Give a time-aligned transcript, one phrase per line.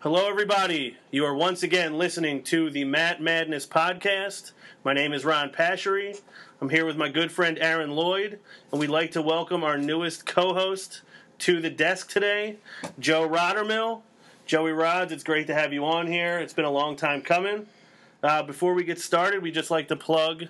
[0.00, 0.96] Hello, everybody.
[1.10, 4.52] You are once again listening to the Matt Madness podcast.
[4.84, 6.20] My name is Ron Pashery.
[6.60, 8.38] I'm here with my good friend Aaron Lloyd,
[8.70, 11.02] and we'd like to welcome our newest co host
[11.38, 12.58] to the desk today,
[13.00, 14.02] Joe Roddermill.
[14.46, 16.38] Joey Rods, it's great to have you on here.
[16.38, 17.66] It's been a long time coming.
[18.22, 20.44] Uh, before we get started, we'd just like to plug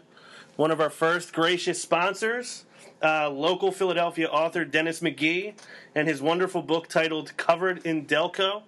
[0.56, 2.66] one of our first gracious sponsors,
[3.02, 5.54] uh, local Philadelphia author Dennis McGee,
[5.94, 8.64] and his wonderful book titled Covered in Delco.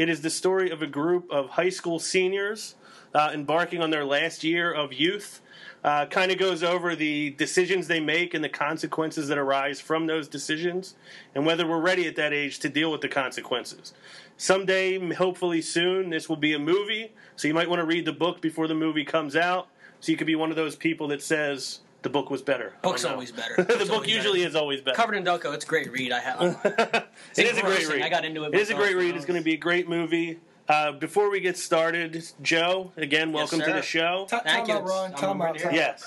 [0.00, 2.74] It is the story of a group of high school seniors
[3.14, 5.42] uh, embarking on their last year of youth.
[5.84, 10.06] Uh, kind of goes over the decisions they make and the consequences that arise from
[10.06, 10.94] those decisions,
[11.34, 13.92] and whether we're ready at that age to deal with the consequences.
[14.38, 18.12] Someday, hopefully soon, this will be a movie, so you might want to read the
[18.12, 19.68] book before the movie comes out,
[20.00, 22.72] so you could be one of those people that says the book was better.
[22.82, 23.54] Book's always better.
[23.58, 24.48] the Book's book always usually better.
[24.48, 24.96] is always better.
[24.96, 26.12] Covered in Delco, it's a great read.
[26.12, 26.60] I have.
[27.36, 28.02] it is a great read.
[28.02, 29.16] I got into it It is a great read.
[29.16, 30.38] It's going to be a great movie.
[30.68, 34.26] Uh, before we get started, Joe, again, welcome to the show.
[34.30, 34.82] Ta- Thank time you.
[34.82, 35.10] out, Ron.
[35.10, 35.58] I'm Time right out.
[35.58, 35.74] Time.
[35.74, 36.04] Yes.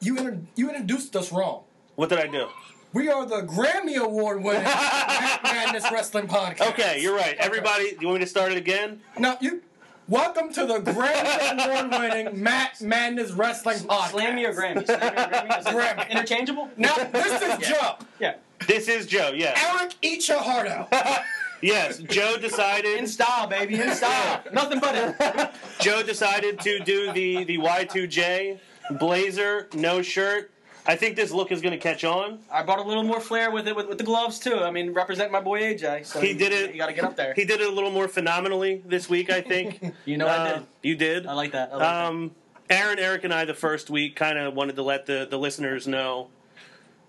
[0.00, 1.64] You, inter- you introduced us wrong.
[1.96, 2.48] What did I do?
[2.92, 6.70] We are the Grammy Award winning Matt Madness Wrestling Podcast.
[6.70, 7.36] Okay, you're right.
[7.38, 9.00] Everybody, do you want me to start it again?
[9.18, 9.62] No, you.
[10.10, 14.10] Welcome to the Grammy Award winning Matt Madness Wrestling Podcast.
[14.10, 14.84] Slammy or Grammy?
[14.84, 15.60] Slammy or Grammy?
[15.60, 16.10] Is it Grammy.
[16.10, 16.68] interchangeable?
[16.76, 17.94] Now, this is Joe.
[18.18, 18.34] Yeah.
[18.66, 19.30] This is Joe.
[19.32, 19.56] Yes.
[19.72, 20.92] Eric, eat your heart out.
[21.62, 21.98] Yes.
[21.98, 23.78] Joe decided In style, baby.
[23.78, 24.42] In style.
[24.52, 25.50] Nothing but it.
[25.78, 28.58] Joe decided to do the the Y2J
[28.98, 30.50] blazer, no shirt.
[30.90, 32.40] I think this look is going to catch on.
[32.50, 34.56] I brought a little more flair with it with, with the gloves too.
[34.56, 36.04] I mean, represent my boy AJ.
[36.04, 36.72] So He did it.
[36.72, 37.32] You got to get up there.
[37.32, 39.80] He did it a little more phenomenally this week, I think.
[40.04, 40.66] You know Uh, I did.
[40.82, 41.26] You did.
[41.28, 41.72] I like that.
[41.72, 42.30] I like Um,
[42.68, 45.86] Aaron, Eric, and I the first week kind of wanted to let the, the listeners
[45.86, 46.28] know,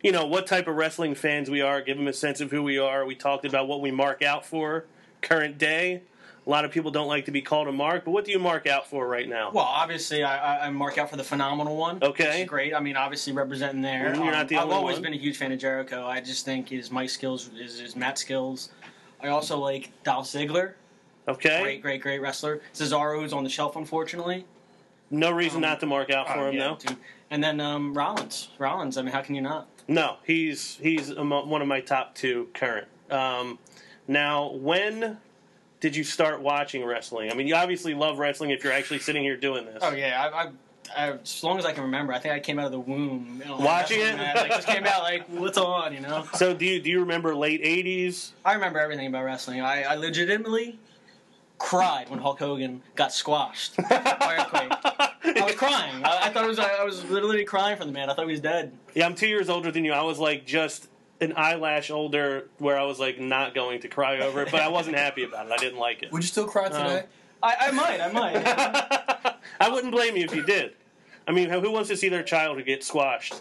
[0.04, 2.62] you know, what type of wrestling fans we are, give them a sense of who
[2.62, 3.04] we are.
[3.04, 4.86] We talked about what we mark out for
[5.24, 6.04] current day.
[6.47, 8.39] A lot of people don't like to be called a mark, but what do you
[8.39, 9.52] mark out for right now?
[9.53, 12.00] Well, obviously, I, I, I mark out for the phenomenal one.
[12.02, 12.41] Okay.
[12.41, 12.74] is great.
[12.74, 14.16] I mean, obviously representing there.
[14.16, 15.03] Um, you're not the I've only always one.
[15.03, 16.03] been a huge fan of Jericho.
[16.06, 18.69] I just think his mic skills, his, his mat skills.
[19.22, 20.74] I also like Dolph Ziggler.
[21.28, 22.62] okay, Great, great, great wrestler.
[22.73, 24.46] Cesaro Cesaro's on the shelf, unfortunately.
[25.12, 26.78] no reason Um, not to mark out for Uh, him, yeah, though.
[26.88, 26.97] dude.
[27.29, 28.50] And then um, Rollins.
[28.58, 28.97] Rollins.
[28.97, 29.68] I mean, how can you not?
[29.88, 32.88] No, he's he's one of my top two current.
[33.12, 33.59] Um,
[34.08, 35.18] now, when
[35.81, 37.30] did you start watching wrestling?
[37.31, 39.80] I mean, you obviously love wrestling if you're actually sitting here doing this.
[39.81, 40.52] Oh yeah, I, I,
[40.96, 43.42] I, as long as I can remember, I think I came out of the womb.
[43.44, 44.16] You know, Watching it?
[44.16, 46.25] Like just came out like what's on, you know.
[46.36, 48.31] So do you do you remember late '80s?
[48.46, 49.62] I remember everything about wrestling.
[49.62, 50.80] I, I legitimately
[51.58, 53.74] cried when Hulk Hogan got squashed.
[53.80, 55.06] I
[55.46, 56.03] was crying.
[56.03, 56.59] I, I thought it was.
[56.59, 58.09] I was literally crying for the man.
[58.09, 58.72] I thought he was dead.
[58.94, 59.94] Yeah, I'm two years older than you.
[59.94, 60.90] I was like just
[61.22, 64.68] an eyelash older, where I was like not going to cry over it, but I
[64.68, 65.52] wasn't happy about it.
[65.52, 66.12] I didn't like it.
[66.12, 67.04] Would you still cry today?
[67.44, 68.02] I, I might.
[68.02, 69.38] I might.
[69.62, 70.74] I wouldn't blame you if you did.
[71.28, 73.36] I mean, who wants to see their child get squashed?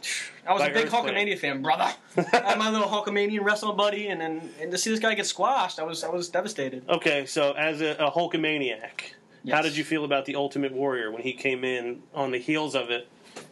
[0.47, 1.15] I was a big Earthquake.
[1.15, 1.91] Hulkamania fan, brother.
[2.17, 5.27] I had my little Hulkamanian wrestling buddy, and then and to see this guy get
[5.27, 6.87] squashed, I was I was devastated.
[6.89, 9.13] Okay, so as a, a Hulkamaniac,
[9.51, 12.75] how did you feel about the Ultimate Warrior when he came in on the heels
[12.75, 13.09] of it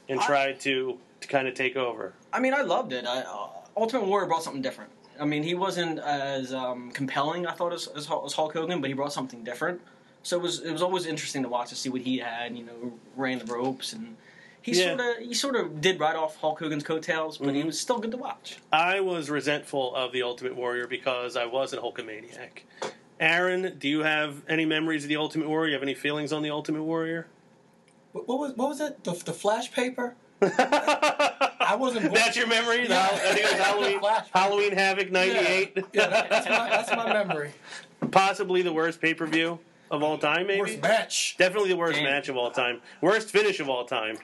[0.08, 2.12] and I- tried to to kind of take over?
[2.32, 3.06] I mean, I loved it.
[3.06, 3.48] I, uh,
[3.80, 4.90] Ultimate Warrior brought something different.
[5.20, 8.88] I mean, he wasn't as um, compelling, I thought, as, as, as Hulk Hogan, but
[8.88, 9.80] he brought something different.
[10.22, 12.56] So it was it was always interesting to watch to see what he had.
[12.56, 14.16] You know, ran the ropes, and
[14.62, 14.96] he Yeah.
[14.96, 17.66] sort of he sort of did ride off Hulk Hogan's coattails, but he Mhm.
[17.66, 18.58] was still good to watch.
[18.72, 22.62] I was resentful of the Ultimate Warrior because I was an Hulkamaniac.
[23.20, 25.68] Aaron, do you have any memories of the Ultimate Warrior?
[25.68, 27.26] You have any feelings on the Ultimate Warrior?
[28.12, 29.02] What, what was what was it?
[29.04, 30.14] The, the flash paper?
[31.68, 32.14] I wasn't born.
[32.14, 32.88] That's your memory?
[32.88, 33.06] Yeah.
[33.06, 34.00] Hall- I think it was Halloween,
[34.34, 35.72] Halloween Havoc '98.
[35.92, 37.52] Yeah, that, that's, my, that's my memory.
[38.10, 39.58] Possibly the worst pay per view
[39.90, 40.60] of all time, maybe.
[40.60, 41.36] Worst match.
[41.38, 42.04] Definitely the worst Damn.
[42.04, 42.80] match of all time.
[43.00, 44.18] Worst finish of all time.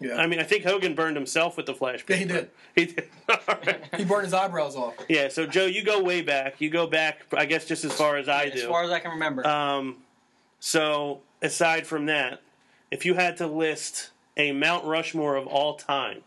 [0.00, 0.16] Yeah.
[0.16, 2.04] I mean, I think Hogan burned himself with the flash.
[2.08, 2.50] Yeah, he did.
[2.74, 3.08] He did.
[3.30, 3.84] Alright.
[3.96, 4.94] He burned his eyebrows off.
[5.08, 5.28] yeah.
[5.28, 6.60] So Joe, you go way back.
[6.60, 8.58] You go back, I guess, just as far as I As do.
[8.58, 9.98] As far as I can remember, Um,
[10.58, 12.40] so aside from that,
[12.90, 16.22] if you had to list a Mount Rushmore of all time,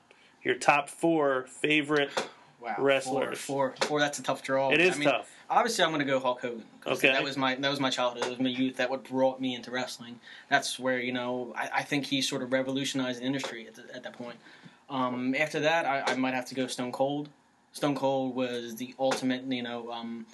[0.47, 2.09] your top four favorite,
[2.59, 3.37] wow, wrestlers.
[3.37, 3.99] Four, four, four.
[3.99, 4.71] That's a tough draw.
[4.71, 5.29] it is I mean, tough.
[5.49, 6.63] Obviously, I'm going to go Hulk Hogan.
[6.85, 7.09] Okay.
[7.09, 8.23] that was my that was my childhood.
[8.23, 8.77] That was my youth.
[8.77, 10.19] That what brought me into wrestling.
[10.49, 13.95] That's where you know I, I think he sort of revolutionized the industry at, the,
[13.95, 14.37] at that point.
[14.89, 17.29] Um, after that, I, I might have to go Stone Cold.
[17.73, 19.43] Stone Cold was the ultimate.
[19.43, 20.25] You know, um,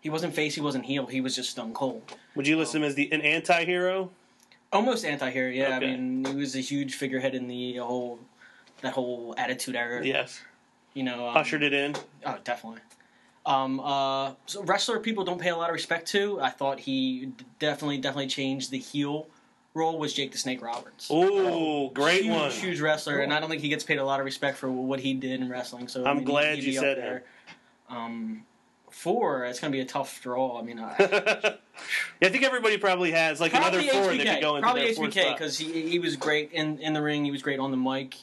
[0.00, 1.06] he wasn't face, he wasn't heel.
[1.06, 2.14] He was just Stone Cold.
[2.36, 4.10] Would you list him as the an anti-hero?
[4.72, 5.50] Almost anti-hero.
[5.50, 5.76] Yeah, Okay.
[5.76, 8.18] I mean, he was a huge figurehead in the whole
[8.82, 10.04] that whole Attitude Era.
[10.04, 10.40] Yes.
[10.94, 11.94] You know, um, Ushered it in.
[12.24, 12.80] Oh, definitely.
[13.44, 16.40] Um, uh, so wrestler people don't pay a lot of respect to.
[16.40, 19.28] I thought he definitely, definitely changed the heel
[19.76, 21.10] role was Jake the Snake Roberts.
[21.10, 22.50] Ooh, great huge, one.
[22.50, 24.98] huge wrestler, and I don't think he gets paid a lot of respect for what
[25.00, 25.86] he did in wrestling.
[25.86, 27.24] So I I'm mean, glad you said there.
[27.88, 28.44] Um,
[28.90, 30.58] four, it's going to be a tough draw.
[30.58, 34.24] I mean, I, yeah, I think everybody probably has like probably another four HBK.
[34.24, 37.24] that could go into probably HBK because he he was great in in the ring.
[37.24, 38.16] He was great on the mic.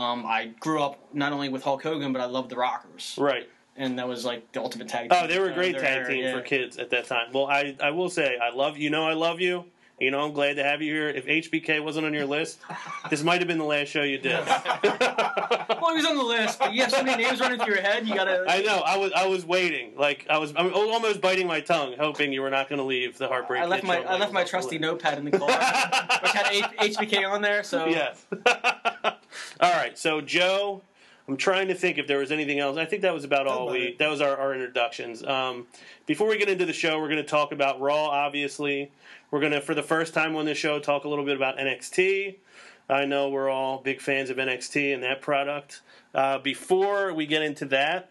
[0.00, 3.46] Um, I grew up not only with Hulk Hogan, but I loved the Rockers, Right.
[3.76, 5.10] and that was like the ultimate tag.
[5.10, 5.18] Team.
[5.22, 6.32] Oh, they were a great tag era, team yeah.
[6.32, 7.32] for kids at that time.
[7.34, 8.88] Well, I, I will say, I love you.
[8.88, 9.64] Know I love you.
[9.98, 11.10] You know, I'm glad to have you here.
[11.10, 12.60] If HBK wasn't on your list,
[13.10, 14.40] this might have been the last show you did.
[15.80, 17.82] Well, he was on the list, but you have so many names running through your
[17.82, 18.06] head.
[18.06, 18.44] You gotta.
[18.46, 18.82] I know.
[18.84, 19.92] I was I was waiting.
[19.96, 23.16] Like I was I'm almost biting my tongue, hoping you were not going to leave
[23.16, 23.62] the heartbreak.
[23.62, 27.26] I left my I left my trusty notepad in the car, which had H- HBK
[27.28, 27.62] on there.
[27.64, 28.26] So Yes.
[29.60, 29.98] all right.
[29.98, 30.82] So Joe,
[31.28, 32.76] I'm trying to think if there was anything else.
[32.76, 33.80] I think that was about all about we.
[33.80, 33.98] it.
[33.98, 35.24] That was our, our introductions.
[35.24, 35.68] Um,
[36.06, 38.06] before we get into the show, we're going to talk about Raw.
[38.06, 38.90] Obviously,
[39.30, 41.56] we're going to, for the first time on the show, talk a little bit about
[41.56, 42.36] NXT.
[42.88, 45.82] I know we're all big fans of NXT and that product.
[46.12, 48.10] Uh, before we get into that,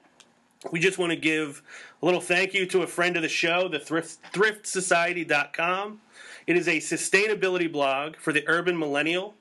[0.71, 1.62] we just want to give
[2.01, 6.00] a little thank you to a friend of the show, the thrift, thriftsociety.com.
[6.48, 9.36] It is a sustainability blog for the urban millennial.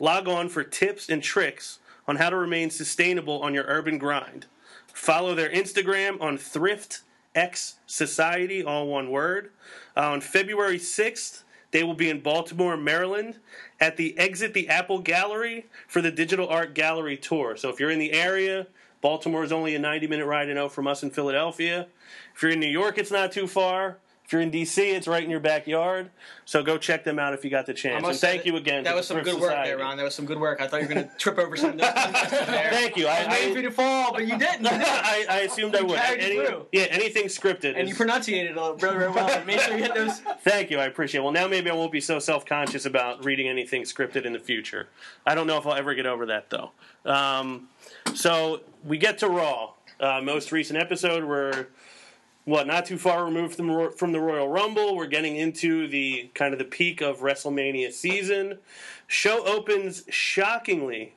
[0.00, 4.46] Log on for tips and tricks on how to remain sustainable on your urban grind.
[4.86, 7.02] Follow their Instagram on Thrift
[7.34, 9.50] X Society, all one word.
[9.96, 13.36] Uh, on February 6th, they will be in Baltimore, Maryland
[13.78, 17.56] at the Exit the Apple Gallery for the Digital Art Gallery Tour.
[17.56, 18.66] So if you're in the area,
[19.00, 21.86] Baltimore is only a 90 minute ride, I know, from us in Philadelphia.
[22.34, 23.98] If you're in New York, it's not too far.
[24.30, 26.08] If you're in DC, it's right in your backyard.
[26.44, 28.06] So go check them out if you got the chance.
[28.06, 28.84] And thank you again.
[28.84, 29.70] That was some good work Society.
[29.70, 29.96] there, Ron.
[29.96, 30.60] That was some good work.
[30.60, 32.70] I thought you were going to trip over some of those things there.
[32.70, 33.08] Thank you.
[33.08, 34.62] I, I waiting for you to fall, but you didn't.
[34.62, 34.84] You didn't.
[34.84, 35.98] I, I assumed I would.
[35.98, 36.36] Any-
[36.70, 37.70] yeah, anything scripted.
[37.76, 39.44] And is- you pronunciated it really, really well.
[39.44, 40.20] Make sure you hit those.
[40.44, 41.24] Thank you, I appreciate it.
[41.24, 44.38] Well, now maybe I won't be so self conscious about reading anything scripted in the
[44.38, 44.86] future.
[45.26, 46.70] I don't know if I'll ever get over that, though.
[47.04, 47.66] Um,
[48.14, 49.72] so we get to Raw.
[49.98, 51.66] Uh, most recent episode, we're
[52.50, 54.96] what not too far removed from from the Royal Rumble.
[54.96, 58.58] We're getting into the kind of the peak of WrestleMania season.
[59.06, 61.14] Show opens shockingly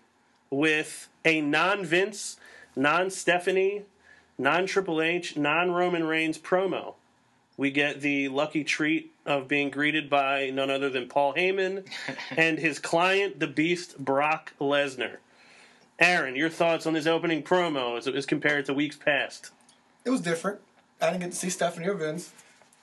[0.52, 2.38] with a non Vince,
[2.76, 3.84] non Stephanie,
[4.38, 6.94] non Triple H, non Roman Reigns promo.
[7.58, 11.86] We get the lucky treat of being greeted by none other than Paul Heyman
[12.38, 15.18] and his client, the Beast Brock Lesnar.
[16.00, 19.52] Aaron, your thoughts on this opening promo as, as compared to weeks past?
[20.04, 20.60] It was different.
[21.04, 22.32] I didn't get to see Stephanie or Vince.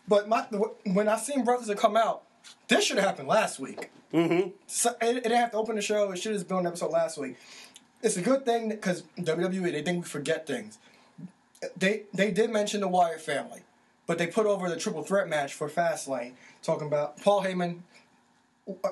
[0.07, 0.43] But my,
[0.85, 2.23] when I seen Brothers that come out,
[2.69, 3.91] this should have happened last week.
[4.13, 4.51] Mm-hmm.
[4.67, 6.11] So, it, it didn't have to open the show.
[6.11, 7.37] It should have been an episode last week.
[8.03, 10.79] It's a good thing because WWE they think we forget things.
[11.77, 13.61] They they did mention the Wyatt family,
[14.07, 16.33] but they put over the triple threat match for Fastlane,
[16.63, 17.81] talking about Paul Heyman.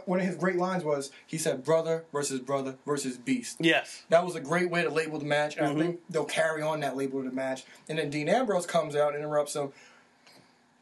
[0.04, 3.56] One of his great lines was he said brother versus brother versus beast.
[3.60, 4.02] Yes.
[4.08, 6.80] That was a great way to label the match, and I think they'll carry on
[6.80, 7.64] that label of the match.
[7.88, 9.72] And then Dean Ambrose comes out, and interrupts him.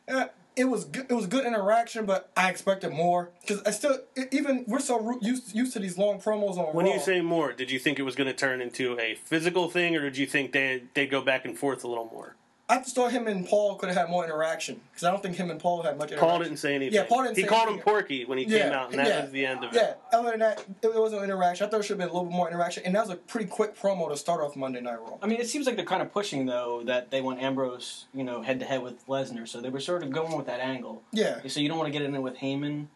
[0.08, 0.26] Uh,
[0.56, 3.98] it was good, it was good interaction, but I expected more because I still
[4.32, 6.94] even we're so used used to these long promos on When Raw.
[6.94, 9.94] you say more, did you think it was going to turn into a physical thing,
[9.96, 12.36] or did you think they they'd go back and forth a little more?
[12.68, 15.36] I just thought him and Paul could have had more interaction because I don't think
[15.36, 16.10] him and Paul had much.
[16.10, 16.28] interaction.
[16.28, 16.94] Paul didn't say anything.
[16.94, 17.78] Yeah, Paul didn't He say called him.
[17.78, 19.22] Porky when he came out, and that yeah.
[19.22, 19.76] was the end of it.
[19.76, 19.98] Yeah, it.
[20.12, 21.64] other than that, it, it was no interaction.
[21.64, 23.16] I thought there should have been a little bit more interaction, and that was a
[23.16, 25.16] pretty quick promo to start off Monday Night Raw.
[25.22, 28.24] I mean, it seems like they're kind of pushing though that they want Ambrose, you
[28.24, 29.46] know, head to head with Lesnar.
[29.46, 31.02] So they were sort of going with that angle.
[31.12, 32.86] Yeah, So you don't want to get in there with Heyman.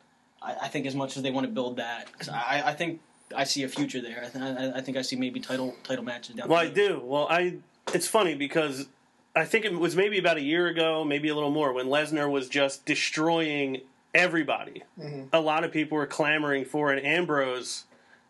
[0.43, 3.01] I, I think as much as they want to build that, because I, I think
[3.37, 4.25] I see a future there.
[4.25, 6.49] I, th- I, I think I see maybe title title matches down.
[6.49, 7.01] Well, the I do.
[7.05, 7.59] Well, I.
[7.95, 8.87] It's funny because
[9.35, 12.31] I think it was maybe about a year ago, maybe a little more, when Lesnar
[12.31, 13.83] was just destroying
[14.15, 14.83] everybody.
[14.99, 15.29] Mm-hmm.
[15.33, 17.85] A lot of people were clamoring for an Ambrose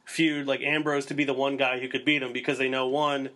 [0.04, 2.86] feud, like Ambrose to be the one guy who could beat him because they know
[2.86, 3.30] one,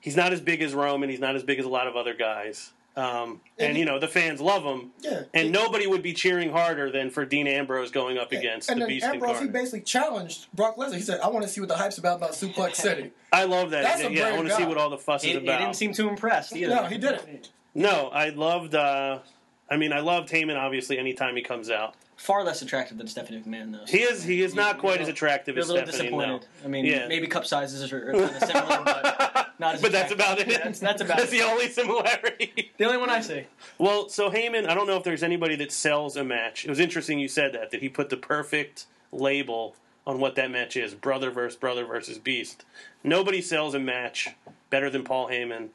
[0.00, 2.14] he's not as big as Roman, he's not as big as a lot of other
[2.14, 2.72] guys.
[2.98, 5.22] Um, and you know the fans love him, yeah.
[5.32, 8.86] and nobody would be cheering harder than for Dean Ambrose going up against and the
[8.86, 10.94] then Beast Ambrose, he basically challenged Brock Lesnar.
[10.94, 13.70] He said, "I want to see what the hype's about about Suplex City." I love
[13.70, 13.84] that.
[13.84, 15.60] That's a yeah, I want to see what all the fuss He, is about.
[15.60, 16.74] he didn't seem too impressed either.
[16.74, 17.50] No, he didn't.
[17.72, 18.74] No, I loved.
[18.74, 19.20] Uh,
[19.70, 20.58] I mean, I loved Heyman.
[20.58, 23.84] Obviously, anytime he comes out, Far less attractive than Stephanie McMahon, though.
[23.86, 24.24] he is.
[24.24, 26.08] He is not quite as attractive You're a little Stephanie.
[26.10, 26.28] disappointed.
[26.62, 26.64] No.
[26.64, 27.06] I mean, Yeah.
[27.06, 29.80] maybe cup sizes are, are kind of similar, but not as.
[29.82, 30.48] But that's about it.
[30.48, 31.38] Yeah, that's, that's about That's it.
[31.38, 32.72] the only similarity.
[32.76, 33.44] The only one I see.
[33.78, 36.64] well, so Heyman, I don't know if there's anybody that sells a match.
[36.64, 40.50] It was interesting you said that that he put the perfect label on what that
[40.50, 42.64] match is: brother versus brother versus beast.
[43.04, 44.30] Nobody sells a match
[44.70, 45.68] better than Paul Heyman.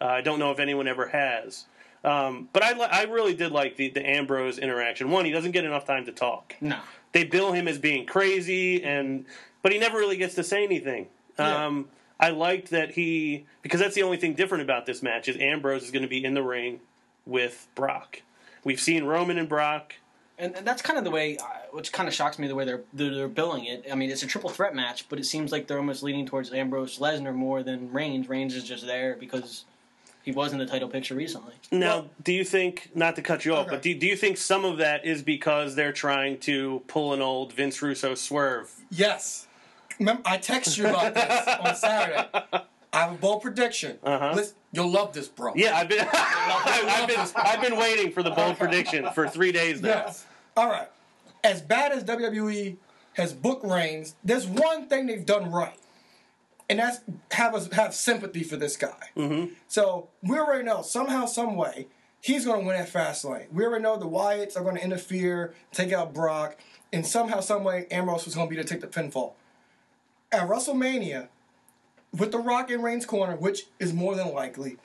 [0.00, 1.66] Uh, I don't know if anyone ever has.
[2.02, 5.10] Um, but I, I really did like the, the Ambrose interaction.
[5.10, 6.54] One, he doesn't get enough time to talk.
[6.60, 6.78] No.
[7.12, 9.26] They bill him as being crazy, and
[9.62, 11.08] but he never really gets to say anything.
[11.38, 11.66] Yeah.
[11.66, 11.88] Um,
[12.18, 15.82] I liked that he because that's the only thing different about this match is Ambrose
[15.82, 16.80] is going to be in the ring
[17.26, 18.22] with Brock.
[18.64, 19.94] We've seen Roman and Brock.
[20.38, 22.64] And, and that's kind of the way, uh, which kind of shocks me the way
[22.64, 23.84] they're, they're they're billing it.
[23.92, 26.50] I mean, it's a triple threat match, but it seems like they're almost leaning towards
[26.50, 28.26] Ambrose Lesnar more than Reigns.
[28.26, 29.66] Reigns is just there because
[30.22, 31.54] he was in the title picture recently.
[31.70, 33.76] Now, Well- do you think not to cut you off, Okay.
[33.76, 37.20] but do, do you think some of that is because they're trying to pull an
[37.22, 38.70] old Vince Russo swerve?
[38.90, 39.46] Yes.
[39.98, 42.28] Remember, I texted you about this on Saturday.
[42.92, 43.98] I have a bold prediction.
[44.02, 44.32] Uh-huh.
[44.34, 45.52] Listen, you'll love this, bro.
[45.54, 49.80] Yeah, I've been I've been I've been waiting for the bold prediction for three days
[49.80, 49.88] now.
[49.88, 50.26] Yes.
[50.56, 50.88] All right.
[51.44, 52.76] As bad as WWE
[53.14, 55.78] has booked Reigns, there's one thing they've done right,
[56.70, 57.00] and that's
[57.32, 59.10] have us have sympathy for this guy.
[59.16, 59.52] Mm-hmm.
[59.66, 61.88] So we already know somehow, some way,
[62.20, 63.52] he's going to win at Fastlane.
[63.52, 66.56] We already know the Wyatts are going to interfere, take out Brock,
[66.92, 69.32] and somehow, some way, Ambrose was going to be to take the pinfall
[70.30, 71.28] at WrestleMania
[72.16, 74.76] with the Rock in Reigns' corner, which is more than likely.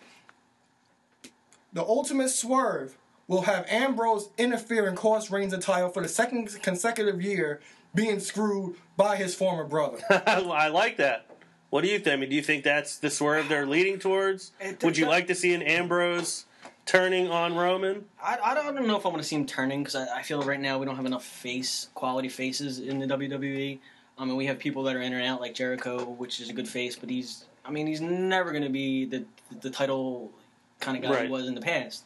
[1.71, 6.49] The ultimate swerve will have Ambrose interfere and cost Reigns the title for the second
[6.63, 7.61] consecutive year,
[7.93, 9.99] being screwed by his former brother.
[10.09, 11.27] I like that.
[11.69, 12.13] What do you think?
[12.13, 14.51] I mean, do you think that's the swerve they're leading towards?
[14.83, 16.45] Would you like to see an Ambrose
[16.85, 18.05] turning on Roman?
[18.23, 20.41] I, I, don't, know if I want to see him turning because I, I feel
[20.43, 23.79] right now we don't have enough face quality faces in the WWE.
[24.17, 26.53] I mean, we have people that are in and out like Jericho, which is a
[26.53, 29.25] good face, but he's I mean he's never going to be the
[29.61, 30.31] the title
[30.79, 31.25] kind of guy Right.
[31.25, 32.03] he was in the past.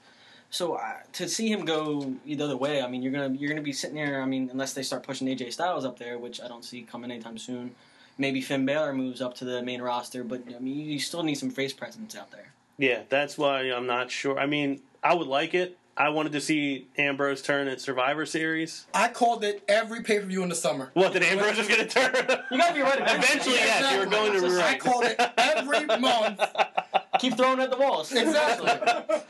[0.51, 3.61] So uh, to see him go the other way, I mean you're gonna you're gonna
[3.61, 4.21] be sitting there.
[4.21, 7.11] I mean unless they start pushing AJ Styles up there, which I don't see coming
[7.11, 7.75] anytime soon.
[8.19, 11.35] Maybe Finn Balor moves up to the main roster, but I mean you still need
[11.35, 12.51] some face presence out there.
[12.77, 14.37] Yeah, that's why I'm not sure.
[14.37, 15.77] I mean, I would like it.
[15.97, 18.85] I wanted to see Ambrose turn at Survivor Series.
[18.93, 20.91] I called it every pay per view in the summer.
[20.93, 22.15] What, that Ambrose was going to turn?
[22.49, 25.85] You gotta be right Eventually, yes, you were going to be I called it every
[25.99, 26.39] month.
[27.19, 28.13] Keep throwing at the walls.
[28.13, 28.71] Exactly.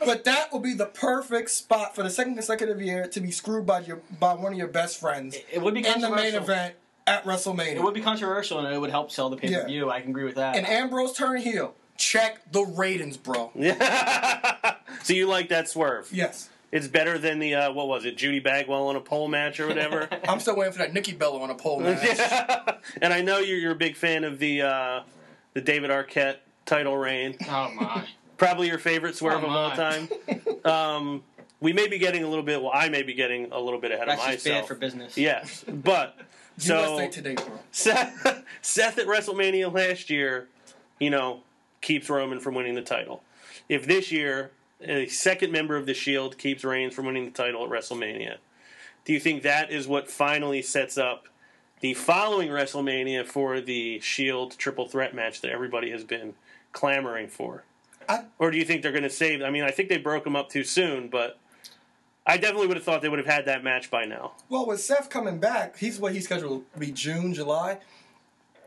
[0.04, 3.66] but that will be the perfect spot for the second consecutive year to be screwed
[3.66, 6.74] by your by one of your best friends It would be in the main event
[7.06, 7.76] at WrestleMania.
[7.76, 9.90] It would be controversial and it would help sell the pay per view.
[9.90, 10.56] I can agree with that.
[10.56, 11.74] and Ambrose turn heel.
[11.96, 13.50] Check the ratings, bro.
[13.54, 14.74] Yeah.
[15.02, 16.08] so you like that swerve?
[16.12, 16.48] Yes.
[16.72, 19.66] It's better than the uh, what was it, Judy Bagwell on a pole match or
[19.66, 20.08] whatever.
[20.28, 22.18] I'm still waiting for that Nikki Bella on a pole match.
[23.02, 25.00] and I know you're, you're a big fan of the uh,
[25.52, 27.36] the David Arquette title reign.
[27.48, 28.06] oh my!
[28.38, 30.08] Probably your favorite swerve Oh, of all time.
[30.64, 31.22] Um,
[31.60, 32.62] we may be getting a little bit.
[32.62, 34.62] Well, I may be getting a little bit ahead That's of just myself.
[34.62, 35.18] bad for business.
[35.18, 36.16] Yes, but
[36.60, 37.36] so Today.
[37.72, 40.48] Seth, Seth at WrestleMania last year,
[40.98, 41.40] you know,
[41.80, 43.22] keeps Roman from winning the title.
[43.68, 44.50] If this year
[44.82, 48.36] a second member of the Shield keeps Reigns from winning the title at WrestleMania,
[49.04, 51.26] do you think that is what finally sets up
[51.80, 56.34] the following WrestleMania for the Shield triple threat match that everybody has been
[56.72, 57.64] clamoring for?
[58.08, 59.42] I- or do you think they're going to save?
[59.42, 61.38] I mean, I think they broke them up too soon, but
[62.30, 64.34] I definitely would have thought they would have had that match by now.
[64.48, 67.78] Well, with Seth coming back, he's what he's scheduled to be June, July.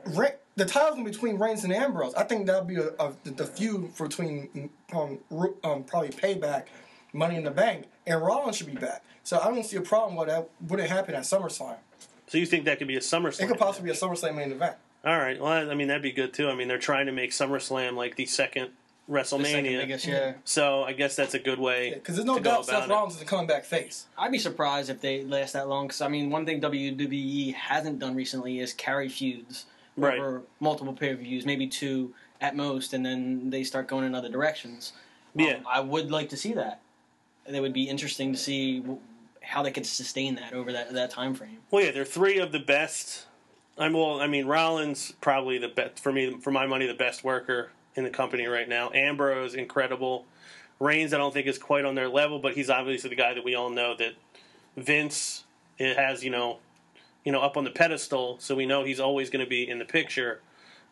[0.05, 2.13] Re- the title's in between Reigns and Ambrose.
[2.15, 5.17] I think that'll be a, a, the, feud between um,
[5.63, 6.65] um, probably Payback,
[7.13, 9.01] Money in the Bank, and Rollins should be back.
[9.23, 10.49] So I don't see a problem with that.
[10.67, 11.77] Would it happen at SummerSlam?
[12.27, 13.43] So you think that could be a SummerSlam?
[13.43, 14.75] It could possibly be a SummerSlam main event.
[15.05, 15.39] All right.
[15.39, 16.49] Well, I mean that'd be good too.
[16.49, 18.71] I mean they're trying to make SummerSlam like The second
[19.09, 19.81] WrestleMania.
[19.81, 20.33] biggest, yeah.
[20.45, 21.93] So I guess that's a good way.
[21.93, 22.93] Because there's no to doubt Seth about it.
[22.93, 24.05] Rollins is a coming back face.
[24.17, 25.87] I'd be surprised if they last that long.
[25.87, 30.17] Because I mean, one thing WWE hasn't done recently is carry feuds Right.
[30.17, 34.15] over multiple pay per views, maybe two at most, and then they start going in
[34.15, 34.93] other directions.
[35.37, 35.59] Um, Yeah.
[35.67, 36.79] I would like to see that.
[37.45, 38.83] It would be interesting to see
[39.41, 41.57] how they could sustain that over that that time frame.
[41.69, 43.25] Well, yeah, they're three of the best.
[43.77, 44.21] I'm well.
[44.21, 46.37] I mean, Rollins probably the best for me.
[46.39, 48.91] For my money, the best worker in the company right now.
[48.93, 50.25] Ambrose, incredible.
[50.79, 53.43] Reigns, I don't think is quite on their level, but he's obviously the guy that
[53.43, 54.13] we all know that
[54.75, 55.43] Vince
[55.79, 56.23] has.
[56.23, 56.59] You know,
[57.23, 59.79] you know, up on the pedestal, so we know he's always going to be in
[59.79, 60.41] the picture.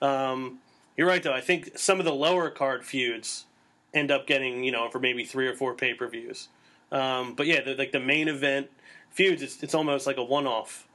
[0.01, 0.59] Um,
[0.95, 1.33] you're right, though.
[1.33, 3.45] I think some of the lower card feuds
[3.93, 6.47] end up getting you know for maybe three or four pay per views.
[6.91, 8.69] Um, but yeah, like the main event
[9.09, 10.87] feuds, it's, it's almost like a one off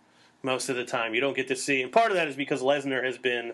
[0.43, 1.15] most of the time.
[1.15, 3.53] You don't get to see, and part of that is because Lesnar has been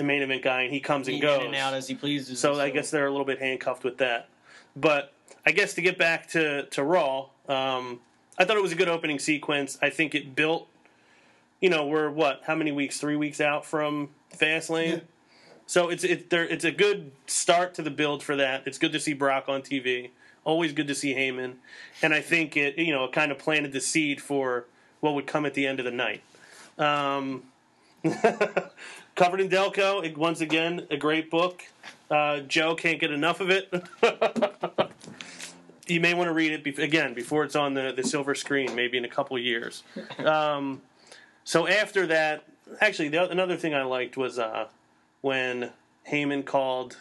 [0.00, 1.44] the main event guy, and he comes and In goes.
[1.44, 2.40] and out as he pleases.
[2.40, 4.28] So I guess they're a little bit handcuffed with that.
[4.74, 5.12] But
[5.44, 8.00] I guess to get back to to Raw, um,
[8.38, 9.78] I thought it was a good opening sequence.
[9.82, 10.68] I think it built.
[11.60, 12.40] You know, we're what?
[12.46, 12.98] How many weeks?
[12.98, 14.88] Three weeks out from Fastlane.
[14.88, 15.00] Yeah.
[15.66, 18.62] So it's it, there, it's a good start to the build for that.
[18.66, 20.10] It's good to see Brock on TV.
[20.44, 21.56] Always good to see Heyman,
[22.00, 24.64] and I think it you know it kind of planted the seed for
[25.00, 26.22] what would come at the end of the night.
[26.78, 27.42] Um,
[29.20, 31.62] covered in Delco once again, a great book.
[32.10, 33.70] Uh, Joe can't get enough of it.
[35.86, 38.74] you may want to read it bef- again before it's on the, the silver screen,
[38.74, 39.82] maybe in a couple years.
[40.24, 40.80] Um,
[41.44, 42.44] so after that,
[42.80, 44.68] actually, the, another thing I liked was uh,
[45.20, 45.70] when
[46.10, 46.96] Heyman called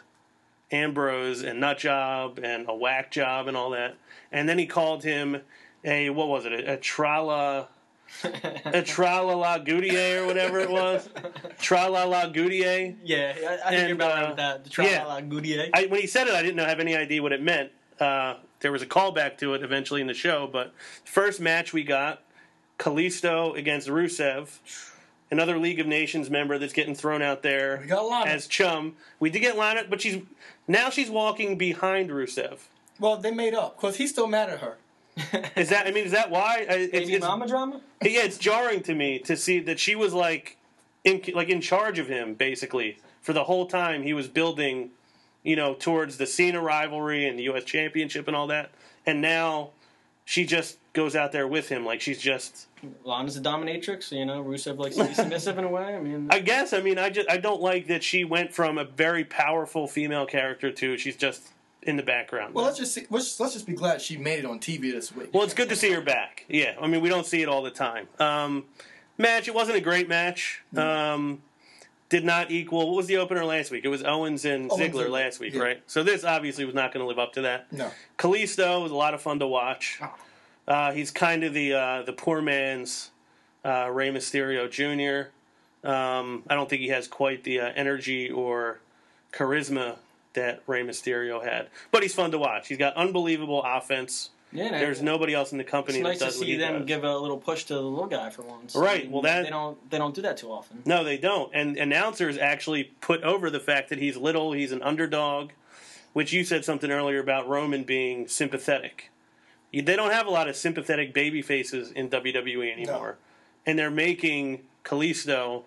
[0.73, 3.95] Ambrose and nut job and a whack job and all that,
[4.29, 5.41] and then he called him
[5.85, 7.67] a what was it a, a trala
[8.23, 11.07] a tralala goutier or whatever it was
[11.59, 12.95] tralala goutier.
[13.03, 14.63] Yeah, I, I think And, you're about right uh, with that.
[14.65, 15.03] The yeah.
[15.03, 15.69] Tralala Goodier.
[15.73, 17.71] I, when he said it, I didn't know, have any idea what it meant.
[17.99, 20.73] Uh, there was a callback to it eventually in the show, but
[21.05, 22.21] first match we got
[22.77, 24.59] Kalisto against Rusev,
[25.31, 28.29] another League of Nations member that's getting thrown out there We got Lana.
[28.31, 28.95] as chum.
[29.19, 30.21] We did get Lana, but she's
[30.67, 32.59] now she's walking behind Rusev.
[32.99, 34.77] well, they made up because he's still mad at her.
[35.55, 35.87] Is that?
[35.87, 36.65] I mean, is that why?
[36.69, 37.81] Uh, it's, Baby it's, mama drama?
[38.01, 40.57] yeah, it's jarring to me to see that she was like
[41.03, 44.91] in like in charge of him basically for the whole time he was building,
[45.43, 47.63] you know, towards the Cena rivalry and the U.S.
[47.63, 48.71] Championship and all that,
[49.05, 49.71] and now
[50.25, 52.67] she just goes out there with him like she's just.
[53.03, 54.43] Lana's a dominatrix, you know.
[54.43, 55.95] Rusev likes to be submissive in a way.
[55.95, 58.77] I mean, I guess I mean I just I don't like that she went from
[58.77, 61.49] a very powerful female character to she's just
[61.83, 62.53] in the background.
[62.53, 65.15] Well, let's just see, let's, let's just be glad she made it on TV this
[65.15, 65.29] week.
[65.33, 66.45] Well, it's good to see her back.
[66.49, 68.07] Yeah, I mean, we don't see it all the time.
[68.19, 68.65] Um,
[69.17, 70.61] match, it wasn't a great match.
[70.75, 71.41] Um,
[72.09, 72.87] did not equal.
[72.87, 73.85] What was the opener last week?
[73.85, 75.61] It was Owens and Owens Ziggler and- last week, yeah.
[75.61, 75.83] right?
[75.87, 77.71] So this obviously was not going to live up to that.
[77.71, 79.99] no, Kalisto was a lot of fun to watch.
[80.01, 80.13] Oh.
[80.67, 83.11] Uh, he's kind of the uh, the poor man's
[83.63, 85.31] uh, Rey Mysterio Jr.
[85.87, 88.79] Um, I don't think he has quite the uh, energy or
[89.31, 89.97] charisma
[90.33, 92.67] that Rey Mysterio had, but he's fun to watch.
[92.67, 94.29] He's got unbelievable offense.
[94.51, 96.85] yeah, There's nobody else in the company It's that nice to see them does.
[96.87, 98.75] give a little push to the little guy for once.
[98.75, 100.81] Right, I mean, well, that- they don't they don't do that too often.
[100.85, 101.51] No, they don't.
[101.53, 105.51] And announcers actually put over the fact that he's little, he's an underdog,
[106.13, 109.09] which you said something earlier about Roman being sympathetic.
[109.71, 113.17] They don't have a lot of sympathetic baby faces in WWE anymore.
[113.67, 115.63] And they're making Kalisto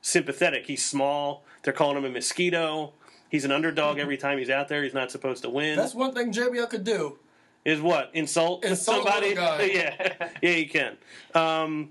[0.00, 0.66] sympathetic.
[0.66, 1.42] He's small.
[1.62, 2.92] They're calling him a mosquito.
[3.30, 4.82] He's an underdog every time he's out there.
[4.82, 5.76] He's not supposed to win.
[5.76, 7.18] that's one thing JBL could do.
[7.64, 9.28] is what insult, Insult somebody.
[9.34, 10.96] yeah, yeah, you can.
[11.34, 11.90] Um,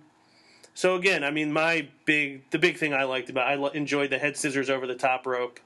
[0.74, 4.10] so again, I mean, my big the big thing I liked about I lo- enjoyed
[4.10, 5.60] the head scissors over the top rope,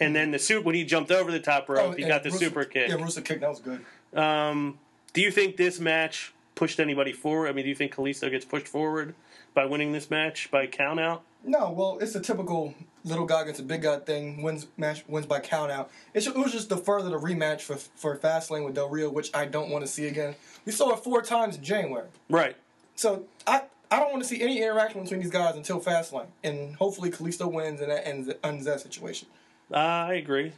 [0.00, 2.64] and then the suit when he jumped over the top rope, he got the super
[2.64, 2.88] kick.
[2.88, 3.84] Yeah, Rusev kick that was good.
[4.18, 4.78] Um,
[5.12, 7.48] do you think this match pushed anybody forward?
[7.48, 9.14] I mean, do you think Kalisto gets pushed forward
[9.54, 11.22] by winning this match by count out?
[11.44, 12.74] No, well, it's a typical
[13.08, 14.42] little guy against a big guy thing.
[14.42, 15.90] Wins match wins by count out.
[16.14, 19.30] It's, it was just the further the rematch for for Fastlane with Del Rio, which
[19.34, 20.34] I don't want to see again.
[20.64, 22.56] We saw it four times in January, Right.
[22.94, 26.76] so I I don't want to see any interaction between these guys until Fastlane, and
[26.76, 29.28] hopefully Kalisto wins and that ends, ends that situation.
[29.72, 30.52] Uh, I agree.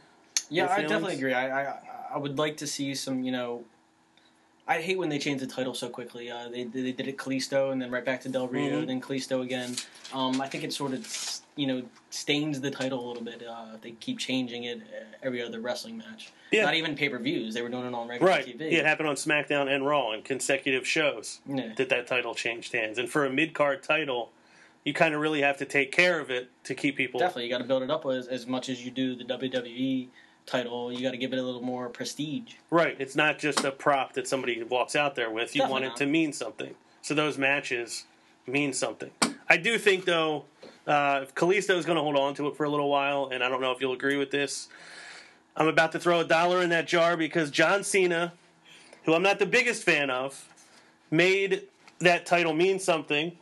[0.49, 0.91] Yeah, Your I feelings?
[0.91, 1.33] definitely agree.
[1.33, 1.79] I, I
[2.13, 3.63] I would like to see some, you know.
[4.67, 6.29] I hate when they change the title so quickly.
[6.29, 8.87] Uh, they they did it Kalisto and then right back to Del Rio, Mhm.
[8.87, 9.75] then Kalisto again.
[10.13, 11.05] Um, I think it sort of
[11.55, 13.43] you know stains the title a little bit.
[13.47, 16.31] Uh, they keep changing it uh, every other wrestling match.
[16.51, 16.65] Yeah.
[16.65, 17.53] Not even pay per views.
[17.53, 18.45] They were doing it on regular Right.
[18.45, 18.71] TV.
[18.71, 21.39] Yeah, it happened on SmackDown and Raw in consecutive shows.
[21.45, 21.73] Yeah.
[21.77, 22.97] that that title changed hands.
[22.97, 24.31] And for a mid card title,
[24.83, 27.19] you kind of really have to take care of it to keep people.
[27.19, 30.07] Definitely, you got to build it up as, as much as you do the WWE
[30.45, 30.91] title.
[30.91, 32.55] You got to give it a little more prestige.
[32.69, 32.95] Right.
[32.99, 35.55] It's not just a prop that somebody walks out there with.
[35.55, 35.97] You Definitely want it not.
[35.97, 36.75] to mean something.
[37.01, 38.05] So those matches
[38.47, 39.11] mean something.
[39.47, 40.45] I do think, though,
[40.87, 43.49] uh, Kalisto is going to hold on to it for a little while, and I
[43.49, 44.67] don't know if you'll agree with this,
[45.55, 48.33] I'm about to throw a dollar in that jar because John Cena,
[49.03, 50.47] who I'm not the biggest fan of,
[51.09, 51.63] made
[51.99, 53.33] that title mean something.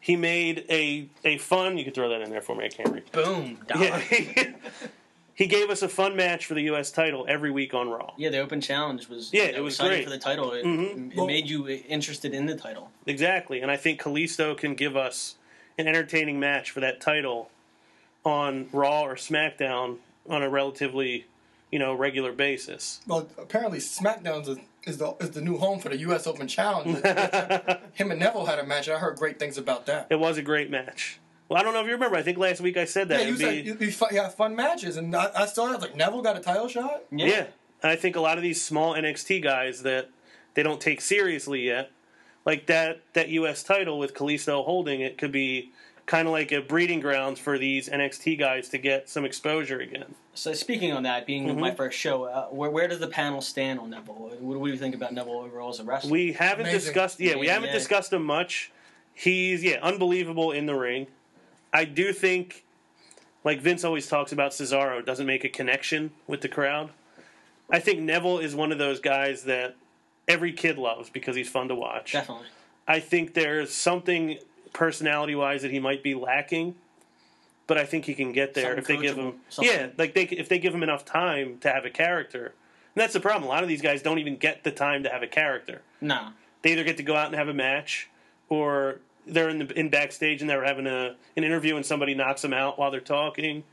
[0.00, 1.76] He made a, a fun.
[1.78, 2.66] You can throw that in there for me.
[2.66, 3.10] I can't read.
[3.10, 3.58] Boom.
[3.76, 3.98] Yeah.
[5.34, 6.90] he gave us a fun match for the U.S.
[6.92, 8.12] title every week on Raw.
[8.16, 10.04] Yeah, the open challenge was Yeah, you know, it was exciting great.
[10.04, 10.52] for the title.
[10.52, 11.16] It, Mhm.
[11.16, 12.90] it made you interested in the title.
[13.06, 15.34] Exactly, and I think Kalisto can give us
[15.78, 17.50] an entertaining match for that title
[18.24, 21.26] on Raw or SmackDown on a relatively,
[21.70, 23.00] you know, regular basis.
[23.06, 26.26] Well, apparently SmackDown is, is the is the new home for the U.S.
[26.26, 26.98] Open Challenge.
[27.94, 28.88] Him and Neville had a match.
[28.88, 30.08] and I heard great things about that.
[30.10, 31.20] It was a great match.
[31.48, 32.16] Well, I don't know if you remember.
[32.16, 33.20] I think last week I said that.
[33.20, 35.46] Yeah, you It'd said be- you, you, fu- you have fun matches, and I, I
[35.46, 35.70] saw that.
[35.70, 37.04] I was like, Neville got a title shot.
[37.10, 37.46] yeah.
[37.80, 40.10] And I think a lot of these small NXT guys that
[40.54, 41.90] they don't take seriously yet,
[42.48, 43.62] like that that U.S.
[43.62, 45.70] title with Kalisto holding it, could be
[46.06, 50.14] kind of like a breeding grounds for these NXT guys to get some exposure again.
[50.32, 51.60] So speaking on that, being Mm-hmm.
[51.60, 54.14] my first show, uh, where where does the panel stand on Neville?
[54.14, 56.10] What, what do you think about Neville overall as a wrestler?
[56.10, 56.80] We haven't Amazing.
[56.80, 57.74] discussed, yeah, we haven't yeah.
[57.74, 58.72] discussed him much.
[59.12, 61.08] He's yeah, unbelievable in the ring.
[61.70, 62.64] I do think,
[63.44, 66.92] like Vince always talks about, Cesaro doesn't make a connection with the crowd.
[67.68, 69.76] I think Neville is one of those guys that
[70.28, 72.12] every kid loves because he's fun to watch.
[72.12, 72.46] Definitely.
[72.86, 74.38] I think there's something
[74.72, 76.74] personality wise that he might be lacking,
[77.66, 79.74] but I think he can get there Something if they give him something.
[79.74, 82.46] yeah, like they if they give him enough time to have a character.
[82.94, 83.44] And that's the problem.
[83.44, 85.82] A lot of these guys don't even get the time to have a character.
[86.00, 86.28] No.
[86.62, 88.08] They either get to go out and have a match,
[88.48, 92.42] or they're in the in backstage and they're having a an interview and somebody knocks
[92.42, 93.64] them out while they're talking.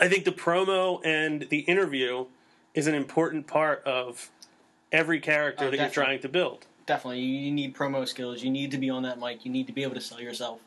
[0.00, 2.26] I think the promo and the interview
[2.74, 4.30] is an important part of
[4.92, 6.66] every character Oh, that you're trying to build.
[6.86, 7.20] Definitely.
[7.20, 8.42] You, you need promo skills.
[8.42, 9.44] You need to be on that mic.
[9.44, 10.60] You need to be able to sell yourself.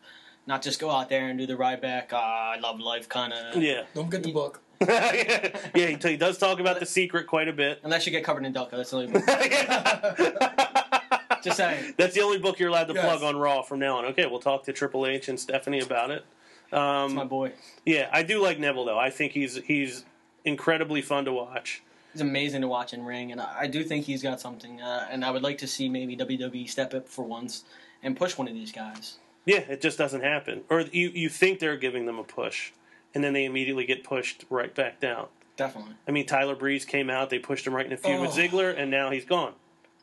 [0.47, 3.31] Not just go out there and do the ride back, ah, I love life kind
[3.33, 3.61] of.
[3.61, 3.83] Yeah.
[3.93, 4.61] Don't get the book.
[4.81, 7.79] yeah, he, he does talk about the secret quite a bit.
[7.83, 8.71] Unless you get covered in Delco.
[8.71, 9.23] That's the only book.
[11.43, 11.93] Just saying.
[11.97, 13.03] That's the only book you're allowed to Yes.
[13.03, 14.05] plug on Raw from now on.
[14.05, 16.23] Okay, we'll talk to Triple H and Stephanie about it.
[16.69, 17.53] That's Um, my boy.
[17.85, 18.99] yeah, I do like Neville though.
[18.99, 20.05] I think he's he's
[20.45, 21.81] incredibly fun to watch.
[22.13, 24.81] He's amazing to watch in ring, and I, I do think he's got something.
[24.81, 27.63] Uh, and I would like to see maybe WWE step up for once
[28.03, 29.17] and push one of these guys.
[29.45, 30.61] Yeah, it just doesn't happen.
[30.69, 32.71] Or you you think they're giving them a push,
[33.15, 35.27] and then they immediately get pushed right back down.
[35.57, 35.93] Definitely.
[36.07, 38.33] I mean, Tyler Breeze came out, they pushed him right in a feud with Oh.
[38.33, 39.53] Ziggler, and now he's gone.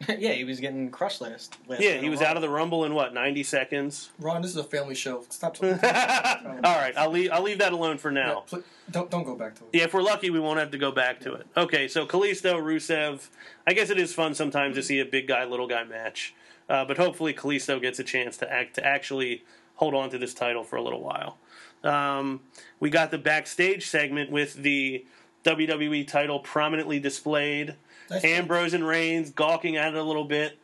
[0.19, 1.57] yeah, he was getting crushed last.
[1.67, 2.29] last Yeah, he was Raw.
[2.29, 4.11] out of the Rumble in what ninety seconds.
[4.21, 5.25] Ron, this is a family show.
[5.29, 5.73] Stop talking.
[5.73, 8.41] All right, I'll leave I'll leave that alone for now.
[8.47, 9.71] Pl- don't don't go back to it.
[9.73, 11.47] Yeah, if we're lucky, we won't have to go back to it.
[11.57, 13.29] Okay, so Kalisto, Rusev.
[13.67, 16.35] I guess it is fun sometimes to see a big guy, little guy match,
[16.69, 19.43] uh, but hopefully Kalisto gets a chance to act to actually
[19.75, 21.39] hold on to this title for a little while.
[21.85, 22.41] Um,
[22.81, 25.05] we got the backstage segment with the
[25.45, 27.77] WWE title prominently displayed.
[28.11, 30.59] Nice Ambrose and Reigns gawking at it a little bit.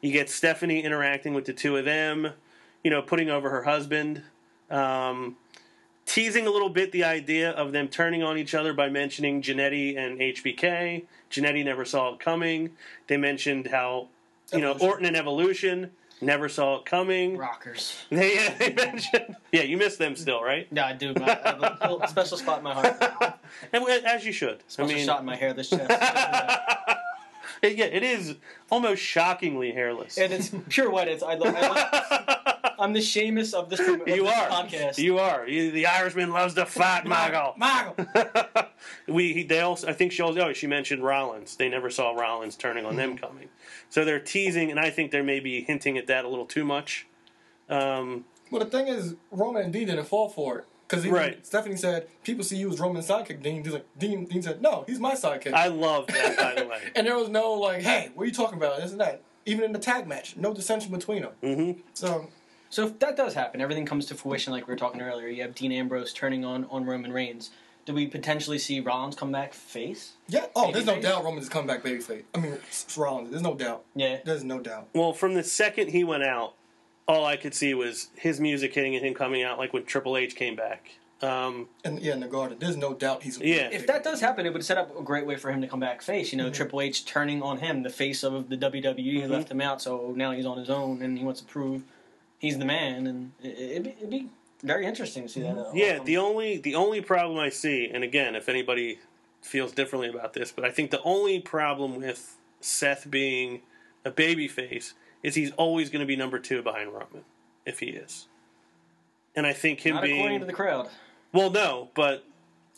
[0.00, 2.30] You get Stephanie interacting with the two of them,
[2.84, 4.22] you know, putting over her husband.
[4.70, 5.36] Um,
[6.04, 9.96] teasing a little bit the idea of them turning on each other by mentioning Jannetty
[9.96, 11.04] and HBK.
[11.30, 12.70] Jannetty never saw it coming.
[13.08, 14.08] They mentioned how,
[14.52, 17.36] you know, Orton and Evolution never saw it coming.
[17.36, 17.96] Rockers.
[18.10, 20.66] They, yeah, they mentioned, yeah, you miss them still, right?
[20.70, 21.12] Yeah, I do.
[21.16, 23.38] I have a special spot in my heart.
[23.72, 24.62] And as you should.
[24.68, 25.52] Special I mean, shot in my hair.
[25.52, 25.90] This chest.
[27.62, 28.36] It- yeah, it is
[28.70, 30.18] almost shockingly hairless.
[30.18, 31.08] and it's pure white.
[31.08, 34.48] It's I, lo- I, I'm the Sheamus of this, of you this are.
[34.48, 34.98] podcast.
[34.98, 35.48] You are.
[35.48, 37.54] You, the Irishman loves to fight, Michael.
[37.56, 37.94] Michael.
[39.08, 41.56] we he, they also I think she also oh, she mentioned Rollins.
[41.56, 43.48] They never saw Rollins turning on them coming.
[43.88, 47.06] So they're teasing, and I think they're maybe hinting at that a little too much.
[47.70, 50.64] Um, Well, the thing is, Roman and Dean didn't fall for it.
[50.88, 51.44] Because Right.
[51.44, 53.42] Stephanie said, people see you as Roman's sidekick.
[53.42, 55.52] Dean, Dean's like, Dean, Dean said, no, he's my sidekick.
[55.52, 56.80] I love that, by the way.
[56.94, 58.80] and there was no, like, hey, what are you talking about?
[58.80, 59.22] This and that.
[59.46, 61.32] Even in the tag match, no dissension between them.
[61.42, 62.28] hmm So,
[62.70, 65.28] So if that does happen, everything comes to fruition like we were talking earlier.
[65.28, 67.50] You have Dean Ambrose turning on on Roman Reigns.
[67.84, 70.14] Do we potentially see Rollins come back face?
[70.28, 70.46] yeah.
[70.56, 71.02] Oh, there's no Babyface?
[71.02, 72.24] doubt doubt Roman's coming back babyface.
[72.34, 73.30] I mean, it's Rollins.
[73.30, 73.84] There's no doubt.
[73.94, 74.18] Yeah.
[74.24, 74.88] There's no doubt.
[74.92, 76.54] Well, from the second he went out,
[77.08, 80.16] all I could see was his music hitting and him coming out, like when Triple
[80.16, 80.90] H came back.
[81.22, 83.40] Um, And yeah, in the garden, there's no doubt he's.
[83.40, 83.68] Yeah.
[83.72, 85.80] If that does happen, it would set up a great way for him to come
[85.80, 86.28] back face.
[86.28, 86.38] Mm-hmm.
[86.38, 89.60] You know, Triple H turning on him, the face of the WWE, He left him
[89.60, 91.82] out, so now he's on his own and he wants to prove
[92.38, 93.06] he's the man.
[93.06, 94.28] And it, it'd, be, it'd be
[94.62, 95.56] very interesting to see that.
[95.56, 98.98] uh, all Yeah, come- the only the only problem I see, and again, if anybody
[99.40, 103.62] feels differently about this, but I think the only problem with Seth being
[104.04, 104.92] a babyface
[105.26, 107.24] is he's always going to be number two behind Roman,
[107.64, 108.26] if he is.
[109.34, 110.88] And I think him not being according to the crowd.
[111.32, 112.24] well, no, but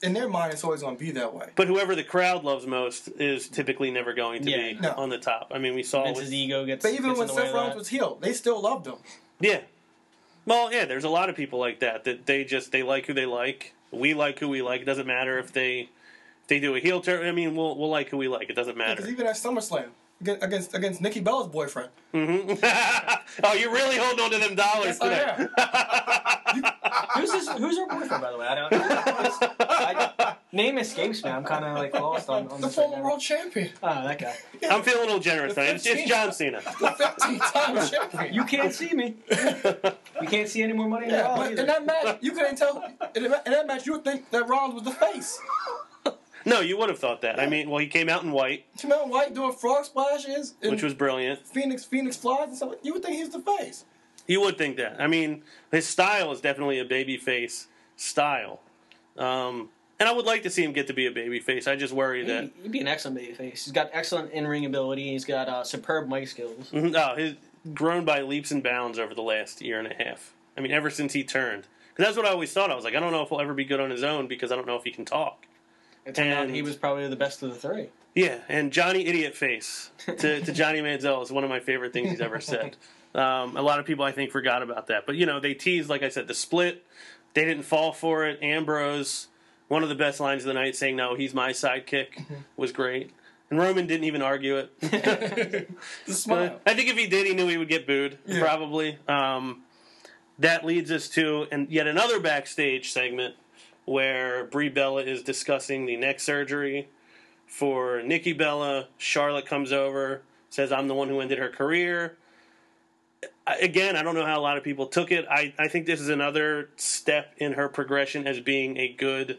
[0.02, 1.50] In their mind, it's always going to be that way.
[1.56, 4.72] but whoever the crowd loves most is typically never going to Yeah.
[4.72, 4.94] be No.
[4.96, 5.52] on the top.
[5.54, 6.84] I mean, we saw Vince's with, ego gets.
[6.84, 8.96] But even gets when in the Seth Rollins was healed, they still loved him.
[9.40, 9.60] yeah.
[10.46, 13.12] Well, yeah, there's a lot of people like that that they just they like who
[13.12, 13.74] they like.
[13.90, 14.80] We like who we like.
[14.80, 15.90] It doesn't matter if they
[16.42, 17.26] if they do a heel turn.
[17.26, 18.48] I mean, we'll we'll like who we like.
[18.48, 18.96] It doesn't matter.
[18.96, 19.88] Because even at SummerSlam
[20.20, 21.90] against against, against Nikki Bella's boyfriend.
[22.12, 22.52] hmm
[23.44, 25.46] oh, you're really holding on to them dollars Oh, today.
[27.14, 27.48] Who's this?
[27.48, 28.46] Who's her boyfriend, by the way?
[28.46, 28.72] I don't.
[29.60, 31.30] I, name escapes me.
[31.30, 33.70] I'm kind of like lost on, on The this right former world champion.
[33.82, 34.34] Oh, that guy.
[34.70, 35.74] I'm feeling a little generous tonight.
[35.76, 36.60] It's, it's John Cena.
[36.80, 38.34] The 15 time champion.
[38.34, 39.16] You can't see me.
[39.30, 42.56] You can't see any more money in Yeah, wallet but in that match, you couldn't
[42.56, 42.82] tell.
[43.14, 45.38] In that in that match, you would think that Rollins was the face.
[46.44, 47.38] No, you would have thought that.
[47.40, 50.70] I mean, well, he came out in white, You know, White doing frog splashes, and
[50.70, 51.46] which was brilliant.
[51.46, 52.68] Phoenix Phoenix flies and stuff.
[52.70, 53.84] Like you would think he's the face.
[54.26, 55.00] You would think that.
[55.00, 58.60] I mean, his style is definitely a baby face style.
[59.16, 61.66] Um, and I would like to see him get to be a baby face.
[61.66, 63.64] I just worry that He, would be an excellent baby face.
[63.64, 65.10] He's got excellent in-ring ability.
[65.10, 66.70] He's got uh, superb mic skills.
[66.70, 67.34] Mhm, oh, he's
[67.74, 70.34] grown by leaps and bounds over the last year and a half.
[70.56, 71.64] I mean, ever since he turned.
[71.96, 72.70] 'Cause that's what I always thought.
[72.70, 74.52] I was like, I don't know if he'll ever be good on his own because
[74.52, 75.46] I don't know if he can talk.
[76.08, 77.88] It turned out And- he was probably the best of the three.
[78.14, 82.10] Yeah, and Johnny Idiot Face to, to Johnny Manziel is one of my favorite things
[82.10, 82.76] he's ever said.
[83.14, 85.06] Um, a lot of people, I think, forgot about that.
[85.06, 86.84] But, you know, they teased, like I said, the split.
[87.34, 88.38] They didn't fall for it.
[88.42, 89.28] Ambrose,
[89.68, 92.24] one of the best lines of the night, saying, no, he's my sidekick,
[92.56, 93.10] was great.
[93.50, 94.72] And Roman didn't even argue it.
[96.06, 96.60] The smile.
[96.66, 98.40] I think if he did, he knew he would get booed, Yeah.
[98.40, 98.98] probably.
[99.06, 99.62] Um,
[100.38, 103.34] that leads us to and yet another backstage segment
[103.88, 106.88] where Brie Bella is discussing the neck surgery
[107.46, 108.88] for Nikki Bella.
[108.98, 112.16] Charlotte comes over, says, I'm the one who ended her career.
[113.46, 115.26] Again, I don't know how a lot of people took it.
[115.28, 119.38] I, I think this is another step in her progression as being a good,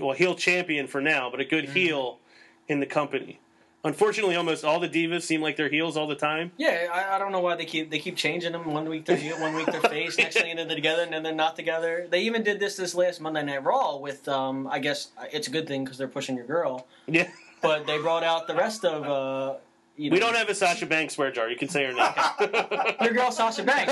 [0.00, 1.74] well, heel champion for now, but a good mm-hmm.
[1.74, 2.18] heel
[2.66, 3.40] in the company.
[3.84, 6.50] Unfortunately, almost all the divas seem like they're heels all the time.
[6.56, 8.64] Yeah, I, I don't know why they keep they keep changing them.
[8.72, 10.16] One week they're heel, one week they're face.
[10.16, 12.06] Next thing they're together, and then they're not together.
[12.10, 14.26] They even did this this last Monday Night Raw with.
[14.26, 16.86] Um, I guess it's a good thing because they're pushing your girl.
[17.06, 17.28] Yeah.
[17.62, 19.04] But they brought out the rest of.
[19.04, 19.54] Uh,
[19.96, 21.48] you know, We don't have a Sasha Banks swear jar.
[21.48, 22.94] You can say her name.
[23.00, 23.90] your girl Sasha Banks,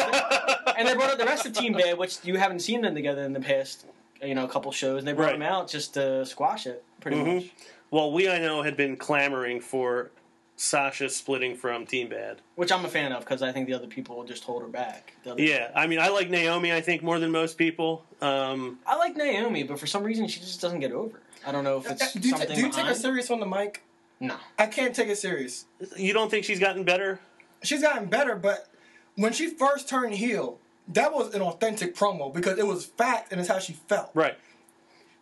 [0.77, 3.23] and they brought out the rest of Team Bad, which you haven't seen them together
[3.23, 3.87] in the past.
[4.23, 4.99] You know, a couple shows.
[4.99, 5.39] And they brought Right.
[5.39, 7.35] them out just to squash it, pretty Mhm.
[7.37, 7.51] much.
[7.93, 10.11] Well, we I know had been clamoring for
[10.57, 12.41] Sasha splitting from Team Bad.
[12.57, 14.69] Which I'm a fan of because I think the other people will just hold her
[14.69, 15.13] back.
[15.23, 16.73] The other- Yeah, I mean, I like Naomi.
[16.73, 18.05] I think more than most people.
[18.21, 21.21] Um, I like Naomi, but for some reason she just doesn't get over.
[21.47, 23.41] I don't know if it's do you, ta- something do you take her serious on
[23.41, 23.83] the mic?
[24.21, 24.37] no.
[24.59, 25.65] I can't take it serious.
[25.97, 27.19] you don't think she's gotten better?
[27.63, 28.69] She's gotten better, but
[29.17, 33.41] when she first turned heel, that was an authentic promo because it was fact and
[33.41, 34.11] it's how she felt.
[34.15, 34.39] Right.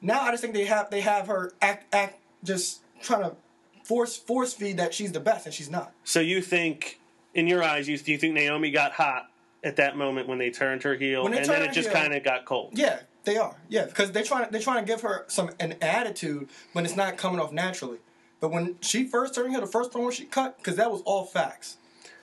[0.03, 3.37] Now I just think they have they have her act act just trying to
[3.85, 5.93] force force feed that she's the best and she's not.
[6.05, 7.01] So you think,
[7.35, 9.31] in your eyes, you, do you think Naomi got hot
[9.63, 12.45] at that moment when they turned her heel, and then it just kind of got
[12.45, 12.73] cold?
[12.75, 13.57] Yeah, they are.
[13.69, 17.17] Yeah, because they're trying they're trying to give her some an attitude, but it's not
[17.17, 17.99] coming off naturally.
[18.41, 21.25] But when she first turned heel, the first promo she cut, because that was all
[21.25, 21.77] facts.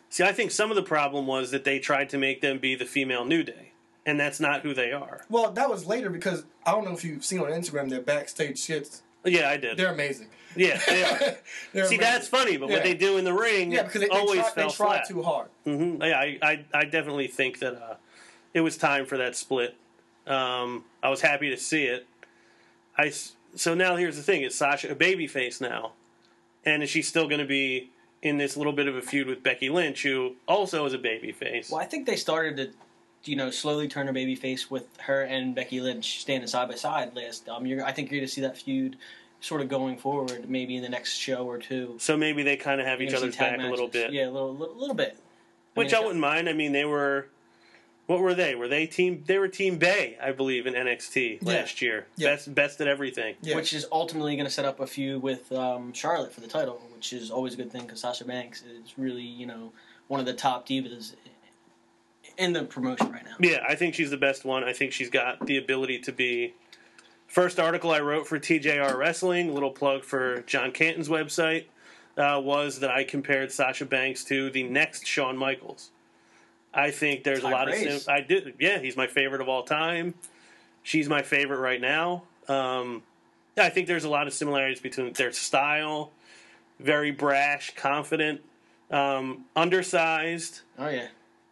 [0.09, 2.75] See, I think some of the problem was that they tried to make them be
[2.75, 3.73] the female New Day,
[4.05, 5.25] and that's not who they are.
[5.29, 8.57] Well, that was later because I don't know if you've seen on Instagram their backstage
[8.57, 9.01] shits.
[9.27, 9.77] Yeah, I did.
[9.77, 10.27] They're amazing.
[10.55, 11.17] yeah, they are.
[11.19, 11.99] See, amazing.
[11.99, 14.49] that's funny, but what they do in the ring yeah because they, they, always try,
[14.51, 15.07] fell they try flat.
[15.07, 15.47] too hard.
[15.65, 16.01] Mm-hmm.
[16.01, 17.95] Yeah, I, I, I definitely think that uh,
[18.53, 19.75] it was time for that split.
[20.25, 22.05] Um, I was happy to see it.
[22.97, 25.91] I s- so now here's the thing: is Sasha a babyface now,
[26.65, 27.91] and is she still going to be
[28.23, 31.71] in this little bit of a feud with Becky Lynch, who also is a babyface?
[31.71, 32.69] Well, I think they started to,
[33.27, 36.75] you know, slowly turn her baby face with her and Becky Lynch standing side by
[36.75, 37.47] side last.
[37.49, 38.97] Um, you're, I think you're going to see that feud
[39.39, 41.95] sort of going forward, maybe in the next show or two.
[41.99, 44.31] So maybe they kind of have You're each other's back a little bit, Yeah, a
[44.31, 45.17] little, little, little bit.
[45.75, 46.49] which mean, I wouldn't mind.
[46.49, 47.27] I mean, they were.
[48.07, 48.55] What were they?
[48.55, 49.25] Were they team?
[49.27, 51.47] They were Team Bay, I believe, in NXT Yeah.
[51.59, 52.07] last year.
[52.15, 52.29] Yeah.
[52.29, 53.35] Best, best at everything.
[53.41, 53.55] Yeah.
[53.57, 56.81] Which is ultimately going to set up a feud with um, Charlotte for the title,
[56.95, 59.73] which is always a good thing because Sasha Banks is really, you know,
[60.07, 61.15] one of the top divas
[62.37, 63.35] in the promotion right now.
[63.39, 64.63] Yeah, I think she's the best one.
[64.63, 66.53] I think she's got the ability to be.
[67.27, 71.65] First article I wrote for TJR Wrestling, little plug for John Canton's website,
[72.17, 75.91] uh, was that I compared Sasha Banks to the next Shawn Michaels.
[76.73, 77.95] I think there's a lot praise.
[77.95, 78.01] of.
[78.03, 78.53] Sim- I did.
[78.59, 80.13] Yeah, he's my favorite of all time.
[80.83, 82.23] She's my favorite right now.
[82.47, 83.03] Um,
[83.57, 86.11] yeah, I think there's a lot of similarities between their style,
[86.79, 88.41] very brash, confident,
[88.91, 91.07] um, undersized Oh yeah.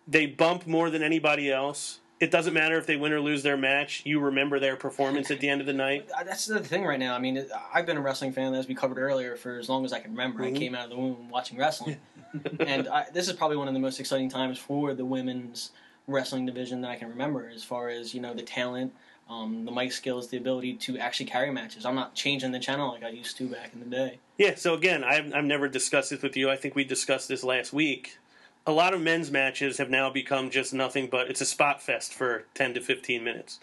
[0.08, 2.00] They bump more than anybody else.
[2.20, 4.02] It doesn't matter if they win or lose their match.
[4.06, 6.10] You remember their performance at the end of the night.
[6.26, 7.14] That's the thing right now.
[7.14, 9.92] I mean, I've been a wrestling fan, as we covered earlier, for as long as
[9.92, 10.44] I can remember.
[10.44, 10.56] Mhm.
[10.56, 11.98] I came out of the womb watching wrestling,
[12.60, 15.72] and I, this is probably one of the most exciting times for the women's
[16.08, 17.52] wrestling division that I can remember.
[17.54, 18.94] As far as you know, the talent,
[19.30, 21.86] um, the mic skills, the ability to actually carry matches.
[21.86, 24.20] I'm not changing the channel like I used to back in the day.
[24.38, 26.50] Yeah, so again, I've, I've never discussed this with you.
[26.50, 28.20] I think we discussed this last week.
[28.68, 32.14] A lot of men's matches have now become just nothing but it's a spot fest
[32.14, 33.60] for 10 to 15 minutes.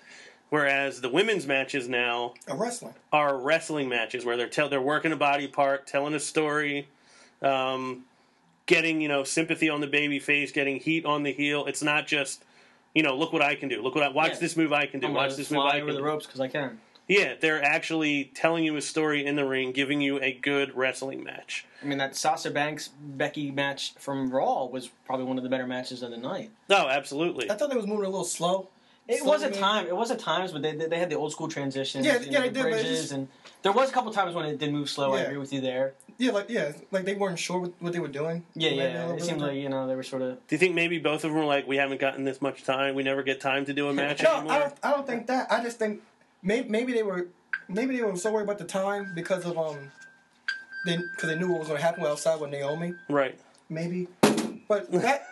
[0.49, 2.95] Whereas the women's matches now A wrestling.
[3.13, 6.89] are wrestling matches where they're tell, they're working a body part, telling a story,
[7.41, 8.05] um,
[8.67, 11.65] getting you know sympathy on the baby face, getting heat on the heel.
[11.67, 12.45] It's not just
[12.95, 13.83] you know look what I can do.
[13.83, 14.39] Look what I watch Yeah.
[14.41, 15.07] this move I can do.
[15.09, 16.05] I'm watch gonna this move fly I over can the do.
[16.07, 16.79] ropes because I can.
[17.13, 21.23] Yeah, they're actually telling you a story in the ring, giving you a good wrestling
[21.23, 21.67] match.
[21.83, 25.67] I mean, that Sasha Banks Becky match from Raw was probably one of the better
[25.67, 26.51] matches of the night.
[26.69, 27.51] No, absolutely.
[27.51, 28.69] I thought they was moving a little slow.
[29.09, 29.61] It Slow was at moving.
[29.63, 29.87] time.
[29.89, 32.07] It was at times, but they they had the old school transitions.
[32.07, 33.27] Yeah, you yeah, know, they the did, bridges, just- and
[33.63, 35.13] there was a couple times when it did move slow.
[35.15, 35.95] I agree with you there.
[36.19, 38.45] Yeah, like yeah, like they weren't sure what, what they were doing.
[38.55, 39.11] Yeah, Maybe yeah.
[39.11, 40.47] It bit seemed of- like you know they were sort of.
[40.47, 42.95] Do you think maybe both of them were like, we haven't gotten this much time,
[42.95, 44.53] we never get time to do a match No, anymore?
[44.53, 44.75] I don't.
[44.85, 45.51] I don't think that.
[45.51, 46.01] I just think
[46.43, 47.27] maybe, maybe they were
[47.69, 49.91] maybe they were so worried about the time because of um
[50.87, 52.95] they because they knew what was going to happen outside with Naomi.
[53.09, 53.39] Right.
[53.69, 54.09] Maybe,
[54.69, 55.25] but that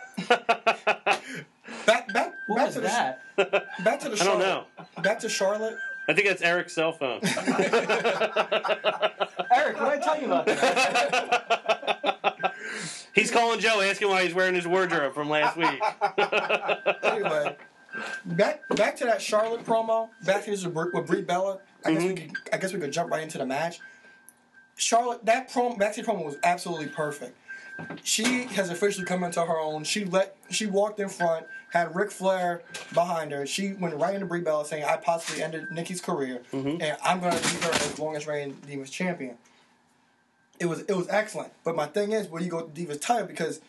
[1.85, 3.19] back back What back was to the that?
[3.83, 4.39] back to the I don't Charlotte.
[4.39, 4.65] know.
[5.01, 5.75] Back to Charlotte.
[6.09, 7.19] I think that's Eric's cell phone.
[7.23, 7.37] Eric,
[9.79, 12.53] what did I tell you about that?
[13.13, 15.79] he's calling Joe, asking why he's wearing his wardrobe from last week.
[17.03, 17.55] Anyway,
[18.25, 20.09] back back to that Charlotte promo.
[20.25, 21.59] Back to this with Brie- with Brie Bella.
[21.85, 22.33] I guess we mm-hmm.
[22.33, 23.79] could, I guess we could jump right into the match.
[24.75, 27.37] Charlotte, that prom backstage promo was absolutely perfect.
[28.03, 29.83] She has officially come into her own.
[29.83, 33.45] She let she walked in front, had Ric Flair behind her.
[33.45, 36.81] She went right into Brie Bella saying, "I possibly ended Nikki's career, mm-hmm.
[36.81, 39.37] and I'm going to beat her as long as reigning Divas champion."
[40.59, 41.53] It was it was excellent.
[41.63, 43.61] But my thing is, where you go with Divas title because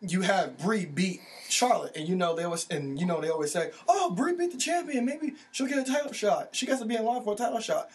[0.00, 3.52] you have Brie beat Charlotte, and you know they always and you know they always
[3.52, 5.04] say, "Oh, Brie beat the champion.
[5.04, 6.50] Maybe she'll get a title shot.
[6.52, 7.90] She gets to be in line for a title shot."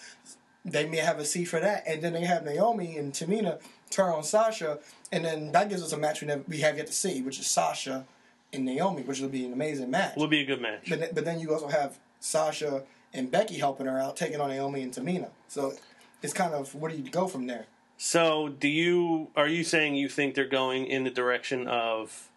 [0.63, 3.59] They may have a seat for that, and then they have Naomi and Tamina
[3.89, 4.77] turn on Sasha,
[5.11, 7.39] and then that gives us a match we never, we have yet to see, which
[7.39, 8.05] is Sasha
[8.53, 10.15] and Naomi, which will be an amazing match.
[10.15, 10.83] Will be a good match.
[10.87, 12.83] But then, but then you also have Sasha
[13.13, 15.29] and Becky helping her out, taking on Naomi and Tamina.
[15.47, 15.73] So
[16.21, 17.65] it's kind of where do you go from there?
[18.03, 22.29] So, do you are you saying you think they're going in the direction of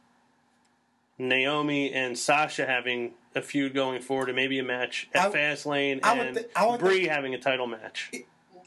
[1.16, 6.00] Naomi and Sasha having a feud going forward, and maybe a match at I- Fastlane,
[6.02, 6.36] I and
[6.70, 8.10] would Brie think- having a title match?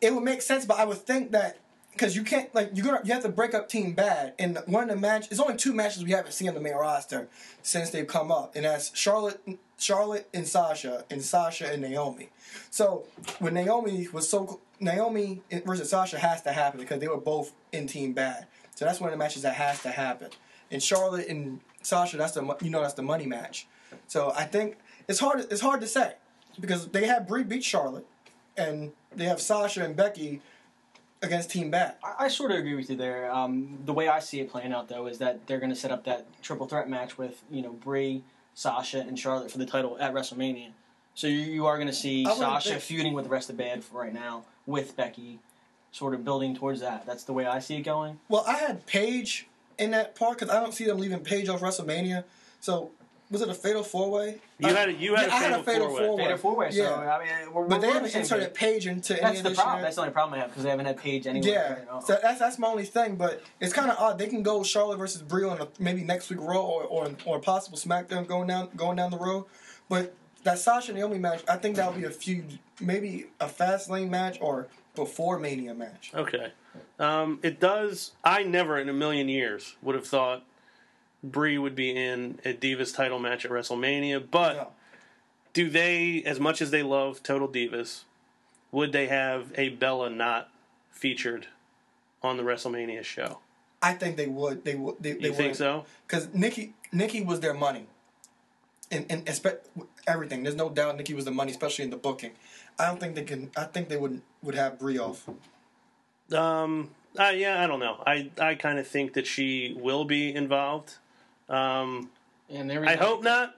[0.01, 1.57] it would make sense, but I would think that
[1.91, 4.81] because you can't like you're gonna you have to break up Team Bad, and one
[4.81, 7.27] of the match it's only two matches we haven't seen on the main roster
[7.61, 9.39] since they've come up, and that's Charlotte,
[9.77, 12.29] Charlotte and Sasha, and Sasha and Naomi.
[12.71, 13.05] So
[13.37, 17.87] when Naomi was so Naomi versus Sasha has to happen because they were both in
[17.87, 20.29] Team Bad, so that's one of the matches that has to happen.
[20.69, 23.67] And Charlotte and Sasha, that's the you know that's the money match.
[24.07, 26.13] So I think it's hard it's hard to say
[26.59, 28.05] because they have Brie beat Charlotte
[28.57, 30.41] and they have Sasha and Becky
[31.21, 31.95] against Team Bad.
[32.03, 33.31] I, I sort of agree with you there.
[33.31, 35.91] Um, the way I see it playing out, though, is that they're going to set
[35.91, 39.97] up that triple threat match with you know Brie, Sasha, and Charlotte for the title
[39.99, 40.71] at WrestleMania.
[41.17, 43.63] So you, you are going to see Sasha think- feuding with the rest of the
[43.63, 45.39] band for right now with Becky,
[45.91, 47.07] sort of building towards that.
[47.07, 48.19] That's the way I see it going.
[48.29, 49.47] Well, I had Paige
[49.79, 52.23] in that part because I don't see them leaving Paige off WrestleMania.
[52.59, 52.91] So
[53.31, 54.37] was it a fatal four way?
[54.59, 56.05] You had a- you had a I fatal four-way.
[56.05, 56.23] four-way.
[56.23, 56.69] Fatal four way.
[56.69, 57.17] So Yeah.
[57.17, 58.83] I mean, we're, But they we're on haven't the inserted page.
[58.83, 59.77] Paige into any That's of the this problem.
[59.77, 59.83] shit.
[59.85, 61.83] That's the only problem I have because they haven't had Paige anywhere.
[61.91, 63.15] Yeah, so that's that's my only thing.
[63.15, 64.19] But it's kind of odd.
[64.19, 67.39] They can go Charlotte versus Brie on a, maybe next week Raw or or or
[67.39, 69.45] possible SmackDown going down going down the road.
[69.89, 70.13] But
[70.47, 74.37] that Sasha Naomi match, I think that would be a feud, maybe a Fastlane match
[74.39, 76.11] or before Mania match.
[76.15, 76.53] Okay.
[76.99, 78.13] Um, it does.
[78.23, 80.45] I never in a million years would have thought
[81.21, 84.67] Brie would be in a Divas title match at WrestleMania, but No.
[85.51, 88.03] do they, as much as they love Total Divas,
[88.71, 90.49] would they have a Bella not
[90.91, 91.47] featured
[92.23, 93.39] on the WrestleMania show?
[93.81, 94.63] I think they would.
[94.63, 94.95] They would.
[95.01, 95.83] They, they You think so?
[96.07, 97.87] Because Nikki, Nikki was their money,
[98.91, 99.59] and and espe-
[100.07, 100.43] everything.
[100.43, 102.31] There's no doubt Nikki was the money, especially in the booking.
[102.79, 103.51] I don't think they can.
[103.57, 105.27] I think they would would have Brie off.
[106.33, 108.03] Um, uh, yeah, I don't know.
[108.05, 110.95] I, I kind of think that she will be involved.
[111.49, 112.09] Um,
[112.49, 113.55] and there I hope not,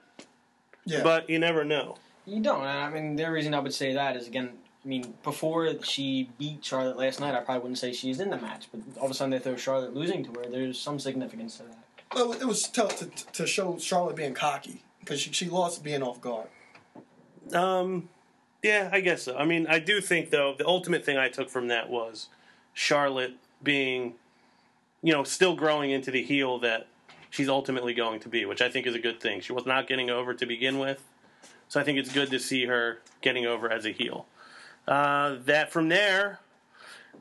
[0.84, 1.96] Yeah, but you never know.
[2.26, 2.62] You don't.
[2.62, 4.50] I mean, the reason I would say that is again.
[4.82, 8.38] I mean, before she beat Charlotte last night, I probably wouldn't say she's in the
[8.38, 8.68] match.
[8.72, 10.46] But all of a sudden, they throw Charlotte losing to her.
[10.48, 11.78] There's some significance to that.
[12.14, 16.02] well, it was tough to, to show Charlotte being cocky because she she lost being
[16.02, 16.48] off guard.
[17.52, 18.08] Um,
[18.62, 19.36] yeah, I guess so.
[19.36, 22.28] I mean, I do think though the ultimate thing I took from that was
[22.74, 24.14] Charlotte being,
[25.02, 26.86] you know, still growing into the heel that
[27.30, 29.40] she's ultimately going to be, which I think is a good thing.
[29.40, 31.02] She was not getting over to begin with,
[31.68, 34.26] so I think it's good to see her getting over as a heel.
[34.86, 36.40] Uh, that from there,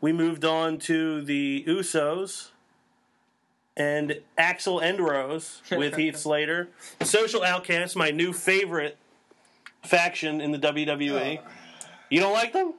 [0.02, 2.50] we moved on to the Usos
[3.80, 6.68] and Axel and Rose with Heath Slater.
[7.02, 8.98] Social Outcasts, my new favorite
[9.84, 11.40] faction in the WWE.
[12.10, 12.74] You don't like them?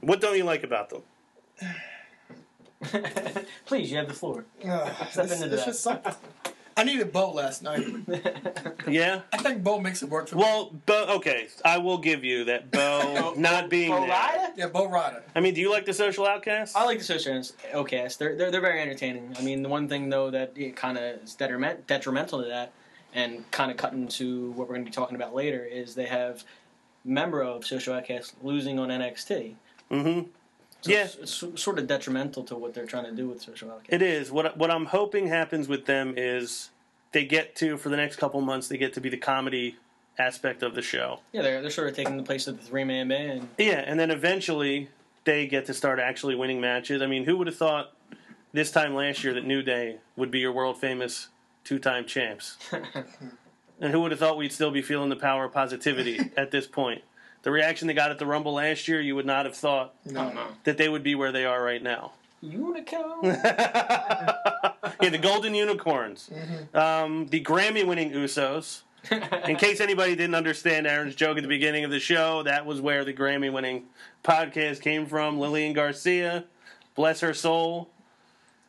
[0.00, 1.02] What don't you like about them?
[3.66, 4.44] Please, you have the floor.
[4.64, 6.16] Uh, Step it's, into it's that.
[6.74, 6.90] Just something.
[6.90, 7.84] I needed Bo last night.
[8.86, 9.22] Yeah.
[9.32, 10.42] I think Bo makes it work for me.
[10.42, 11.06] Well, Bo.
[11.16, 12.70] Okay, I will give you that.
[12.70, 14.10] Bo not being Bo there.
[14.10, 14.50] Rida?
[14.56, 15.22] Yeah, Bo Ryder.
[15.34, 16.76] I mean, do you like the Social Outcasts?
[16.76, 18.18] I like the Social Outcasts.
[18.18, 19.34] They're, they're they're very entertaining.
[19.38, 22.72] I mean, the one thing though that kind of is detriment, detrimental to that,
[23.14, 26.06] and kind of cut into what we're going to be talking about later is they
[26.06, 26.44] have
[27.04, 29.54] member of Social Outcasts losing on NXT.
[29.90, 30.28] Mm-hmm.
[30.84, 31.08] So Yeah.
[31.18, 33.94] it's, sort of detrimental to what they're trying to do with Social Outcasts.
[33.94, 34.30] It is.
[34.30, 36.68] What what I'm hoping happens with them is
[37.12, 39.76] they get to for the next couple months they get to be the comedy
[40.18, 41.20] aspect of the show.
[41.32, 43.48] Yeah, they're they're sort of taking the place of the three man band.
[43.56, 44.90] Yeah, and then eventually
[45.24, 47.00] they get to start actually winning matches.
[47.00, 47.92] I mean, who would have thought
[48.52, 51.28] this time last year that New Day would be your world famous
[51.64, 52.58] two time champs?
[53.80, 56.66] and who would have thought we'd still be feeling the power of positivity at this
[56.66, 57.00] point?
[57.44, 60.12] The reaction they got at the Rumble last year, you would not have thought I
[60.12, 62.12] don't that they would be where they are right now.
[62.42, 63.22] Unico.
[63.22, 66.30] yeah, the Golden Unicorns,
[66.72, 68.82] um, the Grammy-winning Usos.
[69.46, 72.80] In case anybody didn't understand Aaron's joke at the beginning of the show, that was
[72.80, 73.84] where the Grammy-winning
[74.22, 75.38] podcast came from.
[75.38, 76.44] Lillian Garcia,
[76.94, 77.90] bless her soul.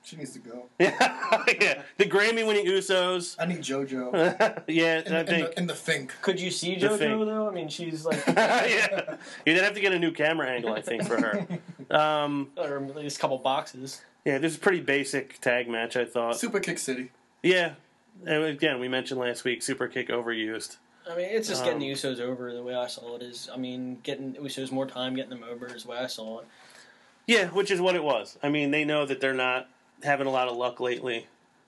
[0.06, 0.66] She needs to go.
[0.80, 3.36] yeah, the Grammy-winning Usos.
[3.40, 4.64] I need JoJo.
[4.68, 5.50] yeah, and, I the, think.
[5.56, 6.14] the, in the Fink.
[6.22, 7.26] Could you see The JoJo thing.
[7.26, 7.50] though?
[7.50, 9.16] I mean, she's like, yeah,
[9.48, 11.48] you'd have to get a new camera angle, I think, for her.
[11.90, 14.02] Um, or at least a couple boxes.
[14.26, 16.38] yeah, this is a pretty basic tag match, I thought.
[16.38, 17.10] Super Kick City.
[17.42, 17.72] Yeah,
[18.28, 20.78] and again, we mentioned last week, super kick overused.
[21.10, 23.24] I mean, it's just getting Um, the Usos over the way I saw it.
[23.24, 26.42] Is I mean, getting Usos more time, getting them over is the way I saw
[26.42, 26.48] it.
[27.28, 28.38] Yeah, which is what it was.
[28.44, 29.68] I mean, they know that they're not
[30.06, 31.28] having a lot of luck lately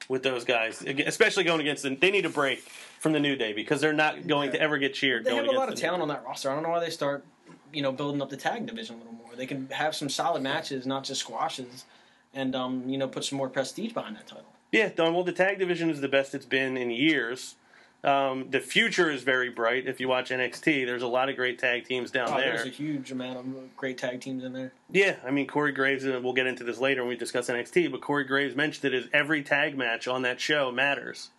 [0.09, 1.97] with those guys, especially going against them.
[1.99, 2.59] They need a break
[2.99, 5.25] from the New Day because they're not going to ever get cheered.
[5.25, 6.49] They have a lot of against the New talent on that roster.
[6.49, 7.25] I don't know why they start,
[7.73, 9.35] you know, building up the tag division a little more.
[9.35, 11.85] They can have some solid matches, not just squashes,
[12.33, 14.45] and um, you know, put some more prestige behind that title.
[14.71, 15.13] Yeah, Don.
[15.13, 17.55] Well, the tag division is the best it's been in years.
[18.03, 19.87] Um, the future is very bright.
[19.87, 22.53] If you watch NXT, there's a lot of great tag teams down Oh, there.
[22.57, 24.71] there's a huge amount of great tag teams in there.
[24.91, 27.91] Yeah, I mean Corey Graves, and we'll get into this later when we discuss NXT.
[27.91, 31.31] But Corey Graves mentioned it as every tag match on that show matters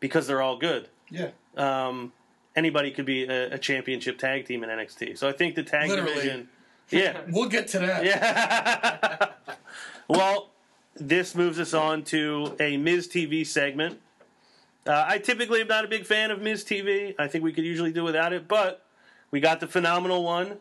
[0.00, 0.88] because they're all good.
[1.08, 1.30] Yeah.
[1.56, 2.12] Um,
[2.56, 5.16] anybody could be a, a championship tag team in NXT.
[5.16, 6.14] So I think the tag Literally.
[6.14, 6.48] division.
[6.90, 8.04] Yeah, We'll get to that.
[8.04, 9.28] yeah.
[10.08, 10.50] well,
[10.94, 14.00] this moves us on to a Miz TV segment.
[14.86, 17.14] Uh, I typically am not a big fan of Miz TV.
[17.18, 18.84] I think we could usually do without it, but
[19.30, 20.58] we got the phenomenal one,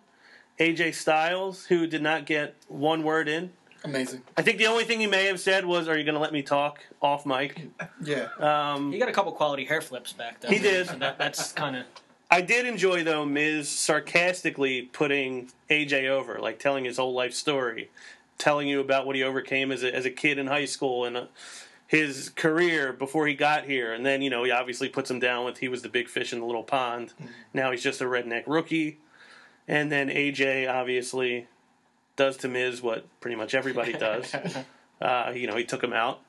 [0.60, 3.52] AJ Styles, who did not get one word in.
[3.84, 4.22] Amazing.
[4.38, 6.32] I think the only thing he may have said was, "Are you going to let
[6.32, 7.68] me talk off mic?"
[8.04, 8.28] Yeah.
[8.38, 10.52] Um, He got a couple quality hair flips back there.
[10.52, 10.88] He did.
[10.88, 11.86] So that, that's kind of
[12.30, 17.90] I did enjoy though Miz sarcastically putting AJ over, like telling his whole life story,
[18.38, 21.18] telling you about what he overcame as a as a kid in high school and
[21.18, 21.26] uh,
[21.92, 25.44] his career before he got here, and then you know he obviously puts him down
[25.44, 27.12] with he was the big fish in the little pond.
[27.54, 29.00] Now he's just a redneck rookie,
[29.68, 31.48] and then AJ obviously
[32.16, 34.34] does to Miz what pretty much everybody does.
[35.02, 36.22] uh, you know he took him out.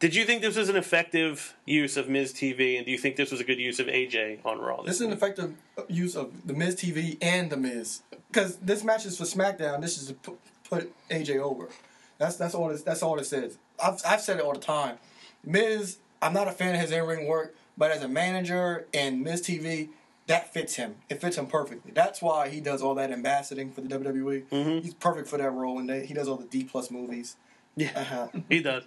[0.00, 3.16] Did you think this was an effective use of Miz TV, and do you think
[3.16, 4.82] this was a good use of AJ on Raw?
[4.82, 5.54] This is an effective
[5.88, 9.80] use of the Miz TV and the Miz because this match is for SmackDown.
[9.80, 10.36] This is to
[10.68, 11.70] put, AJ over.
[12.18, 12.68] That's that's all.
[12.68, 13.56] It, that's all it says.
[13.82, 14.96] I've I've said it all the time.
[15.44, 19.22] Miz, I'm not a fan of his in ring work, but as a manager and
[19.22, 19.88] Miz TV,
[20.26, 20.96] that fits him.
[21.08, 21.92] It fits him perfectly.
[21.92, 24.44] That's why he does all that ambassading for the WWE.
[24.50, 24.82] Mhm.
[24.82, 27.36] He's perfect for that role, and they, he does all the D plus movies.
[27.76, 28.28] Yeah, Uh-huh.
[28.48, 28.84] he does.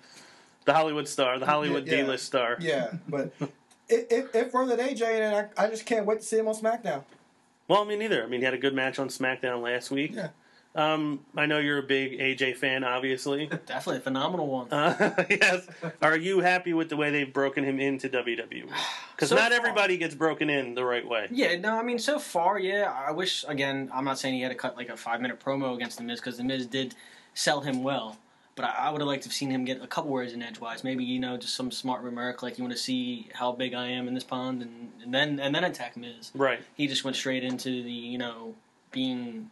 [0.65, 2.01] The Hollywood star, the Hollywood Yeah, yeah.
[2.03, 2.57] D-list star.
[2.61, 3.33] Yeah, but
[3.89, 6.55] it, it, it furthered AJ, and I, I just can't wait to see him on
[6.55, 7.03] SmackDown.
[7.67, 8.23] Well, I mean, neither.
[8.23, 10.11] I mean, he had a good match on SmackDown last week.
[10.15, 10.29] Yeah.
[10.75, 13.45] Um, I know you're a big AJ fan, obviously.
[13.65, 14.71] definitely a phenomenal one.
[14.71, 15.67] Uh, yes.
[16.01, 18.69] Are you happy with the way they've broken him into WWE?
[19.15, 21.27] Because So not far- everybody gets broken in the right way.
[21.29, 22.91] Yeah, no, I mean, so far, yeah.
[22.91, 25.75] I wish, again, I'm not saying he had to cut like a five minute promo
[25.75, 26.95] against The Miz because The Miz did
[27.35, 28.17] sell him well.
[28.55, 30.41] But I, I would have liked to have seen him get a couple words in
[30.41, 30.83] edgewise.
[30.83, 33.87] Maybe, you know, just some smart remark like, you want to see how big I
[33.87, 36.31] am in this pond and, and then and then attack Miz.
[36.33, 36.61] Right.
[36.75, 38.55] He just went straight into the, you know,
[38.91, 39.49] being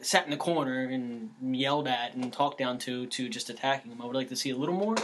[0.00, 4.00] sat in the corner and yelled at and talked down to to just attacking him.
[4.00, 4.96] I would like to see a little more.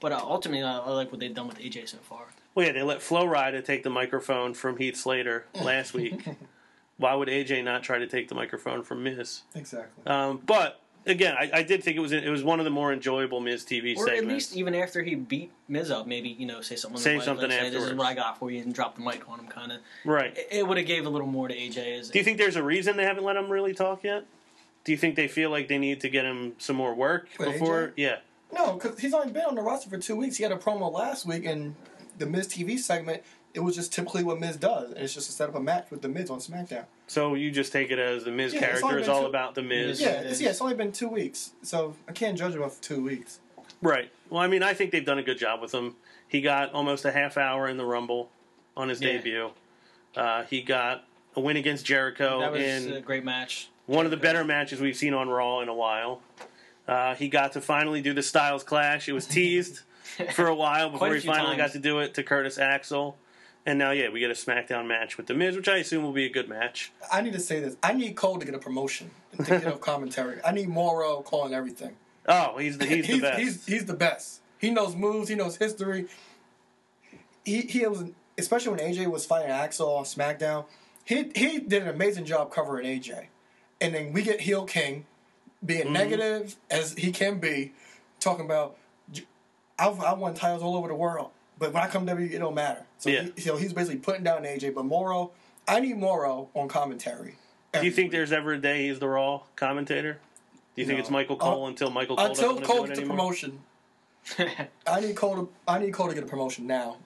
[0.00, 2.26] But uh, ultimately, I, I like what they've done with AJ so far.
[2.54, 6.26] Well, yeah, they let Flo Rida take the microphone from Heath Slater last week.
[6.98, 9.42] Why would AJ not try to take the microphone from Miz?
[9.54, 10.06] Exactly.
[10.06, 12.92] Um, but again, I, I did think it was it was one of the more
[12.92, 14.22] enjoyable Miz TV Or segments.
[14.22, 17.00] at least even after he beat Miz up, maybe you know say something.
[17.00, 19.40] Say something like, this is what I got for you, and drop the mic on
[19.40, 19.46] him.
[19.46, 19.78] Kind of.
[20.04, 20.36] right.
[20.36, 22.00] It, it would have gave a little more to AJ.
[22.00, 24.24] As Do you think there's a reason they haven't let him really talk yet?
[24.84, 27.52] Do you think they feel like they need to get him some more work With
[27.52, 27.88] before?
[27.88, 27.92] AJ?
[27.96, 28.16] Yeah.
[28.52, 30.36] No, because he's only been on the roster for two weeks.
[30.36, 31.74] He had a promo last week, and
[32.18, 33.22] the Miz TV segment.
[33.54, 35.86] It was just typically what Miz does, and it's just to set up a match
[35.90, 36.84] with the Miz on SmackDown.
[37.06, 39.54] So you just take it as the Miz Yeah, it's character is all two- about
[39.54, 40.00] the Miz.
[40.00, 43.02] Yeah, it's, yeah, it's only been two weeks, so I can't judge him off two
[43.02, 43.38] weeks.
[43.80, 44.10] Right.
[44.28, 45.94] Well, I mean, I think they've done a good job with him.
[46.26, 48.30] He got almost a half hour in the Rumble
[48.76, 49.12] on his Yeah.
[49.12, 49.50] debut.
[50.16, 51.04] Uh, he got
[51.36, 53.68] a win against Jericho that was in a great match.
[53.86, 56.22] one of the better matches we've seen on Raw in a while.
[56.88, 59.08] Uh, he got to finally do the Styles Clash.
[59.08, 59.80] It was teased
[60.32, 61.58] for a while before a he finally times.
[61.58, 63.16] got to do it to Curtis Axel.
[63.66, 66.12] And now, yeah, we get a SmackDown match with The Miz, which I assume will
[66.12, 66.92] be a good match.
[67.10, 67.76] I need to say this.
[67.82, 70.38] I need Cole to get a promotion to get a commentary.
[70.44, 71.96] I need Mauro calling everything.
[72.26, 73.38] Oh, he's the, he's the he's, best.
[73.40, 74.40] He's, he's the best.
[74.58, 75.28] He knows moves.
[75.28, 76.06] He knows history.
[77.44, 78.04] He he was
[78.38, 80.64] especially when AJ was fighting Axel on SmackDown.
[81.04, 83.26] He he did an amazing job covering AJ,
[83.80, 85.06] and then we get Heel King
[85.64, 85.92] being Mm-hmm.
[85.92, 87.72] negative as he can be,
[88.20, 88.76] talking about
[89.78, 92.38] I've I won titles all over the world, but when I come to WWE, it
[92.38, 92.82] don't matter.
[92.98, 93.26] So Yeah.
[93.34, 94.74] he, so he's basically putting down AJ.
[94.74, 95.32] But Mauro,
[95.68, 97.36] I need Mauro on commentary.
[97.72, 100.18] Do you think there's ever a day he's the Raw commentator?
[100.76, 103.02] Do you think it's Michael Cole Uh, until Michael Cole until doesn't Cole gets a
[103.02, 103.60] promotion?
[104.86, 106.96] I need Cole to I need Cole to get a promotion now.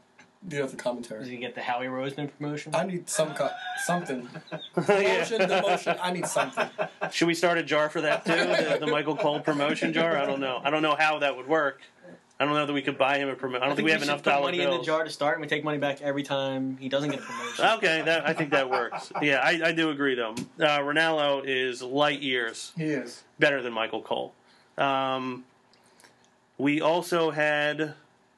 [0.47, 1.19] Do you have the commentary?
[1.21, 1.37] Does commentary.
[1.37, 2.73] he get the Howie Roseman promotion?
[2.75, 3.51] I need some co-
[3.85, 4.29] something.
[4.53, 5.25] Yeah.
[5.25, 5.99] Promotion, demotion.
[6.01, 6.69] I need something.
[7.11, 8.33] Should we start a jar for that too?
[8.33, 10.17] The, the Michael Cole promotion jar?
[10.17, 10.61] I don't know.
[10.63, 11.81] I don't know how that would work.
[12.41, 13.65] I don't know that we could buy him a promotion.
[13.65, 15.35] I don't think, we have should enough put dollar money in the jar to start,
[15.35, 17.65] and we take money back every time he doesn't get a promotion.
[17.79, 19.13] Okay, that I think that works.
[19.21, 20.35] Yeah, I, I do agree though.
[20.61, 23.25] Uh, Ranallo is light years He is.
[23.41, 24.35] better than Michael Cole.
[24.77, 25.45] Um,
[26.59, 27.95] we also had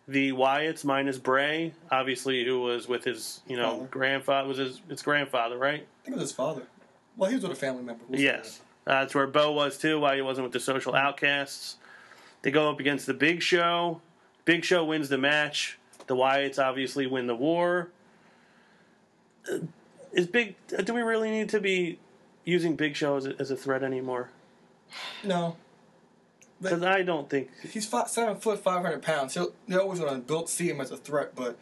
[0.09, 3.87] the Wyatts minus Bray, obviously, who was with his you know Father.
[3.91, 5.87] grandfather was his his grandfather, right?
[6.03, 6.63] I think it was his father.
[7.19, 8.03] Well, he was with a family member.
[8.09, 8.61] Yes.
[8.87, 11.77] Uh, that's where Bo was too, why he wasn't with the social outcasts.
[12.43, 14.01] They go up against the Big Show.
[14.45, 15.79] Big Show wins the match.
[16.07, 17.91] The Wyatts obviously win the war.
[19.51, 19.59] Uh,
[20.13, 20.57] Is Big?
[20.77, 21.99] uh, Do we really need to be
[22.45, 24.31] using Big Show as a, as a threat anymore?
[25.23, 25.57] No,
[26.61, 27.51] Because I don't think.
[27.71, 29.35] he's five, seven foot, five hundred pounds.
[29.35, 31.37] He'll, they're always going to see him as a threat.
[31.37, 31.57] But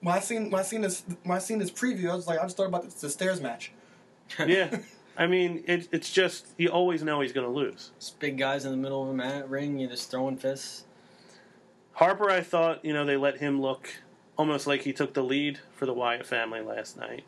[0.00, 2.38] when I seen when I seen this when I seen this preview, I was like,
[2.38, 3.72] I just thought about the, the stairs match.
[4.38, 4.78] Yeah,
[5.16, 7.90] I mean, it, it's just you always know he's going to lose.
[7.98, 10.84] Just big guys in the middle of a mat ring, you're just throwing fists.
[11.92, 13.90] Harper, I thought you know they let him look
[14.36, 17.24] almost like he took the lead for the Wyatt family last night.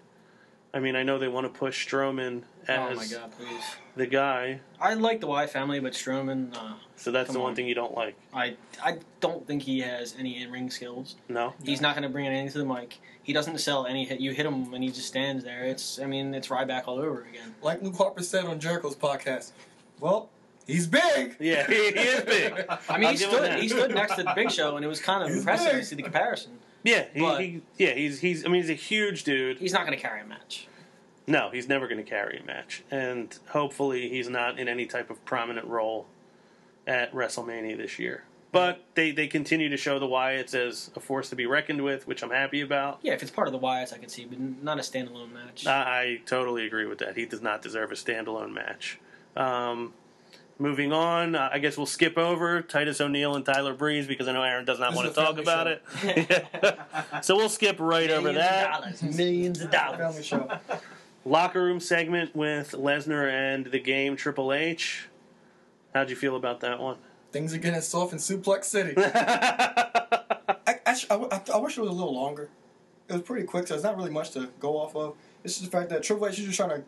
[0.74, 3.62] I mean, I know they want to push Strowman as oh my god, please!
[3.94, 7.56] the guy, I like the Y family, but Strowman, uh, so that's the one on.
[7.56, 8.16] thing you don't like.
[8.34, 11.14] I I don't think he has any in ring skills.
[11.28, 12.98] No, He's not going to bring anything to the mic.
[13.22, 14.18] He doesn't sell any hit.
[14.20, 15.64] You hit him and he just stands there.
[15.64, 17.54] It's I mean it's Ryback all over again.
[17.62, 19.52] Like Luke Harper said on Jericho's podcast.
[20.00, 20.28] Well,
[20.66, 21.36] he's big.
[21.40, 22.64] yeah, he, he is big.
[22.88, 25.00] I mean I'll he stood he stood next to the Big Show and it was
[25.00, 25.80] kind of He's impressive big.
[25.82, 26.58] to see the comparison.
[26.84, 28.44] Yeah, he, But- he, yeah, he's he's.
[28.44, 29.58] I mean, he's a huge dude.
[29.58, 30.68] He's not going to carry a match.
[31.26, 35.08] No, he's never going to carry a match, and hopefully, he's not in any type
[35.10, 36.06] of prominent role
[36.86, 38.24] at WrestleMania this year.
[38.52, 42.06] But they, they continue to show the Wyatts as a force to be reckoned with,
[42.06, 43.00] which I'm happy about.
[43.02, 45.66] Yeah, if it's part of the Wyatts, I could see, but not a standalone match.
[45.66, 47.16] I, I totally agree with that.
[47.16, 49.00] He does not deserve a standalone match.
[49.34, 49.92] Um,
[50.58, 54.32] moving on, uh, I guess we'll skip over Titus O'Neil and Tyler Breeze because I
[54.32, 56.84] know Aaron does not This want to talk family about it.
[57.24, 58.66] so we'll skip right over Millions that.
[58.74, 60.32] of dollars, millions of dollars.
[61.26, 65.08] Locker room segment with Lesnar and the game Triple H.
[65.94, 66.96] How'd you feel about that one?
[67.32, 68.94] Things are getting soft in Suplex City.
[68.98, 72.48] I, I, sh- I, w- I th- I wish it was a little longer.
[73.08, 75.14] It was pretty quick, so there's not really much to go off of.
[75.42, 76.82] It's just the fact that Triple H is just trying to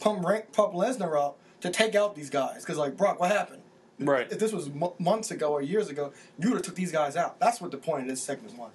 [0.00, 2.60] pump rank, pump Lesnar up to take out these guys.
[2.60, 3.62] Because like Brock, what happened?
[3.98, 4.30] Right.
[4.30, 7.16] If this was mo- months ago or years ago, you would have took these guys
[7.16, 7.38] out.
[7.40, 8.72] That's what the point of this segment was.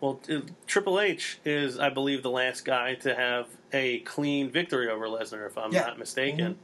[0.00, 4.88] Well, uh, Triple H is, I believe, the last guy to have a clean victory
[4.90, 5.82] over Lesnar, if I'm Yeah.
[5.86, 6.58] not mistaken.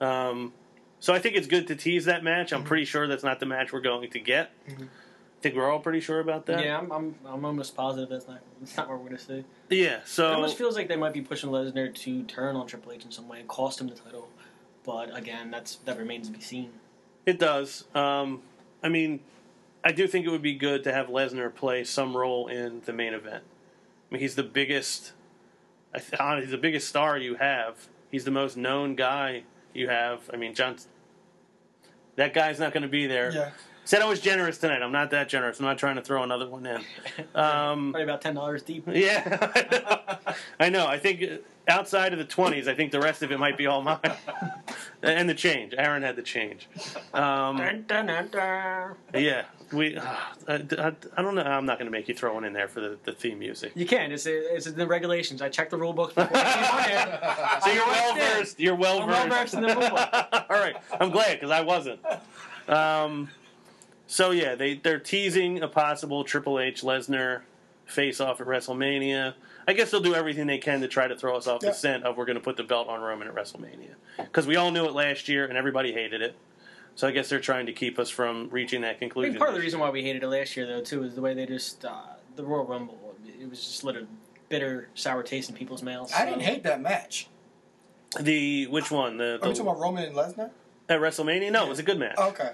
[0.00, 0.52] Um,
[1.00, 2.52] so I think it's good to tease that match.
[2.52, 4.50] I'm pretty sure that's not the match we're going to get.
[4.68, 4.84] Mhm.
[4.84, 6.64] I think we're all pretty sure about that.
[6.64, 9.44] Yeah, I'm, I'm I'm almost positive that's not that's not what we're gonna see.
[9.68, 9.96] Yeah.
[9.98, 13.04] It So almost feels like they might be pushing Lesnar to turn on Triple H
[13.04, 14.30] in some way and cost him the title.
[14.84, 16.70] But again, that's that remains to be seen.
[17.26, 17.84] It does.
[17.94, 18.42] Um,
[18.82, 19.20] I mean,
[19.82, 22.92] I do think it would be good to have Lesnar play some role in the
[22.92, 23.44] main event.
[24.10, 25.12] I mean, he's the biggest.
[25.94, 27.88] I th- uh, he's the biggest star you have.
[28.10, 30.30] He's the most known guy you have.
[30.32, 30.76] I mean, John.
[32.16, 33.32] That guy's not going to be there.
[33.32, 33.50] Yeah.
[33.86, 34.82] Said I was generous tonight.
[34.82, 35.58] I'm not that generous.
[35.58, 36.76] I'm not trying to throw another one in.
[36.76, 36.84] Um,
[37.92, 38.84] Probably about ten dollars deep.
[38.92, 40.18] yeah,
[40.60, 40.86] I know.
[40.86, 41.22] I think
[41.68, 43.98] outside of the twenties, I think the rest of it might be all mine.
[45.08, 45.74] And the change.
[45.76, 46.68] Aaron had the change.
[47.12, 48.94] Um, Dun, dun, dun, dun.
[49.14, 49.96] yeah, we.
[49.98, 50.16] I,
[50.48, 51.42] I, I don't know.
[51.42, 53.72] I'm not going to make you throw one in there for the, the theme music.
[53.74, 54.12] You can.
[54.12, 55.42] It's it's in the regulations.
[55.42, 57.64] I checked the rule book before I came.
[57.64, 58.60] So you're I well versed.
[58.60, 59.28] You're well versed.
[59.28, 60.08] well-versed in the rule book.
[60.50, 62.00] All right, I'm glad because I wasn't.
[62.68, 63.30] Um,
[64.06, 67.42] so yeah, they they're teasing a possible Triple H Lesnar
[67.86, 69.34] face off at WrestleMania.
[69.66, 71.70] I guess they'll do everything they can to try to throw us off Yeah.
[71.70, 74.56] the scent of we're going to put the belt on Roman at WrestleMania because we
[74.56, 76.34] all knew it last year and everybody hated it.
[76.96, 79.36] So I guess they're trying to keep us from reaching that I conclusion.
[79.36, 81.34] part of the reason why we hated it last year, though, too, is the way
[81.34, 81.92] they just uh,
[82.36, 83.14] the Royal Rumble.
[83.40, 84.06] It was just lit a
[84.48, 86.12] bitter, sour taste in people's mouths.
[86.16, 87.26] I didn't hate that match.
[88.20, 90.50] the which one the, Are we the talking about Roman and Lesnar?
[90.88, 91.50] at WrestleMania?
[91.50, 92.16] No, it was a good match.
[92.18, 92.52] Okay.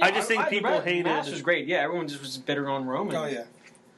[0.00, 1.66] I just think the people match- hated- match was great.
[1.66, 3.16] Yeah, everyone just was bitter on Roman.
[3.16, 3.44] Oh yeah.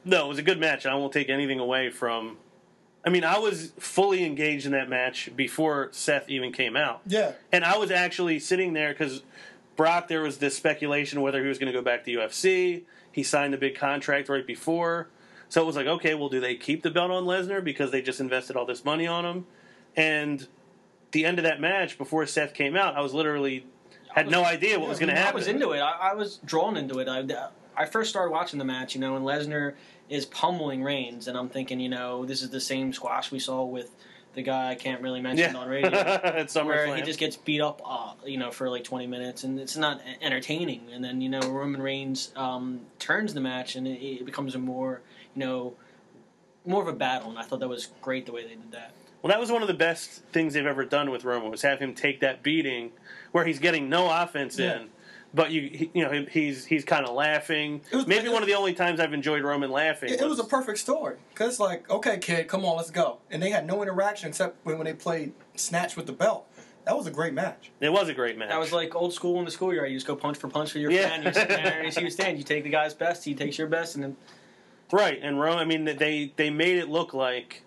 [0.03, 0.85] No, it was a good match.
[0.85, 2.37] I won't take anything away from.
[3.05, 7.31] I mean, I was fully engaged in that match before Seth even came out, Yeah.
[7.51, 9.23] and I was actually sitting there because
[9.75, 10.07] Brock.
[10.07, 12.83] There was this speculation whether he was going to go back to UFC.
[13.11, 15.07] He signed the big contract right before,
[15.49, 18.01] so it was like, okay, well, do they keep the belt on Lesnar because they
[18.01, 19.45] just invested all this money on him?
[19.95, 20.47] And
[21.11, 23.65] the end of that match before Seth came out, I was literally
[24.13, 25.33] had no idea what was going to happen.
[25.33, 25.79] I was into it.
[25.79, 27.07] I, I was drawn into it.
[27.07, 27.23] I,
[27.81, 29.73] I first started watching the match, you know, and Lesnar
[30.07, 33.63] is pummeling Reigns, and I'm thinking, you know, this is the same squash we saw
[33.63, 33.89] with
[34.35, 35.89] the guy I can't really mention yeah, on radio.
[35.99, 39.59] at where he just gets beat up, uh, you know, for like 20 minutes, and
[39.59, 40.89] it's not entertaining.
[40.93, 44.59] And then you know Roman Reigns um, turns the match, and it, it becomes a
[44.59, 45.01] more,
[45.35, 45.73] you know,
[46.63, 47.31] more of a battle.
[47.31, 48.93] And I thought that was great the way they did that.
[49.23, 51.79] Well, that was one of the best things they've ever done with Roman was have
[51.79, 52.91] him take that beating
[53.31, 54.81] where he's getting no offense Yeah.
[54.81, 54.89] in,
[55.33, 57.81] but you he- you know he's he's kind of laughing.
[57.91, 60.11] It was- Maybe one of the only times I've enjoyed Roman laughing.
[60.13, 63.17] It, it was a perfect story because like, okay, kid, come on, let's go.
[63.29, 66.47] And they had no interaction except when, when they played snatch with the belt.
[66.85, 67.69] That was a great match.
[67.79, 68.49] it was a great match.
[68.49, 69.89] That was like old school in the schoolyard.
[69.91, 71.07] You just go punch for punch for your Yeah.
[71.09, 71.23] friend.
[71.25, 72.39] You sit there and you see who stands.
[72.39, 73.23] You take the guy's best.
[73.23, 74.17] He takes your best, and then
[74.91, 75.59] right, and Roman.
[75.59, 77.61] I mean, they they made it look like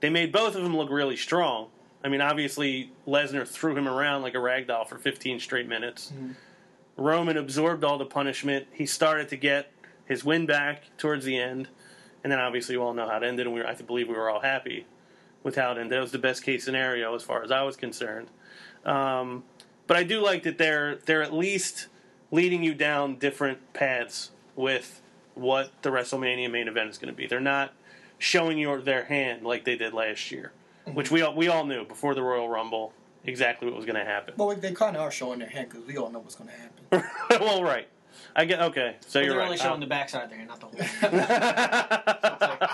[0.00, 1.68] they made both of them look really strong.
[2.02, 6.12] I mean, obviously Lesnar threw him around like a rag doll for 15 straight minutes.
[6.14, 6.32] Mm-hmm.
[6.98, 8.66] Roman absorbed all the punishment.
[8.72, 9.70] He started to get
[10.04, 11.68] his win back towards the end,
[12.22, 14.14] and then obviously you all know how it ended, and we were, I believe we
[14.14, 14.84] were all happy
[15.44, 15.92] with how it ended.
[15.92, 18.28] That was the best case scenario as far as I was concerned.
[18.84, 19.44] Um,
[19.86, 21.86] but I do like that they're they're at least
[22.30, 25.00] leading you down different paths with
[25.34, 27.26] what the WrestleMania main event is going to be.
[27.26, 27.72] They're not
[28.18, 30.52] showing you their hand like they did last year,
[30.92, 32.92] which we all, we all knew before the Royal Rumble
[33.24, 34.34] exactly what was going to happen.
[34.36, 36.56] Well, they kind of are showing their hand because we all know what's going to
[36.56, 37.10] happen.
[37.40, 37.86] well, right.
[38.34, 38.96] I get okay.
[39.06, 39.44] So but you're they're right.
[39.46, 40.80] only showing Uh, the backside of their hand, not the whole.
[40.82, 42.70] hand.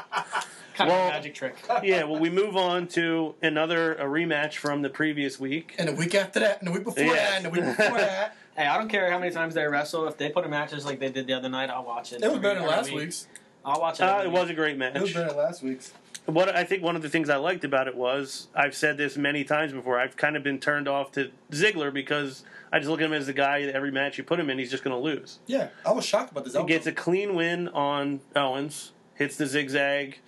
[0.74, 1.56] kind Well- of a magic trick.
[1.82, 2.04] yeah.
[2.04, 5.74] Well, we move on to another a rematch from the previous week.
[5.78, 7.14] And the week after that, and the week before Yeah.
[7.14, 10.06] that, and the week before that, Hey, I don't care how many times they wrestle.
[10.06, 12.22] If they put in matches like they did the other night, I'll watch it.
[12.22, 13.00] it was better than last week.
[13.00, 13.26] week's.
[13.64, 14.04] I'll watch it.
[14.04, 14.32] Uh, it week.
[14.38, 14.94] was a great match.
[14.94, 15.92] It was better than last week's.
[16.26, 19.16] What I think one of the things I liked about it was I've said this
[19.16, 20.00] many times before.
[20.00, 23.26] I've kind of been turned off to Ziggler because I just look at him as
[23.26, 25.38] the guy that every match you put him in, he's just going to lose.
[25.46, 26.54] Yeah, I was shocked about this.
[26.54, 30.18] He gets a clean win on Owens, hits the zigzag,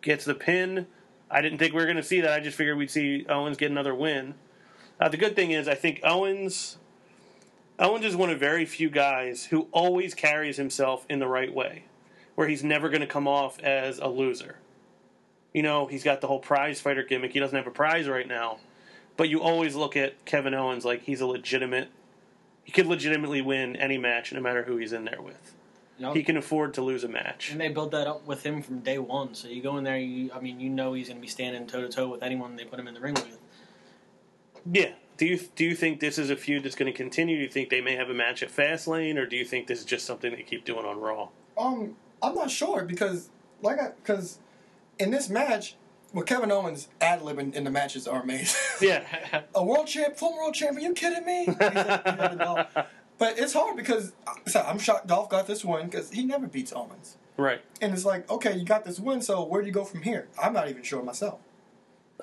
[0.00, 0.86] gets the pin.
[1.30, 2.32] I didn't think we were going to see that.
[2.32, 4.34] I just figured we'd see Owens get another win.
[4.98, 6.78] Uh, the good thing is, I think Owens
[7.78, 11.84] Owens is one of very few guys who always carries himself in the right way,
[12.36, 14.56] where he's never going to come off as a loser.
[15.52, 17.32] You know, he's got the whole prize fighter gimmick.
[17.32, 18.58] He doesn't have a prize right now,
[19.16, 21.88] but you always look at Kevin Owens like he's a legitimate.
[22.64, 25.54] He could legitimately win any match, no matter who he's in there with
[25.98, 26.14] You know?
[26.14, 27.50] he can afford to lose a match.
[27.50, 29.34] And they built that up with him from day one.
[29.34, 31.66] So you go in there, you, I mean, you know he's going to be standing
[31.66, 33.38] toe to toe with anyone they put him in the ring with.
[34.70, 34.92] Yeah.
[35.18, 37.36] Do you do you think this is a feud that's going to continue?
[37.36, 39.80] Do you think they may have a match at Fastlane, or do you think this
[39.80, 41.28] is just something they keep doing on Raw?
[41.58, 43.28] Um, I'm not sure because,
[43.60, 44.38] like, I because
[45.02, 45.76] in this match,
[46.12, 48.60] well, Kevin Owens ad libbing in the matches are amazing.
[48.80, 49.42] Yeah.
[49.54, 50.84] a world champ, former world champion.
[50.86, 51.44] Are you kidding me?
[51.46, 52.66] He's like- he's like, "No."
[53.18, 54.12] but it's hard because
[54.46, 57.60] so I'm shocked Dolph got this win because he never beats Owens, right.
[57.80, 60.26] and it's like, okay, you got this win, so where do you go from here?
[60.42, 61.38] I'm not even sure myself.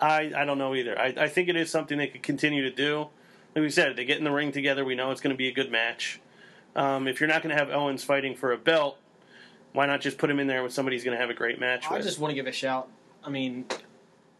[0.02, 0.98] I, I don't know either.
[1.00, 3.08] I, I think it is something they could continue to do.
[3.56, 4.84] Like we said, they get in the ring together.
[4.86, 6.20] We know it's going to be a good match.
[6.76, 8.98] Um, if you're not going to have Owens fighting for a belt,
[9.74, 11.60] why not just put him in there with somebody who's going to have a great
[11.60, 12.04] match I with?
[12.04, 12.90] just want to give a shout.
[13.24, 13.66] I mean,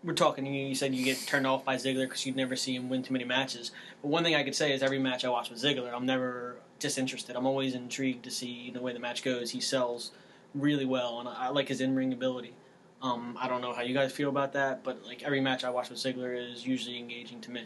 [0.04, 0.46] we're talking.
[0.46, 3.04] You, you said you get turned off by Ziggler because you'd never see him win
[3.04, 3.72] too many matches.
[4.02, 6.58] But one thing I could say is every match I watch with Ziggler, I'm never
[6.80, 7.36] disinterested.
[7.36, 9.52] I'm always intrigued to see the way the match goes.
[9.52, 10.12] He sells
[10.56, 12.54] really well, and I, I like his in ring ability.
[13.02, 15.70] Um, I don't know how you guys feel about that, but like every match I
[15.70, 17.64] watch with Ziggler is usually engaging to me.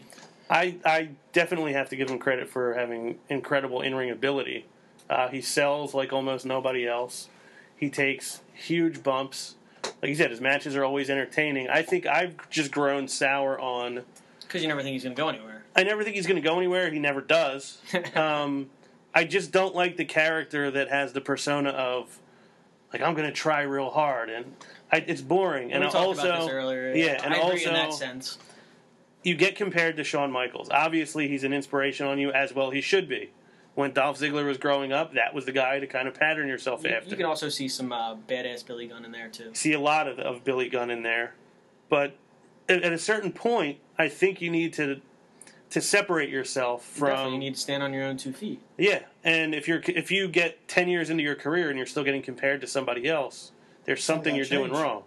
[0.48, 4.66] I, I definitely have to give him credit for having incredible in ring ability.
[5.08, 7.28] Uh, he sells like almost nobody else.
[7.76, 9.56] He takes huge bumps.
[10.00, 11.68] Like you said, his matches are always entertaining.
[11.68, 14.02] I think I've just grown sour on.
[14.40, 15.64] Because you never think he's going to go anywhere.
[15.76, 16.90] I never think he's going to go anywhere.
[16.90, 17.80] He never does.
[18.14, 18.70] um,
[19.14, 22.18] I just don't like the character that has the persona of,
[22.92, 24.30] like, I'm going to try real hard.
[24.30, 24.54] And
[24.90, 25.72] I, it's boring.
[25.72, 26.94] And we talked also, about this earlier.
[26.94, 28.38] yeah, and I agree also- in that sense.
[29.22, 30.70] you get compared to Shawn Michaels.
[30.70, 33.30] Obviously, he's an inspiration on you, as well he should be.
[33.74, 36.84] When Dolph Ziggler was growing up, that was the guy to kind of pattern yourself
[36.84, 37.10] You, after.
[37.10, 39.50] you can also see some uh, badass Billy Gunn in there too.
[39.52, 41.34] see a lot of, of Billy Gunn in there,
[41.88, 42.16] but
[42.68, 45.00] at, at a certain point, I think you need to
[45.70, 48.60] to separate yourself Definitely, from you need to stand on your own two feet.
[48.78, 49.00] yeah.
[49.24, 52.22] And if you're if you get ten years into your career and you're still getting
[52.22, 53.50] compared to somebody else,
[53.86, 55.02] there's something you're Something doing wrong.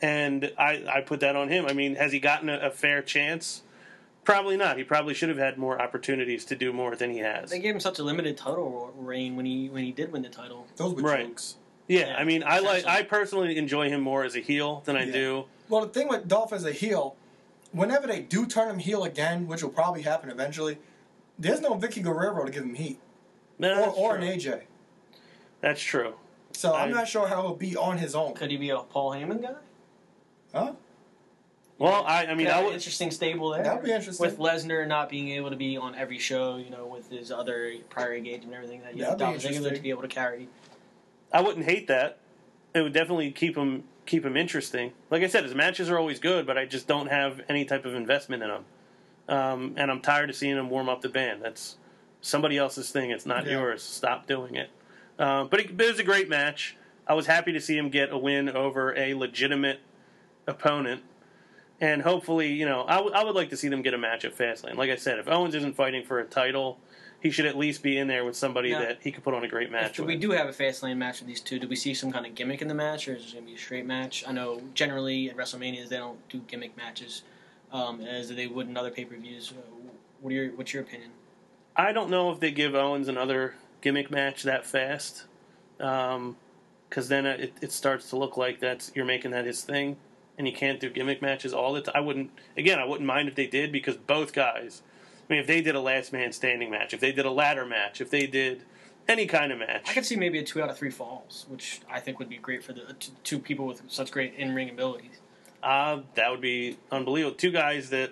[0.00, 1.66] And I I put that on him.
[1.66, 3.62] I mean, has he gotten a, a fair chance?
[4.24, 4.76] Probably not.
[4.78, 7.50] He probably should have had more opportunities to do more than he has.
[7.50, 10.28] They gave him such a limited title reign when he when he did win the
[10.28, 10.66] title.
[10.76, 11.26] Those were Right.
[11.26, 11.56] jokes.
[11.88, 12.86] Yeah, Yeah, I mean, I like.
[12.86, 15.12] I personally enjoy him more as a heel than I Yeah.
[15.12, 15.44] do.
[15.68, 17.16] Well, the thing with Dolph as a heel,
[17.72, 20.78] whenever they do turn him heel again, which will probably happen eventually,
[21.38, 23.00] there's no Vickie Guerrero to give him heat
[23.58, 24.62] No, or, or an AJ.
[25.60, 26.14] that's true.
[26.52, 28.34] So I'm not sure how he'll be on his own.
[28.34, 29.54] Could he be a Paul Heyman guy?
[30.54, 30.72] Huh?
[31.82, 32.74] Well, I, I mean, Yeah, I would.
[32.74, 33.64] interesting stable there.
[33.64, 34.24] That'd be interesting.
[34.24, 37.72] With Lesnar not being able to be on every show, you know, with his other
[37.90, 39.74] prior engagement and everything, that you have That'd be Dolph Ziggler interesting.
[39.76, 40.48] to be able to carry.
[41.32, 42.18] I wouldn't hate that.
[42.72, 44.92] It would definitely keep him keep him interesting.
[45.10, 47.84] Like I said, his matches are always good, but I just don't have any type
[47.84, 48.64] of investment in them.
[49.28, 51.42] Um, and I'm tired of seeing him warm up the band.
[51.42, 51.76] That's
[52.20, 53.10] somebody else's thing.
[53.10, 53.52] It's not Yeah.
[53.58, 53.82] yours.
[53.82, 54.70] Stop doing it.
[55.18, 56.76] Uh, but it, but it was a great match.
[57.08, 59.80] I was happy to see him get a win over a legitimate
[60.46, 61.02] opponent.
[61.82, 64.24] And hopefully, you know, I, w- I would like to see them get a match
[64.24, 64.76] at Fastlane.
[64.76, 66.78] Like I said, if Owens isn't fighting for a title,
[67.20, 69.48] he should at least be in there with somebody that he could put on a
[69.48, 70.06] great match If with.
[70.06, 72.36] we do have a Fastlane match with these two, do we see some kind of
[72.36, 74.24] gimmick in the match, or is it going to be a straight match?
[74.28, 77.22] I know generally at WrestleManias they don't do gimmick matches
[77.72, 79.52] um, as they would in other pay per views.
[80.20, 81.10] What are your what's your opinion?
[81.74, 85.24] I don't know if they give Owens another gimmick match that fast,
[85.78, 89.96] because then it, it starts to look like that's you're making that his thing,
[90.38, 91.94] and you can't do gimmick matches all the time.
[91.96, 92.30] I wouldn't.
[92.56, 94.82] Again, I wouldn't mind if they did because both guys.
[95.28, 97.64] I mean, if they did a last man standing match, if they did a ladder
[97.64, 98.64] match, if they did
[99.08, 101.80] any kind of match, I could see maybe a two out of three falls, which
[101.90, 104.68] I think would be great for the t- two people with such great in ring
[104.70, 105.20] abilities.
[105.62, 107.34] uh, that would be unbelievable.
[107.36, 108.10] Two guys that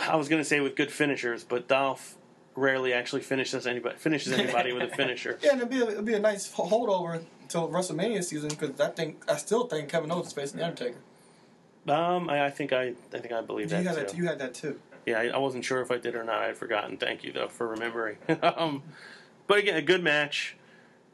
[0.00, 2.16] I was going to say with good finishers, but Dolph
[2.56, 5.38] rarely actually finishes anybody finishes anybody with a finisher.
[5.42, 7.22] Yeah, and it'd be a, it'd be a nice holdover
[7.54, 10.98] until WrestleMania season because I think I still think Kevin Owens is facing the Undertaker.
[11.88, 14.02] Um, I, I think I, I think I believe You that had too.
[14.02, 14.16] that.
[14.16, 14.78] You had that too.
[15.06, 16.36] Yeah, I, I wasn't sure if I did or not.
[16.42, 16.96] I had forgotten.
[16.96, 18.18] Thank you though for remembering.
[18.42, 18.82] um,
[19.46, 20.56] but again, a good match.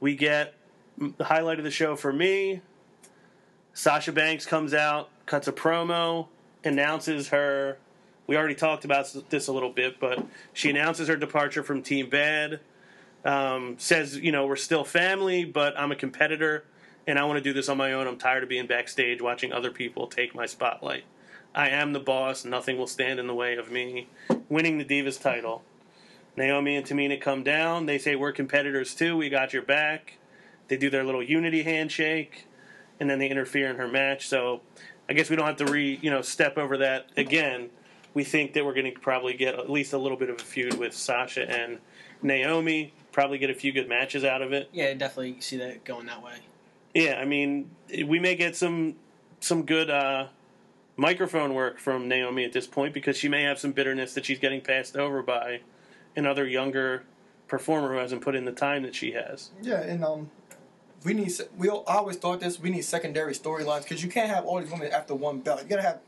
[0.01, 0.55] We get
[0.99, 2.61] the highlight of the show for me.
[3.73, 6.29] Sasha Banks comes out, cuts a promo,
[6.65, 7.79] announces her.
[8.27, 12.11] We already talked about this a little bit, but she announces her departure from Team
[12.11, 12.61] Bad.
[13.27, 16.65] Um, says, you know, we're still family, but I'm a competitor,
[17.09, 18.07] and I want to do this on my own.
[18.07, 21.05] I'm tired of being backstage watching other people take my spotlight.
[21.53, 22.45] I am the boss.
[22.45, 24.09] Nothing will stand in the way of me
[24.49, 25.65] winning the Divas title.
[26.37, 27.87] Naomi and Tamina come down.
[27.87, 29.17] They say, We're competitors too.
[29.17, 30.19] We got your back.
[30.69, 32.47] They do their little unity handshake,
[33.01, 34.29] and then they interfere in her match.
[34.29, 34.61] So
[35.09, 37.71] I guess we don't have to re, you know, step over that again.
[38.15, 40.45] We think that we're going to probably get at least a little bit of a
[40.45, 41.79] feud with Sasha and
[42.23, 42.93] Naomi.
[43.17, 44.69] Probably get a few good matches out of it.
[44.75, 46.35] Yeah, definitely see that going that way.
[46.93, 47.71] Yeah, I mean,
[48.05, 48.97] we may get some
[49.41, 50.27] some good uh,
[50.99, 54.39] microphone work from Naomi at this point because she may have some bitterness that she's
[54.39, 55.61] getting passed over by
[56.15, 57.05] another younger
[57.49, 59.49] performer who hasn't put in the time that she has.
[59.63, 60.31] Yeah, and um,
[61.03, 61.33] we need.
[61.57, 62.61] We all, I always thought this.
[62.61, 65.63] We need secondary storylines because you can't have all these women after one belt.
[65.63, 66.01] You gotta have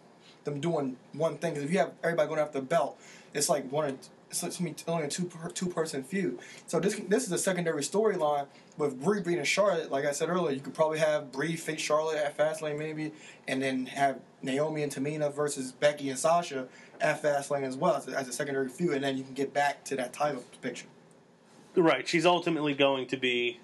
[0.44, 1.54] them doing one thing.
[1.54, 3.00] Because if you have everybody going after the belt,
[3.32, 3.98] it's like one.
[4.30, 4.44] It's
[4.86, 6.38] only a two per, two person feud.
[6.66, 9.90] So this this is a secondary storyline with Brie beating Charlotte.
[9.90, 13.12] Like I said earlier, you could probably have Brie face Charlotte at Fastlane maybe,
[13.46, 16.68] and then have Naomi and Tamina versus Becky and Sasha
[17.00, 19.54] at Fastlane as well as a, as a secondary feud, and then you can get
[19.54, 20.86] back to that title picture.
[21.74, 23.60] Right, she's ultimately going to be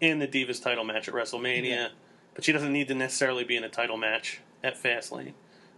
[0.00, 1.88] in the Divas title match at WrestleMania, Yeah.
[2.34, 5.32] but she doesn't need to necessarily be in a title match at Fastlane.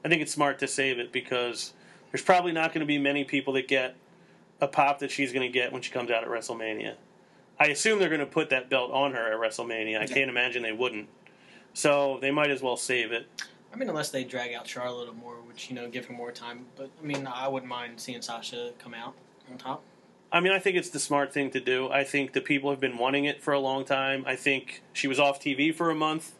[0.04, 1.72] I think it's smart to save it because
[2.12, 3.96] there's probably not going to be many people that get
[4.60, 6.94] a pop that she's going to get when she comes out at WrestleMania.
[7.60, 10.00] I assume they're going to put that belt on her at WrestleMania.
[10.00, 11.08] I can't imagine they wouldn't.
[11.74, 13.26] So they might as well save it.
[13.72, 16.14] I mean, unless they drag out Charlotte a little more, which you know give her
[16.14, 16.66] more time.
[16.76, 19.14] But I mean, I wouldn't mind seeing Sasha come out
[19.50, 19.82] on top.
[20.30, 21.88] I mean, I think it's the smart thing to do.
[21.88, 24.24] I think the people have been wanting it for a long time.
[24.26, 26.34] I think she was off TV for a month.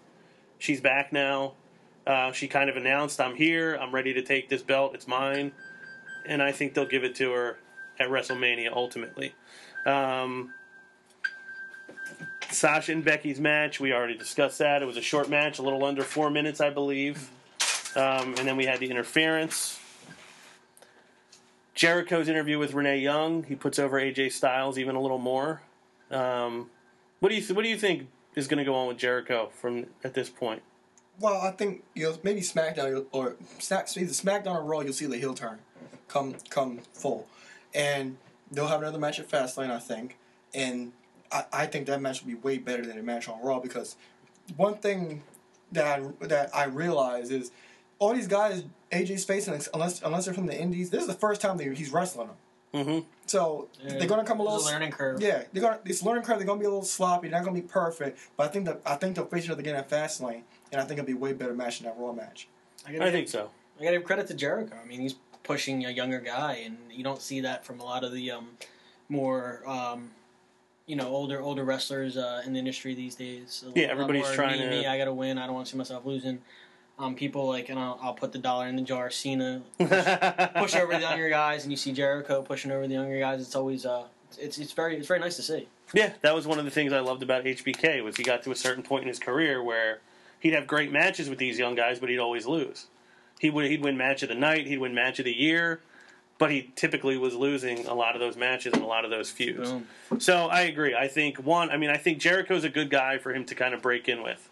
[0.58, 1.54] She's back now.
[2.06, 3.76] Uh, she kind of announced, "I'm here.
[3.76, 4.94] I'm ready to take this belt.
[4.94, 5.52] It's mine."
[6.26, 7.58] And I think they'll give it to her
[7.98, 9.34] at WrestleMania ultimately.
[9.86, 10.52] Um,
[12.50, 14.82] Sasha and Becky's match, we already discussed that.
[14.82, 17.30] It was a short match, a little under four minutes, I believe.
[17.94, 19.78] Um, and then we had the interference.
[21.74, 25.62] Jericho's interview with Renee Young, he puts over AJ Styles even a little more.
[26.10, 26.70] Um,
[27.20, 29.50] what do you th- What do you think is going to go on with Jericho
[29.52, 30.62] from at this point?
[31.20, 35.06] Well, I think you know maybe SmackDown or Snack either SmackDown or Raw, you'll see
[35.06, 35.58] the heel turn
[36.08, 37.28] come come full,
[37.74, 38.16] and
[38.50, 40.16] they'll have another match at Fastlane, I think,
[40.54, 40.92] and
[41.30, 43.96] I, I think that match will be way better than the match on Raw because
[44.56, 45.22] one thing
[45.72, 47.50] that I, that I realize is
[47.98, 51.40] all these guys AJ's facing unless unless they're from the Indies, this is the first
[51.42, 52.36] time that he's wrestling them.
[52.74, 53.06] Mm-hmm.
[53.26, 55.20] So Yeah, they're gonna come a there's little learning curve.
[55.20, 56.38] yeah, they're gonna this learning curve.
[56.38, 57.28] They're gonna be a little sloppy.
[57.28, 59.60] They're not gonna be perfect, but I think that I think they'll face each other
[59.60, 60.42] again at Fastlane,
[60.72, 62.48] and I think it'll be a way better match than that Raw match.
[62.86, 63.50] I, I give- think so.
[63.78, 64.74] I got to give credit to Jericho.
[64.82, 65.14] I mean, he's
[65.48, 68.50] pushing a younger guy, and you don't see that from a lot of the um,
[69.08, 70.10] more, um,
[70.86, 73.64] you know, older older wrestlers uh, in the industry these days.
[73.66, 75.38] A Yeah, everybody's more, trying me, to- Me, I got to win.
[75.38, 76.40] I don't want to see myself losing.
[76.98, 79.08] Um, people like, and I'll, I'll put the dollar in the jar.
[79.08, 83.40] Cena push over the younger guys, and you see Jericho pushing over the younger guys.
[83.40, 84.04] It's always uh,
[84.38, 85.68] it's it's very it's very nice to see.
[85.94, 88.50] Yeah, that was one of the things I loved about HBK was he got to
[88.50, 90.00] a certain point in his career where
[90.40, 92.88] he'd have great matches with these young guys, but he'd always lose.
[93.38, 95.80] He would he'd win match of the night, he'd win match of the year,
[96.38, 99.30] but he typically was losing a lot of those matches and a lot of those
[99.30, 99.70] feuds.
[99.70, 100.20] Boom.
[100.20, 100.94] So I agree.
[100.94, 101.70] I think one.
[101.70, 104.22] I mean, I think Jericho's a good guy for him to kind of break in
[104.22, 104.48] with,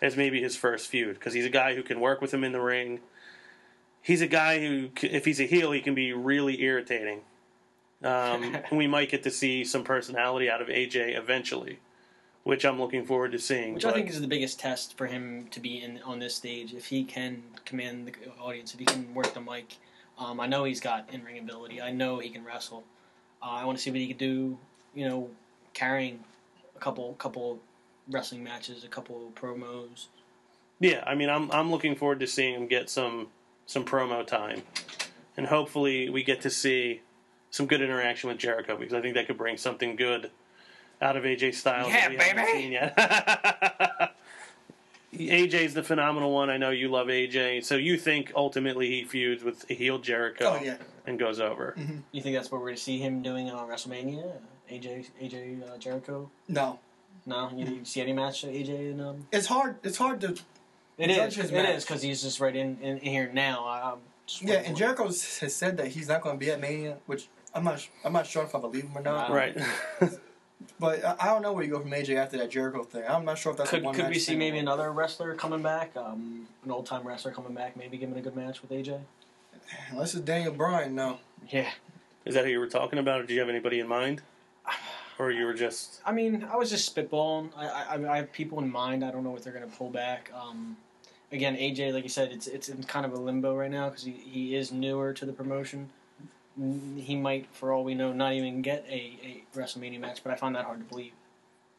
[0.00, 2.52] as maybe his first feud because he's a guy who can work with him in
[2.52, 3.00] the ring.
[4.00, 7.20] He's a guy who, if he's a heel, he can be really irritating.
[8.02, 11.78] Um, and we might get to see some personality out of AJ eventually,
[12.44, 13.74] which I'm looking forward to seeing.
[13.74, 16.72] Which I think is the biggest test for him to be in on this stage.
[16.72, 19.78] If he can command the audience, if he can work the mic,
[20.18, 21.80] um, I know he's got in ring ability.
[21.80, 22.84] I know he can wrestle.
[23.42, 24.58] Uh, I want to see what he could do.
[24.94, 25.30] You know,
[25.72, 26.22] carrying
[26.76, 27.58] a couple couple
[28.08, 30.06] wrestling matches, a couple promos.
[30.80, 33.28] Yeah, I mean, I'm I'm looking forward to seeing him get some
[33.64, 34.62] some promo time,
[35.36, 37.00] and hopefully we get to see
[37.50, 40.30] some good interaction with Jericho because I think that could bring something good
[41.04, 41.88] out of AJ Styles.
[41.92, 42.52] Yeah, that we baby.
[42.52, 42.96] seen yet.
[45.14, 46.50] AJ's the phenomenal one.
[46.50, 50.64] I know you love AJ, so you think ultimately he feuds with heel Jericho Oh
[50.64, 50.76] yeah,
[51.06, 51.76] and goes over.
[52.10, 54.32] You think that's what we're going to see him doing on WrestleMania?
[54.72, 56.30] AJ AJ uh, Jericho?
[56.48, 56.80] no,
[57.26, 59.26] No, you, you see any match of AJ and um?
[59.30, 59.76] it's hard.
[59.84, 60.36] It's hard to
[60.98, 61.42] It Judge is.
[61.42, 61.76] his It match.
[61.76, 63.64] is because he's just right in, in, in here now.
[63.66, 63.94] I,
[64.40, 64.62] yeah.
[64.64, 64.76] And.
[64.76, 67.86] Jericho has said that he's not going to be at Mania, which I'm not.
[68.04, 69.30] I'm not sure if I believe him or not.
[69.30, 69.56] Right.
[70.78, 73.04] But I I don't know where you go from AJ after that Jericho thing.
[73.08, 74.58] I'm not sure if that's a Could one could we match see thing or maybe
[74.58, 75.96] another wrestler coming back?
[75.96, 79.00] Um, an old time wrestler coming back, maybe giving a good match with AJ.
[79.90, 81.18] Unless it's Daniel Bryan, no.
[81.48, 81.70] Yeah,
[82.24, 84.22] Is that who you were talking about, or do you have anybody in mind,
[85.18, 86.00] or you were just?
[86.04, 87.50] I mean, I was just spitballing.
[87.56, 89.04] I I, I have people in mind.
[89.04, 90.30] I don't know what they're gonna pull back.
[90.34, 90.76] Um,
[91.32, 94.04] again, AJ, like you said, it's it's in kind of a limbo right now because
[94.04, 95.90] he, he is newer to the promotion.
[96.56, 100.36] He might, for all we know, not even get a, a WrestleMania match, but I
[100.36, 101.12] find that hard to believe.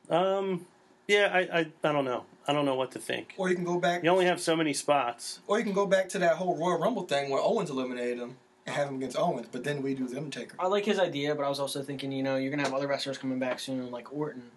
[0.10, 0.66] Um,
[1.08, 2.26] yeah, I, I I don't know.
[2.48, 3.34] I don't know what to think.
[3.38, 4.04] Or you can go back.
[4.04, 5.40] You only have so many spots.
[5.48, 8.38] Or you can go back to that whole Royal Rumble thing where Owens eliminated him
[8.66, 10.56] and have him against Owens, but then we do the Undertaker.
[10.60, 12.88] I like his idea, but I was also thinking, you know, you're gonna have other
[12.88, 14.52] wrestlers coming back soon, like Orton.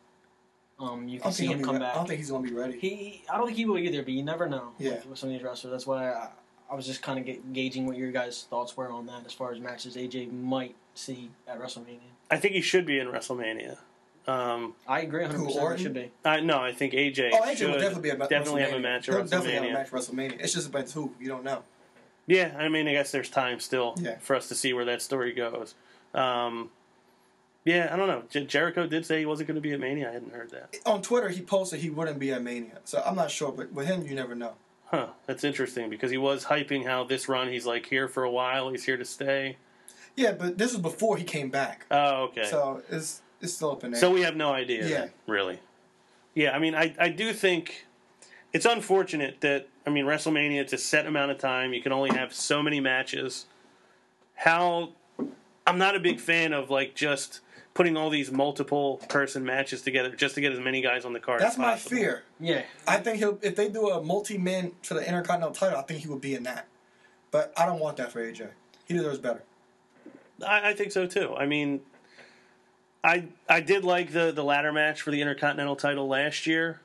[0.80, 2.54] Um, you can see him come be re- I don't think he's going to be
[2.54, 2.78] ready.
[2.78, 4.74] He, I don't think he will either, but you never know.
[4.78, 4.90] Yeah.
[4.90, 6.28] With, with some of these wrestlers, that's why I,
[6.70, 9.52] I was just kind of gauging what your guys' thoughts were on that, as far
[9.52, 12.00] as matches AJ might see at WrestleMania.
[12.30, 13.78] I think he should be in WrestleMania.
[14.26, 15.38] Um, I agree 100.
[15.38, 15.82] Who, percent It Orton?
[15.82, 16.10] should be.
[16.24, 17.30] I no, I think AJ.
[17.32, 19.62] oh, AJ should will definitely be at definitely have a match at He'll definitely have
[19.62, 19.72] a WrestleMania.
[19.72, 20.40] match at WrestleMania.
[20.44, 21.14] It's just about who.
[21.18, 21.62] You don't know.
[22.26, 24.18] Yeah, I mean, I guess there's time still Yeah.
[24.18, 25.74] for us to see where that story goes.
[26.12, 26.68] Um,
[27.64, 28.22] yeah, I don't know.
[28.28, 30.10] Jer- Jericho did say he wasn't going to be at Mania.
[30.10, 30.76] I hadn't heard that.
[30.84, 32.80] On Twitter, he posted he wouldn't be at Mania.
[32.84, 34.52] So I'm not sure, but with him, you never know.
[34.91, 35.09] Huh?
[35.26, 38.70] That's interesting because he was hyping how this run he's like here for a while.
[38.70, 39.57] He's here to stay.
[40.16, 41.86] Yeah, but this was before he came back.
[41.91, 42.47] Oh, okay.
[42.47, 44.01] So it's it's still up in there.
[44.01, 44.89] So we have no idea.
[44.89, 45.07] Yeah.
[45.26, 45.61] really.
[46.34, 47.86] Yeah, I mean, I, I do think
[48.53, 50.61] it's unfortunate that I mean WrestleMania.
[50.61, 51.72] It's a set amount of time.
[51.72, 53.47] You can only have so many matches.
[54.34, 54.91] How
[55.68, 57.40] I'm not a big fan of like just
[57.74, 61.20] putting all these multiple person matches together just to get as many guys on the
[61.20, 61.40] card.
[61.40, 61.96] That's as my possible.
[61.96, 62.22] fear.
[62.40, 62.62] Yeah.
[62.86, 66.08] I think he'll if they do a multi-man for the Intercontinental title, I think he
[66.08, 66.66] would be in that.
[67.30, 68.48] But I don't want that for AJ.
[68.86, 69.42] He deserves better.
[70.46, 71.34] I, I think so too.
[71.36, 71.82] I mean,
[73.04, 76.80] I I did like the the ladder match for the Intercontinental title last year,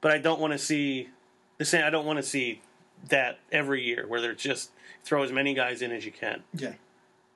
[0.00, 1.10] but I don't want to see
[1.58, 1.84] the same.
[1.84, 2.62] I don't want to see
[3.08, 4.70] that every year where they're just
[5.04, 6.42] throw as many guys in as you can.
[6.54, 6.72] Yeah.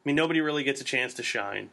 [0.05, 1.71] I mean, nobody really gets a chance to shine.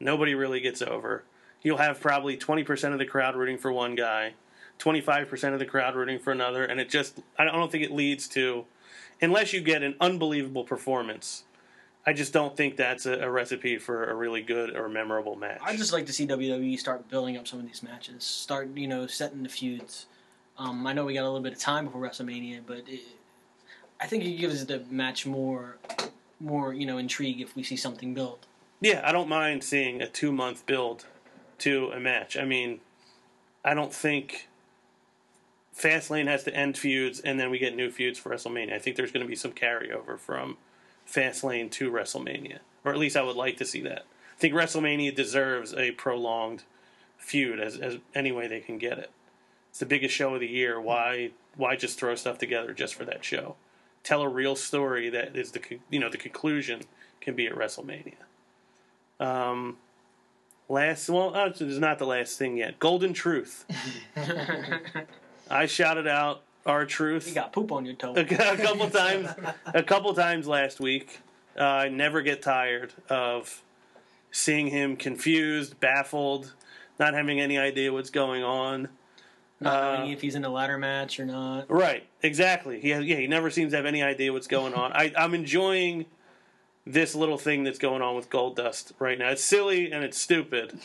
[0.00, 1.24] Nobody really gets over.
[1.62, 4.34] You'll have probably 20% of the crowd rooting for one guy,
[4.78, 8.28] 25% of the crowd rooting for another, and it just, I don't think it leads
[8.28, 8.66] to,
[9.20, 11.44] unless you get an unbelievable performance,
[12.08, 15.58] I just don't think that's a, a recipe for a really good or memorable match.
[15.64, 18.22] I'd just like to see WWE start building up some of these matches.
[18.22, 20.06] Start, you know, setting the feuds.
[20.56, 23.00] Um, I know we got a little bit of time before WrestleMania, but it,
[24.00, 25.78] I think it gives the match more,
[26.40, 28.46] more you know, intrigue if we see something build.
[28.80, 31.06] Yeah, I don't mind seeing a two month build
[31.58, 32.36] to a match.
[32.36, 32.80] I mean,
[33.64, 34.48] I don't think
[35.76, 38.74] Fastlane has to end feuds and then we get new feuds for WrestleMania.
[38.74, 40.56] I think there's going to be some carryover from
[41.10, 44.04] Fastlane to WrestleMania, or at least I would like to see that.
[44.36, 46.64] I think WrestleMania deserves a prolonged
[47.16, 49.10] feud as, as any way they can get it.
[49.70, 50.80] It's the biggest show of the year.
[50.80, 53.56] Why why just throw stuff together just for that show?
[54.06, 56.82] Tell a real story that is the you know the conclusion
[57.20, 58.14] can be at WrestleMania.
[59.18, 59.78] Um,
[60.68, 62.78] last, well, uh, this is not the last thing yet.
[62.78, 63.64] Golden Truth.
[65.50, 68.14] I shouted out R-Truth You got poop on your toe.
[68.14, 68.24] a, a
[68.56, 69.28] couple times.
[69.74, 71.18] A couple times last week.
[71.58, 73.60] Uh, I never get tired of
[74.30, 76.54] seeing him confused, baffled,
[77.00, 78.88] not having any idea what's going on.
[79.60, 81.70] Not Uh, knowing if he's in a ladder match or not.
[81.70, 82.80] Right, exactly.
[82.80, 84.92] He has, yeah, he never seems to have any idea what's going on.
[84.92, 86.06] I, I'm enjoying
[86.86, 89.30] this little thing that's going on with Goldust right now.
[89.30, 90.78] It's silly and it's stupid,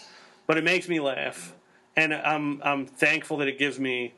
[0.47, 1.53] but it makes me laugh,
[1.95, 4.13] and I'm I'm thankful that it gives me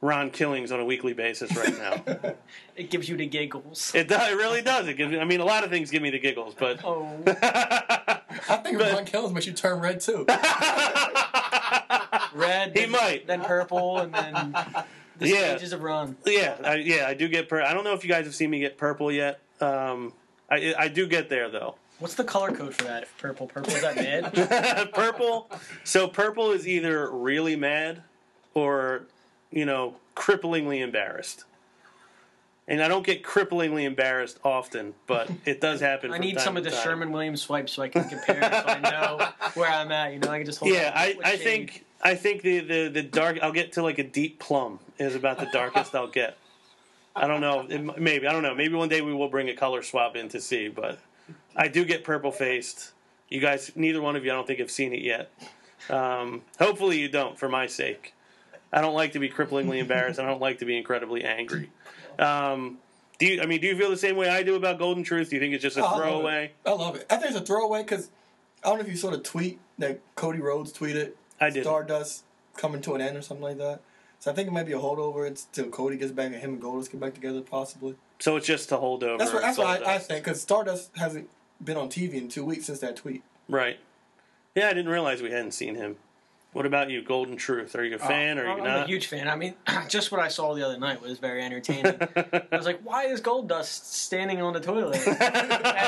[0.00, 2.34] Ron Killings on a weekly basis right now.
[2.76, 3.92] It gives you the giggles.
[3.92, 4.86] it does, it really does.
[4.86, 7.10] It gives me, I mean, a lot of things give me the giggles, but oh,
[7.26, 10.24] I think Ron Killings makes you turn red too.
[12.38, 12.72] red.
[12.74, 13.26] He then- might.
[13.26, 14.52] Then purple, and then
[15.18, 15.56] the Yeah.
[15.56, 16.16] stages of run.
[16.24, 17.48] yeah, I, yeah, I do get.
[17.48, 19.40] Pur- I don't know if you guys have seen me get purple yet.
[19.60, 20.12] Um,
[20.50, 21.74] I I do get there though.
[21.98, 23.08] What's the color code for that?
[23.18, 23.48] Purple.
[23.48, 24.92] Purple is that mad?
[24.94, 25.50] purple.
[25.82, 28.02] So purple is either really mad
[28.54, 29.02] or,
[29.50, 31.42] you know, cripplingly embarrassed.
[32.68, 36.12] And I don't get cripplingly embarrassed often, but it does happen.
[36.14, 36.70] I need some of the.
[36.70, 40.12] Sherman Williams swipes so I can compare, so I know where I'm at.
[40.12, 40.72] You know, I can just hold.
[40.72, 41.42] Yeah, on, I, I shade.
[41.42, 43.38] think I think the, the, the dark.
[43.42, 46.36] I'll get to like a deep plum is about the darkest I'll get.
[47.16, 47.66] I don't know.
[47.68, 48.54] It, maybe I don't know.
[48.54, 50.98] Maybe one day we will bring a color swap in to see, but
[51.56, 52.92] I do get purple faced.
[53.28, 55.30] You guys, neither one of you, I don't think have seen it yet.
[55.90, 58.14] Um, hopefully you don't, for my sake.
[58.72, 60.20] I don't like to be cripplingly embarrassed.
[60.20, 61.70] I don't like to be incredibly angry.
[62.18, 62.78] Um,
[63.18, 63.42] do you?
[63.42, 65.30] I mean, do you feel the same way I do about Golden Truth?
[65.30, 66.52] Do you think it's just a Oh, I love throwaway?
[66.64, 67.06] I love it.
[67.10, 68.10] I think it's a throwaway because
[68.62, 71.12] I don't know if you saw the tweet that Cody Rhodes tweeted.
[71.40, 71.64] I did.
[71.64, 72.24] Stardust
[72.56, 73.80] coming to an end or something like that.
[74.20, 76.62] So I think it might be a holdover until Cody gets back and him and
[76.62, 77.94] Goldust get back together, possibly.
[78.18, 79.18] So it's just a holdover.
[79.18, 81.28] That's what, that's what I, I think because Stardust hasn't
[81.62, 83.22] been on TV in two weeks since that tweet.
[83.48, 83.78] Right.
[84.54, 85.96] Yeah, I didn't realize we hadn't seen him.
[86.52, 87.76] What about you, Golden Truth?
[87.76, 89.28] Are you a oh, fan or are I'm you I'm a huge fan.
[89.28, 89.54] I mean,
[89.88, 91.98] just what I saw the other night was very entertaining.
[92.16, 95.00] I was like, why is Goldust standing on the toilet?
[95.06, 95.18] and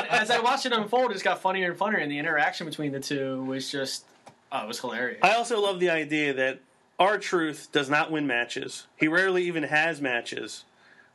[0.09, 2.91] as I watched it unfold, it just got funnier and funnier, and the interaction between
[2.91, 4.05] the two was just,
[4.51, 5.19] oh, it was hilarious.
[5.21, 6.59] I also love the idea that
[6.99, 8.87] R-Truth does not win matches.
[8.95, 10.65] He rarely even has matches.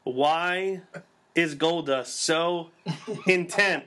[0.05, 0.83] Why
[1.35, 2.71] is Goldust so
[3.27, 3.85] intent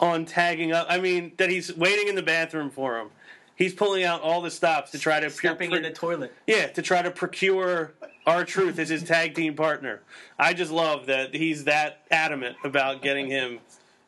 [0.00, 0.86] on tagging up?
[0.90, 3.08] I mean, that he's waiting in the bathroom for him.
[3.56, 6.34] He's pulling out all the stops to try to Stepping in the toilet.
[6.46, 7.94] Yeah, to try to procure
[8.26, 10.00] R-Truth as his tag team partner.
[10.38, 13.60] I just love that he's that adamant about getting him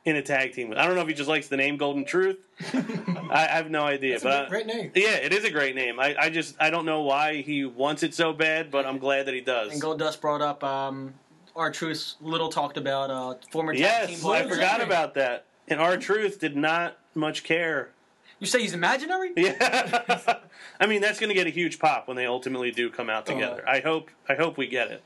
[0.07, 0.72] in a tag team.
[0.76, 2.38] I don't know if he just likes the name Golden Truth.
[2.72, 4.90] I, I have no idea, It's but a I- great name.
[4.94, 6.00] yeah, it is a great name.
[6.00, 9.26] I, I just I don't know why he wants it so bad, but I'm glad
[9.26, 9.72] that he does.
[9.72, 11.12] And Goldust brought up um,
[11.54, 12.14] R-Truth.
[12.22, 14.11] Little talked about uh, former tag team.
[14.16, 14.54] yes, I partners.
[14.57, 15.44] forgot about that.
[15.68, 17.90] And R-Truth did not much care.
[18.38, 19.32] You say he's imaginary?
[19.36, 20.36] Yeah,
[20.80, 23.26] I mean that's going to get a huge pop when they ultimately do come out
[23.26, 23.64] together.
[23.68, 25.02] I hope I hope we get it.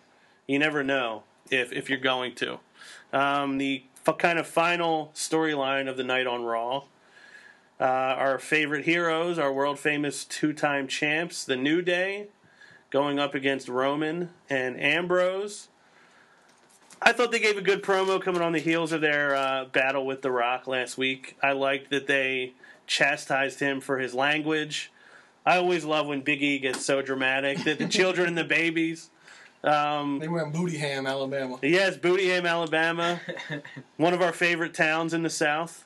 [0.47, 2.59] You never know if if you're going to.
[3.13, 6.85] Um, the f- kind of final storyline of the night on Raw.
[7.81, 12.29] Uh, our favorite heroes, our world famous two time champs, the New Day,
[12.91, 15.69] going up against Roman and Ambrose.
[17.03, 20.05] I thought they gave a good promo coming on the heels of their uh, battle
[20.05, 21.37] with The Rock last week.
[21.43, 22.53] I liked that they
[22.87, 24.93] chastised him for his language.
[25.47, 29.09] I always love when Big E gets so dramatic that the children and the babies.
[29.63, 31.59] Um, They were in Booty Ham, Alabama.
[31.63, 33.21] yes, Bootyham, Alabama,
[33.99, 35.85] one of our favorite towns in the South.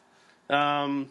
[0.49, 1.09] Um,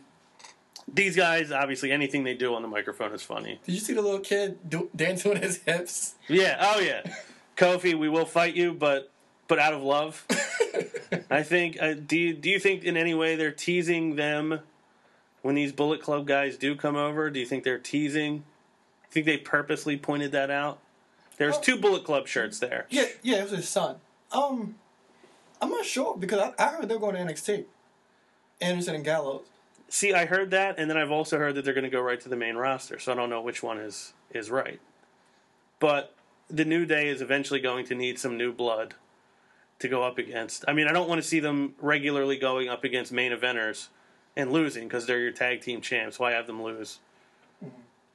[0.91, 3.59] these guys, obviously, anything they do on the microphone is funny.
[3.65, 6.15] Did you see the little kid do, dancing with his hips?
[6.27, 6.57] Yeah.
[6.59, 7.01] Oh yeah.
[7.57, 9.09] Kofi, we will fight you, but
[9.47, 10.25] but out of love.
[11.29, 11.77] I think.
[11.81, 14.59] Uh, do you do you think in any way they're teasing them
[15.41, 17.29] when these Bullet Club guys do come over?
[17.29, 18.43] Do you think they're teasing?
[19.03, 20.79] I think they purposely pointed that out.
[21.37, 21.61] There's Oh.
[21.61, 22.85] two Bullet Club shirts there.
[22.89, 23.97] Yeah, yeah, it was his son.
[24.31, 24.75] Um,
[25.61, 27.65] I'm not sure because I, I heard they're going to NXT.
[28.61, 29.45] Anderson and Gallows.
[29.89, 32.19] See, I heard that, and then I've also heard that they're going to go right
[32.21, 32.97] to the main roster.
[32.99, 34.79] So I don't know which one is is right.
[35.79, 36.15] But
[36.49, 38.95] the New Day is eventually going to need some new blood
[39.79, 40.63] to go up against.
[40.67, 43.87] I mean, I don't want to see them regularly going up against main eventers
[44.35, 46.17] and losing because they're your tag team champs.
[46.19, 46.99] Why have them lose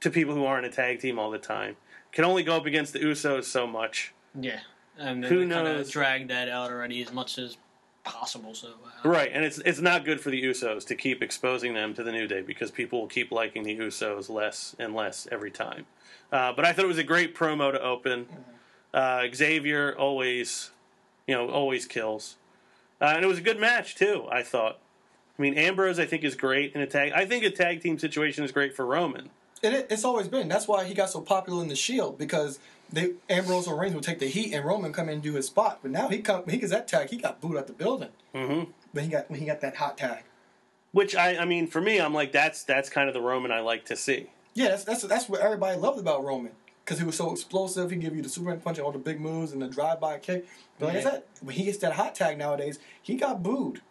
[0.01, 1.75] to people who aren't a tag team all the time?
[2.11, 4.13] Can only go up against the Usos so much.
[4.39, 4.59] Yeah,
[4.97, 5.89] and Who knows?
[5.89, 7.57] Drag that out already as much as
[8.03, 8.53] possible.
[8.53, 11.93] So uh, Right, and it's it's not good for the Usos to keep exposing them
[11.93, 15.51] to the New Day because people will keep liking the Usos less and less every
[15.51, 15.85] time.
[16.31, 18.27] Uh, but I thought it was a great promo to open.
[18.93, 20.71] Uh, Xavier always,
[21.27, 22.37] you know, always kills,
[23.01, 24.25] uh, and it was a good match too.
[24.31, 24.79] I thought.
[25.37, 27.13] I mean, Ambrose I think is great in a tag.
[27.13, 29.29] I think a tag team situation is great for Roman.
[29.61, 30.47] It, it's always been.
[30.47, 32.59] That's why he got so popular in the Shield because
[32.91, 35.47] they Ambrose or Reigns would take the heat and Roman come in and do his
[35.47, 35.79] spot.
[35.81, 37.09] But now he come he gets that tag.
[37.09, 38.09] He got booed out the building.
[38.33, 40.23] hmm But he got when he got that hot tag.
[40.91, 43.59] Which I, I mean, for me, I'm like that's that's kind of the Roman I
[43.59, 44.27] like to see.
[44.55, 46.53] Yeah, that's that's that's what everybody loved about Roman
[46.83, 47.91] because he was so explosive.
[47.91, 50.17] He give you the Superman punch and all the big moves and the drive by
[50.17, 50.47] kick.
[50.79, 53.81] But like I said, when he gets that hot tag nowadays, he got booed.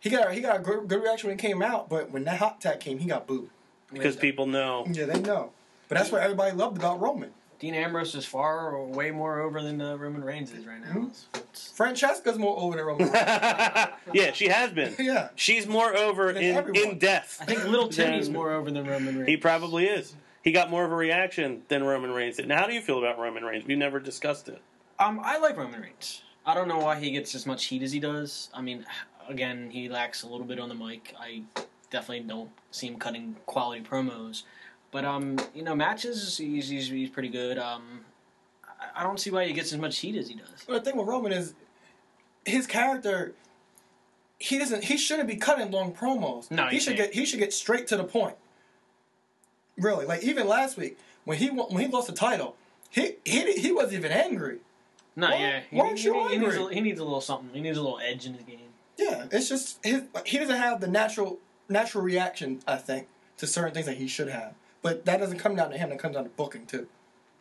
[0.00, 2.38] He got he got a good, good reaction when it came out, but when that
[2.38, 3.50] hot tag came, he got booed.
[3.92, 4.86] Because people know.
[4.90, 5.50] Yeah, they know.
[5.88, 7.30] But that's what everybody loved about Roman.
[7.58, 10.92] Dean Ambrose is far or way more over than uh, Roman Reigns is right now.
[10.92, 11.06] Mhm.
[11.08, 13.08] It's- it's- Francesca's more over than Roman.
[14.14, 14.94] yeah, she has been.
[14.98, 15.28] yeah.
[15.34, 16.92] She's more over Than in, everyone.
[16.92, 17.36] in death.
[17.40, 19.28] I think Little Timmy's more over than Roman Reigns.
[19.28, 20.14] He probably is.
[20.42, 22.48] He got more of a reaction than Roman Reigns did.
[22.48, 23.66] Now, how do you feel about Roman Reigns?
[23.66, 24.62] We never discussed it.
[24.98, 26.22] Um, I like Roman Reigns.
[26.46, 28.48] I don't know why he gets as much heat as he does.
[28.54, 28.86] I mean,
[29.28, 31.14] again, he lacks a little bit on the mic.
[31.20, 31.42] I
[31.90, 34.42] definitely don't see him cutting quality promos.
[34.92, 37.58] But um, you know, matches he's he's, he's pretty good.
[37.58, 38.00] Um,
[38.80, 40.64] I, I don't see why he gets as much heat as he does.
[40.66, 41.54] But the thing with Roman is
[42.44, 43.34] his character.
[44.38, 44.84] He doesn't.
[44.84, 46.50] He shouldn't be cutting long promos.
[46.50, 47.12] No, he he should can't.
[47.12, 47.14] get.
[47.14, 48.36] He should get straight to the point.
[49.76, 52.56] Really, like even last week when he won- when he lost the title,
[52.90, 54.58] he he he wasn't even angry.
[55.16, 56.72] No, Why- yeah, he, why he- you he needs angry?
[56.72, 57.50] a, he needs a little something.
[57.54, 58.58] He needs a little edge in his game.
[58.98, 60.02] Yeah, it's just his.
[60.26, 61.38] He doesn't have the natural
[61.70, 62.60] natural reaction.
[62.66, 63.08] I think
[63.38, 65.88] to certain things that he should have, but that doesn't come down to him.
[65.90, 66.86] That comes down to booking too.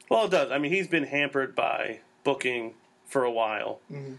[0.10, 0.52] Well, it does.
[0.52, 2.74] I mean, he's been hampered by booking
[3.06, 3.80] for a while.
[3.92, 4.18] Mhm.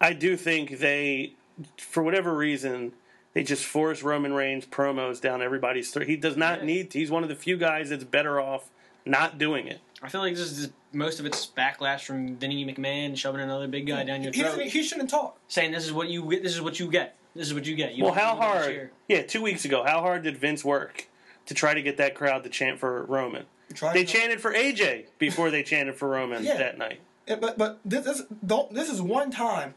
[0.00, 1.32] I do think they,
[1.78, 2.92] for whatever reason,
[3.32, 6.06] they just force Roman Reigns promos down everybody's throat.
[6.06, 6.66] He does not Yeah.
[6.66, 6.92] need.
[6.92, 8.70] He's one of the few guys that's better off
[9.04, 9.80] not doing it.
[10.02, 13.86] I feel like this is most of it's backlash from Vinny McMahon shoving another big
[13.86, 14.68] guy down your throat, doesn't.
[14.68, 15.38] He shouldn't talk.
[15.48, 16.42] saying this is what you get.
[16.42, 17.15] This is what you get.
[17.36, 17.94] This is what you get.
[17.94, 18.90] You well, how hard?
[19.08, 21.06] Yeah, two weeks ago, how hard did Vince work
[21.46, 23.44] to try to get that crowd to chant for Roman?
[23.92, 26.56] They to- chanted for AJ before they chanted for Roman Yeah.
[26.56, 27.00] that night.
[27.26, 29.74] Yeah, but but this, this don't this is one time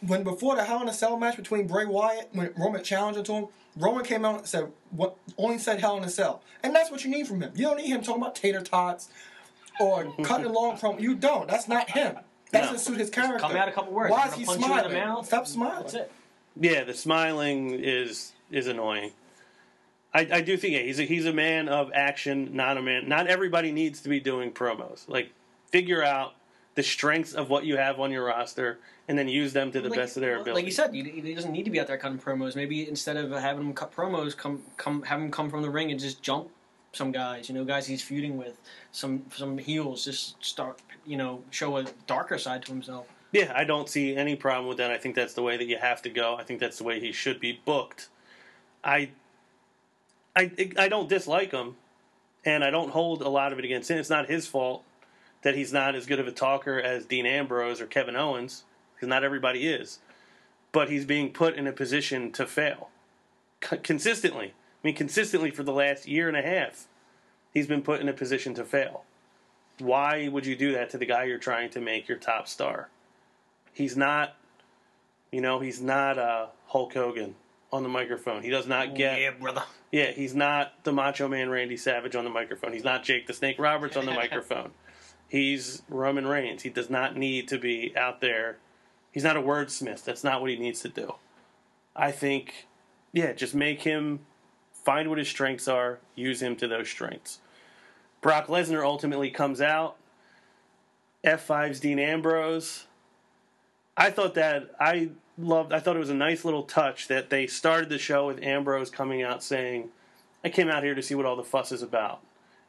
[0.00, 3.24] when before the Hell in a Cell match between Bray Wyatt when Roman challenged him
[3.26, 3.46] to him,
[3.76, 7.04] Roman came out and said what only said Hell in a Cell, and that's what
[7.04, 7.52] you need from him.
[7.54, 9.10] You don't need him talking about tater tots
[9.78, 10.98] or cutting long from.
[10.98, 11.46] You don't.
[11.48, 12.16] That's not him.
[12.52, 12.72] That No.
[12.72, 13.38] doesn't suit his character.
[13.38, 14.10] Come out a couple words.
[14.10, 14.90] Why is he punch you in smiling?
[14.92, 15.26] the mouth.
[15.26, 15.82] Stop smiling.
[15.82, 16.12] That's it.
[16.60, 19.12] Yeah, the smiling is is annoying.
[20.12, 23.08] I, I do think yeah, he's a, he's a man of action, not a man.
[23.08, 25.06] Not everybody needs to be doing promos.
[25.06, 25.32] Like,
[25.70, 26.34] figure out
[26.74, 29.90] the strengths of what you have on your roster, and then use them to the
[29.90, 30.52] Like- best of their ability.
[30.52, 32.56] Like you said, he, he doesn't need to be out there cutting promos.
[32.56, 35.90] Maybe instead of having him cut promos, come come have him come from the ring
[35.90, 36.48] and just jump
[36.92, 37.48] some guys.
[37.48, 38.58] You know, guys he's feuding with,
[38.92, 40.04] some some heels.
[40.04, 43.06] Just start, you know, show a darker side to himself.
[43.32, 44.90] Yeah, I don't see any problem with that.
[44.90, 46.36] I think that's the way that you have to go.
[46.36, 48.08] I think that's the way he should be booked.
[48.82, 49.10] I,
[50.34, 51.76] I, I don't dislike him,
[52.44, 53.98] and I don't hold a lot of it against him.
[53.98, 54.82] It's not his fault
[55.42, 58.64] that he's not as good of a talker as Dean Ambrose or Kevin Owens,
[58.94, 59.98] because not everybody is.
[60.72, 62.88] But he's being put in a position to fail
[63.60, 64.48] consistently.
[64.48, 66.86] I mean, consistently for the last year and a half,
[67.52, 69.04] he's been put in a position to fail.
[69.78, 72.88] Why would you do that to the guy you're trying to make your top star?
[73.78, 74.34] He's not
[75.30, 77.36] You know, he's not uh, Hulk Hogan
[77.72, 78.42] on the microphone.
[78.42, 79.20] He does not get.
[79.20, 79.62] yeah, brother.
[79.92, 82.72] Yeah, he's not the Macho Man Randy Savage on the microphone.
[82.72, 84.72] He's not Jake the Snake Roberts on the microphone.
[85.28, 86.62] He's Roman Reigns.
[86.62, 88.58] He does not need to be out there.
[89.12, 90.02] He's not a wordsmith.
[90.04, 91.14] That's not what he needs to do.
[91.94, 92.66] I think,
[93.12, 94.20] yeah, just make him
[94.72, 97.40] find what his strengths are, use him to those strengths.
[98.22, 99.96] Brock Lesnar ultimately comes out.
[101.24, 102.86] F5's Dean Ambrose.
[103.98, 105.72] I thought that I loved.
[105.72, 108.90] I thought it was a nice little touch that they started the show with Ambrose
[108.90, 109.88] coming out saying,
[110.44, 112.20] "I came out here to see what all the fuss is about,"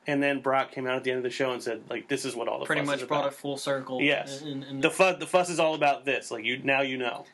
[0.08, 2.26] and then Brock came out at the end of the show and said, "Like this
[2.26, 4.02] is what all the Pretty fuss much is brought about." it full circle.
[4.02, 4.42] Yes.
[4.42, 6.32] And, and the fuss the fuss is all about this.
[6.32, 7.26] Like you now you know.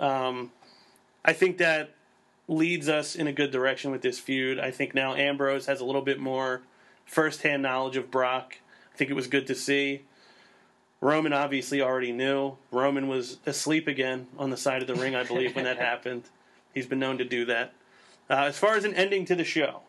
[0.00, 0.50] Um,
[1.24, 1.90] I think that
[2.48, 4.58] leads us in a good direction with this feud.
[4.58, 6.62] I think now Ambrose has a little bit more
[7.04, 8.56] firsthand knowledge of Brock.
[8.92, 10.02] I think it was good to see.
[11.04, 12.56] Roman obviously already knew.
[12.70, 16.22] Roman was asleep again on the side of the ring, I believe, when that happened.
[16.72, 17.74] He's been known to do that.
[18.30, 19.82] Uh, as far as an ending to the show,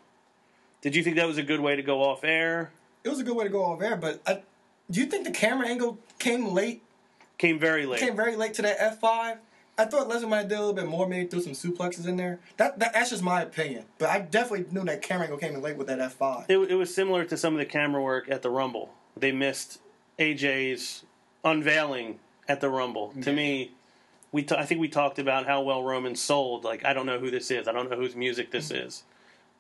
[0.81, 2.73] did you think that was a good way to go off air?
[3.05, 4.41] It was a good way to go off air, but I,
[4.91, 6.83] do you think the camera angle came late?
[7.37, 8.01] Came very late.
[8.01, 9.37] Came very late to that F five.
[9.77, 12.17] I thought Lesnar might have did a little bit more, maybe threw some suplexes in
[12.17, 12.39] there.
[12.57, 15.61] That, that that's just my opinion, but I definitely knew that camera angle came in
[15.61, 16.49] late with that F five.
[16.49, 18.93] It, it was similar to some of the camera work at the Rumble.
[19.15, 19.79] They missed
[20.19, 21.03] AJ's
[21.43, 23.13] unveiling at the Rumble.
[23.21, 23.71] To me,
[24.31, 26.63] we t- I think we talked about how well Roman sold.
[26.63, 27.67] Like I don't know who this is.
[27.67, 29.03] I don't know whose music this is.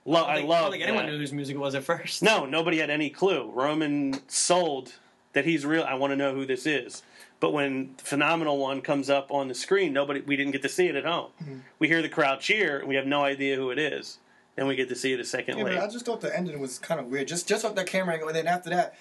[0.05, 0.57] Lo- I, I, think, love.
[0.57, 1.11] I don't think anyone that.
[1.13, 2.21] knew whose music it was at first.
[2.21, 3.49] No, nobody had any clue.
[3.51, 4.93] Roman sold
[5.33, 5.83] that he's real.
[5.83, 7.03] I want to know who this is.
[7.39, 10.87] But when Phenomenal One comes up on the screen, nobody we didn't get to see
[10.87, 11.31] it at home.
[11.41, 11.57] Mm-hmm.
[11.79, 14.19] We hear the crowd cheer, and we have no idea who it is.
[14.55, 15.81] Then we get to see it a second Yeah, later.
[15.81, 17.27] I just thought the ending was kind of weird.
[17.27, 18.95] Just just off that camera angle, and then after that,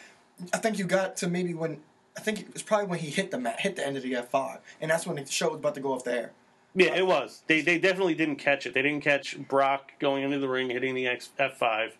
[0.53, 1.81] I think you got to maybe when
[2.17, 4.15] I think it was probably when he hit the mat, hit the end of the
[4.17, 6.33] F five, and that's when the show was about to go off the air.
[6.75, 7.43] Yeah, it was.
[7.47, 8.75] They they definitely didn't catch it.
[8.75, 11.97] They didn't catch Brock going into the ring hitting the F five.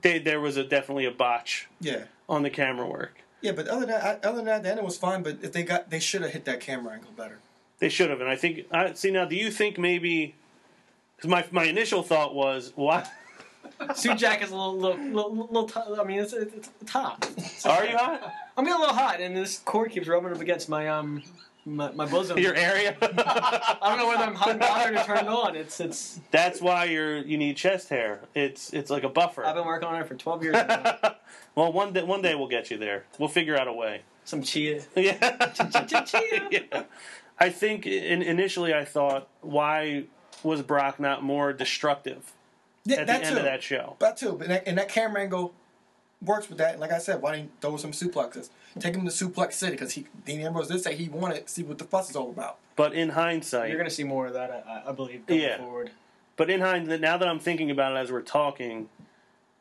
[0.00, 2.04] They, there was a definitely a botch Yeah.
[2.28, 3.18] on the camera work.
[3.40, 5.22] Yeah, but other than that, other than that, the ending was fine.
[5.22, 7.38] But if they got, they should have hit that camera angle better.
[7.78, 8.66] They should have, and I think.
[8.70, 9.24] I see now.
[9.24, 10.34] Do you think maybe?
[11.16, 13.10] Because my my initial thought was, what?
[13.94, 17.28] Suit jack is a little, little, little, little t- I mean, it's, it's, it's hot.
[17.64, 18.32] Are you hot?
[18.56, 21.22] I'm getting a little hot, and this cord keeps rubbing up against my um
[21.66, 22.38] my, my bosom.
[22.38, 22.96] Your area.
[23.02, 25.56] I don't know whether I'm hot and bothered or turned on.
[25.56, 26.20] It's it's.
[26.30, 28.20] That's why you're you need chest hair.
[28.34, 29.44] It's it's like a buffer.
[29.44, 30.54] I've been working on it for 12 years.
[30.54, 30.96] Now.
[31.54, 33.04] well, one day one day we'll get you there.
[33.18, 34.02] We'll figure out a way.
[34.24, 34.82] Some chia.
[34.96, 35.52] Yeah.
[36.04, 36.48] Chia.
[36.50, 36.82] yeah.
[37.38, 40.04] I think in, initially I thought, why
[40.42, 42.32] was Brock not more destructive
[42.86, 43.38] Yeah, at the that end too.
[43.38, 43.96] of that show?
[43.98, 44.32] That too.
[44.38, 45.52] But that, and that camera angle
[46.22, 46.72] works with that.
[46.72, 48.48] And like I said, why didn't you throw some suplexes?
[48.78, 51.62] Take him to Suplex City because he Dean Ambrose did say he wanted to see
[51.62, 52.58] what the fuss is all about.
[52.76, 55.58] But in hindsight, You're going to see more of that, I, I believe, going Yeah.
[55.58, 55.90] forward.
[56.36, 58.88] but in hindsight, now that I'm thinking about it as we're talking,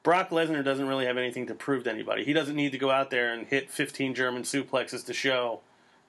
[0.03, 2.23] Brock Lesnar doesn't really have anything to prove to anybody.
[2.25, 5.61] He doesn't need to go out there and hit 15 German suplexes to show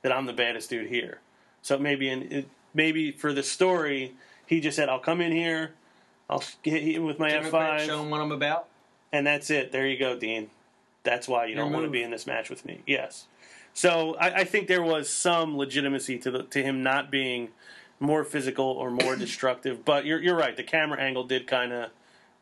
[0.03, 1.21] that I'm the baddest dude here.
[1.63, 4.15] So maybe in maybe for the story,
[4.47, 5.73] he just said, "I'll come in here,
[6.29, 8.69] I'll hit him with my Give him a credit, F5, show him what I'm about.
[9.13, 9.73] and that's it.
[9.73, 10.51] There you go, Dean.
[11.05, 12.81] That's why you Your don't want to be in this match with me.
[12.87, 13.27] Yes.
[13.75, 17.51] So I, I think there was some legitimacy to the, to him not being
[18.01, 19.85] more physical or more destructive.
[19.85, 20.57] But you're you're right.
[20.57, 21.91] The camera angle did kind of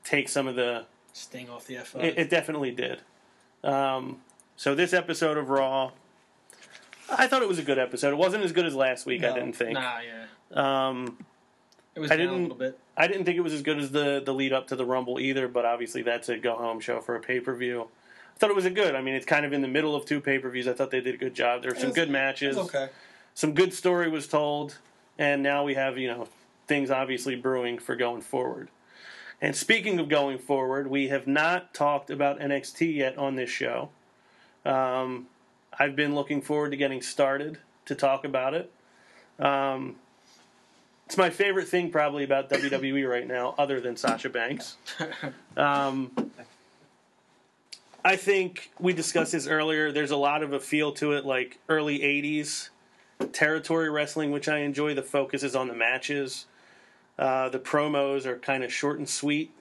[0.02, 0.86] take some of the.
[1.12, 2.02] Sting off the F5.
[2.02, 3.00] It, it definitely did.
[3.62, 4.20] Um,
[4.56, 5.92] so this episode of Raw,
[7.10, 8.10] I thought it was a good episode.
[8.12, 9.22] It wasn't as good as last week.
[9.24, 9.74] I didn't think.
[9.74, 10.88] Nah, yeah.
[10.88, 11.18] Um,
[11.94, 12.78] It was I down a didn't- little bit.
[12.96, 15.18] I didn't think it was as good as the the lead up to the Rumble
[15.18, 17.88] either, but obviously that's a go home show for a pay per view.
[18.34, 18.94] I thought it was a good.
[18.94, 20.66] I mean, it's kind of in the middle of two pay per views.
[20.68, 21.62] I thought they did a good job.
[21.62, 22.56] There were some It's- good matches.
[22.56, 22.88] Okay.
[23.34, 24.78] Some good story was told,
[25.18, 26.28] and now we have you know
[26.66, 28.68] things obviously brewing for going forward.
[29.40, 33.90] And speaking of going forward, we have not talked about NXT yet on this show.
[34.64, 35.26] Um,
[35.78, 38.70] I've been looking forward to getting started to talk about it.
[39.38, 39.96] Um,
[41.06, 44.76] it's my favorite thing probably about WWE right now, other than Sasha Banks.
[45.56, 46.10] Um,
[48.04, 49.92] I think we discussed this earlier.
[49.92, 52.70] There's a lot of a feel to it, like early '80s
[53.32, 54.94] territory wrestling, which I enjoy.
[54.94, 56.46] The focus is on the matches.
[57.16, 59.52] Uh, the promos are kind of short and sweet.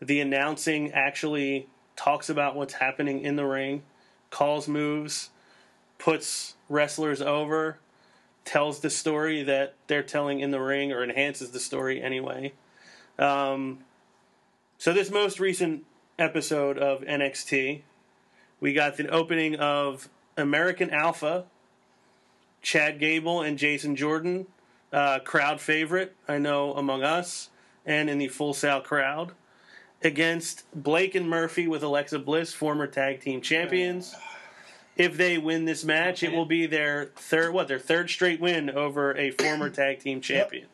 [0.00, 1.66] The announcing actually
[1.96, 3.82] talks about what's happening in the ring,
[4.30, 5.30] calls moves,
[5.98, 7.78] puts wrestlers over,
[8.50, 12.52] tells the story that they're telling in the ring, or enhances the story anyway.
[13.16, 13.84] Um,
[14.76, 15.84] so, this most recent
[16.18, 17.82] episode of NXT,
[18.58, 21.44] we got the opening of American Alpha,
[22.60, 24.46] Chad Gable and Jason Jordan
[24.92, 27.50] uh, crowd favorite, I know, among us
[27.86, 29.30] and in the Full Sail crowd,
[30.02, 34.16] against Blake and Murphy with Alexa Bliss, former tag team champions.
[35.00, 38.68] If they win this match, it will be their third what their third straight win
[38.68, 40.66] over a former tag team champion.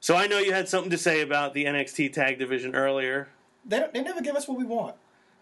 [0.00, 3.28] So I know you had something to say about the NXT tag division earlier.
[3.64, 4.96] They don't, they never give us what we want.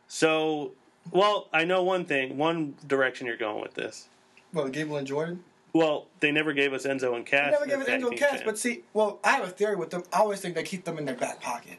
[0.09, 0.73] So,
[1.11, 4.09] well, I know one thing, one direction you're going with this.
[4.53, 5.43] Well, Gable and Jordan.
[5.73, 7.47] Well, they never gave us Enzo and Cass.
[7.47, 9.89] They never gave us Enzo and Cass, but see, well, I have a theory with
[9.91, 10.05] them.
[10.13, 11.79] I always think they keep them in their back pocket.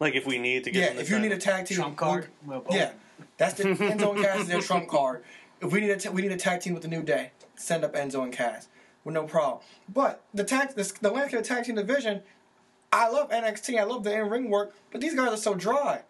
[0.00, 1.96] like if we need to get Yeah, them if you need a tag team, Trump
[1.96, 2.28] card.
[2.44, 2.92] Well, Yeah,
[3.36, 5.22] that's the Enzo and Cass is their trump card.
[5.60, 7.94] If we need a we need a tag team with the New Day, send up
[7.94, 8.68] Enzo and Cass
[9.04, 9.62] with no problem.
[9.92, 12.22] But the tag the, the landscape of tag team division,
[12.92, 13.78] I love NXT.
[13.78, 16.02] I love the in ring work, but these guys are so dry.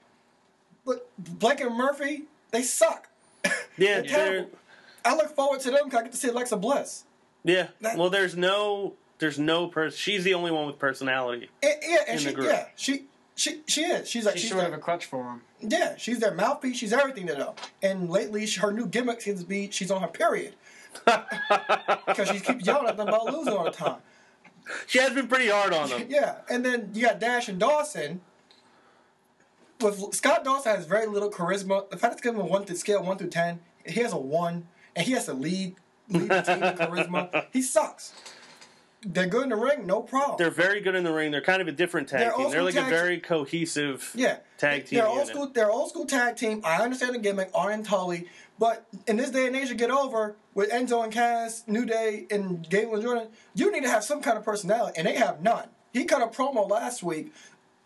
[0.85, 3.09] Look, Blake and Murphy, they suck.
[3.77, 4.47] yeah, They're.
[5.05, 7.05] I look forward to them because I get to see Alexa Bliss.
[7.45, 7.69] yeah.
[7.81, 9.97] That- Well, there's no, there's no person.
[9.97, 11.51] She's the only one with personality.
[11.63, 12.47] And, yeah, and In she, the group.
[12.49, 13.05] yeah, she,
[13.35, 14.09] she, she is.
[14.09, 15.43] She's like She's she's sort their- of a crutch for him.
[15.61, 16.77] Yeah, she's their mouthpiece.
[16.77, 17.55] She's everything to them.
[17.83, 20.55] And lately, she, her new gimmick seems to be she's on her period
[21.05, 23.99] because she keeps yelling at them about losing all the time.
[24.87, 26.07] She has been pretty hard on them.
[26.09, 28.21] Yeah, and then you got Dash and Dawson.
[29.81, 31.93] With Scott Dawson has very little charisma.
[31.93, 34.13] If I had to give him a one to scale one through ten, he has
[34.13, 35.75] a one, and he has to lead
[36.09, 37.47] lead the team with charisma.
[37.53, 38.13] He sucks.
[39.05, 40.37] They're good in the ring, no problem.
[40.39, 41.33] They're very good in the ring.
[41.33, 42.51] They're kind of a different tag They're team.
[42.51, 45.29] They're school like a very cohesive Yeah, tag team They're old unit.
[45.35, 45.51] school.
[45.53, 46.61] They're old school tag team.
[46.65, 48.27] I understand the gimmick, Arn and Tully,
[48.61, 52.27] but in this day and age, you get over with Enzo and Cass, New Day,
[52.31, 55.43] and Gable and Jordan, you need to have some kind of personality, and they have
[55.43, 55.69] none.
[55.93, 57.33] He cut a promo last week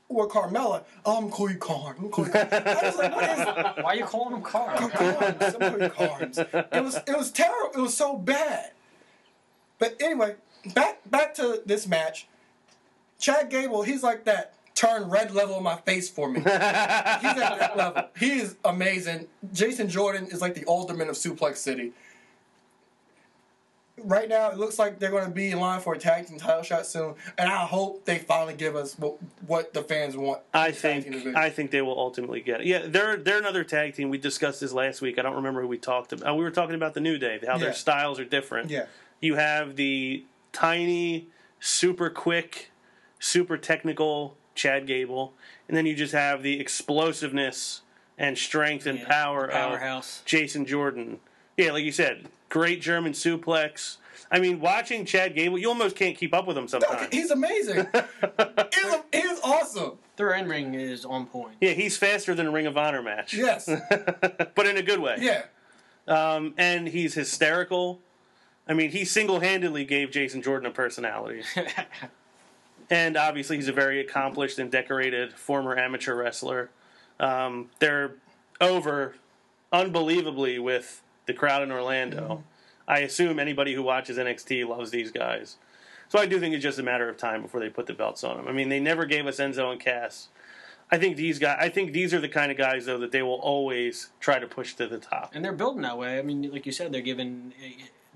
[0.08, 0.84] with Carmella.
[1.06, 1.96] Oh, I'm Cody Carn.
[1.98, 2.48] I'm Cody Carn.
[2.52, 3.38] I was like, what is
[3.84, 4.88] Why are you calling him Carl?
[4.90, 5.54] Carnes?
[5.54, 6.38] I'm Cody Carnes.
[6.38, 7.70] It was it was terrible.
[7.74, 8.72] It was so bad.
[9.78, 10.36] But anyway,
[10.74, 12.26] back back to this match.
[13.18, 16.38] Chad Gable, he's like that turn red level in my face for me.
[16.44, 17.22] He's at
[17.58, 18.02] that level.
[18.18, 19.26] He is amazing.
[19.54, 21.92] Jason Jordan is like the alderman of Suplex City.
[23.98, 26.36] Right now, it looks like they're going to be in line for a tag team
[26.36, 29.16] title shot soon, and I hope they finally give us what,
[29.46, 30.42] what the fans want.
[30.52, 31.36] I in the tag team think.
[31.36, 32.66] I think they will ultimately get it.
[32.66, 34.10] Yeah, they're they're another tag team.
[34.10, 35.18] We discussed this last week.
[35.18, 36.28] I don't remember who we talked about.
[36.28, 37.58] Oh, we were talking about the New Day, how Yeah.
[37.58, 38.68] their styles are different.
[38.68, 38.84] yeah,
[39.22, 40.26] You have the
[40.56, 41.28] tiny,
[41.60, 42.70] super quick,
[43.18, 45.34] super technical Chad Gable,
[45.68, 47.82] and then you just have the explosiveness
[48.16, 51.20] and strength and Yeah, power of Jason Jordan.
[51.58, 53.98] Yeah, like you said, great German suplex.
[54.30, 57.08] I mean, watching Chad Gable, you almost can't keep up with him sometimes.
[57.12, 57.86] he's amazing.
[57.92, 59.98] he's, he's awesome.
[60.16, 61.56] Their in ring is on point.
[61.60, 63.34] Yeah, he's faster than a Ring of Honor match.
[63.34, 63.66] Yes.
[64.54, 65.18] but in a good way.
[65.20, 65.42] Yeah.
[66.08, 68.00] Um, and he's hysterical.
[68.68, 71.42] I mean, he single handedly gave Jason Jordan a personality.
[72.90, 76.70] and obviously, he's a very accomplished and decorated former amateur wrestler.
[77.20, 78.14] Um, they're
[78.60, 79.14] over
[79.72, 82.42] unbelievably with the crowd in Orlando.
[82.88, 85.56] I assume anybody who watches NXT loves these guys.
[86.08, 88.22] So I do think it's just a matter of time before they put the belts
[88.22, 88.48] on them.
[88.48, 90.28] I mean, they never gave us Enzo and Cass.
[90.90, 91.58] I think these guys.
[91.60, 94.46] I think these are the kind of guys, though, that they will always try to
[94.46, 95.32] push to the top.
[95.34, 96.18] and they're building that way.
[96.18, 97.52] I mean, like you said, they're giving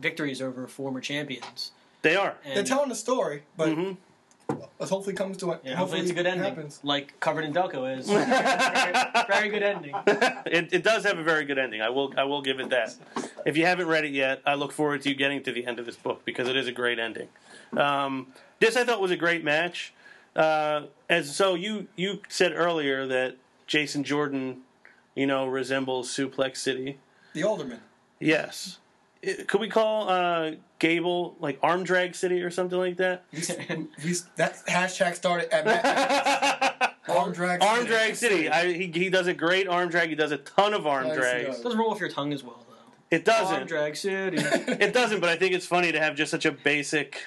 [0.01, 1.72] victories over former champions.
[2.02, 2.35] They are.
[2.44, 3.97] And They're telling a story, but Mhm.
[4.48, 5.60] it hopefully comes to it.
[5.62, 6.81] yeah, hopefully, it's a good ending, Happens.
[6.82, 8.09] like Covered in Delco is.
[9.28, 9.94] very good ending.
[10.47, 11.81] It, it does have a very good ending.
[11.82, 12.94] I will I will give it that.
[13.47, 15.78] If you haven't read it yet, I look forward to you getting to the end
[15.78, 17.28] of this book because it is a great ending.
[17.77, 19.93] Um, this I thought was a great match.
[20.35, 23.36] Uh, as so you you said earlier that
[23.66, 24.62] Jason Jordan,
[25.14, 26.98] you know, resembles Suplex City.
[27.35, 27.81] The Alderman.
[28.18, 28.78] Yes.
[29.23, 33.25] It- could we call uh, Gable like Arm Drag City or something like that?
[33.33, 33.41] We,
[34.05, 36.97] we, that hashtag started at Matt.
[37.09, 37.63] Arm drag.
[37.63, 38.49] Arm Drag City.
[38.49, 40.11] I, he, he does a great arm drag.
[40.11, 41.47] He does a ton of arm Yes, he drags.
[41.57, 41.61] does.
[41.63, 43.17] doesn't roll off your tongue as well, though.
[43.17, 43.57] It doesn't.
[43.57, 44.37] Arm drag city.
[44.69, 47.23] It doesn't, but I think it's funny to have just such a basic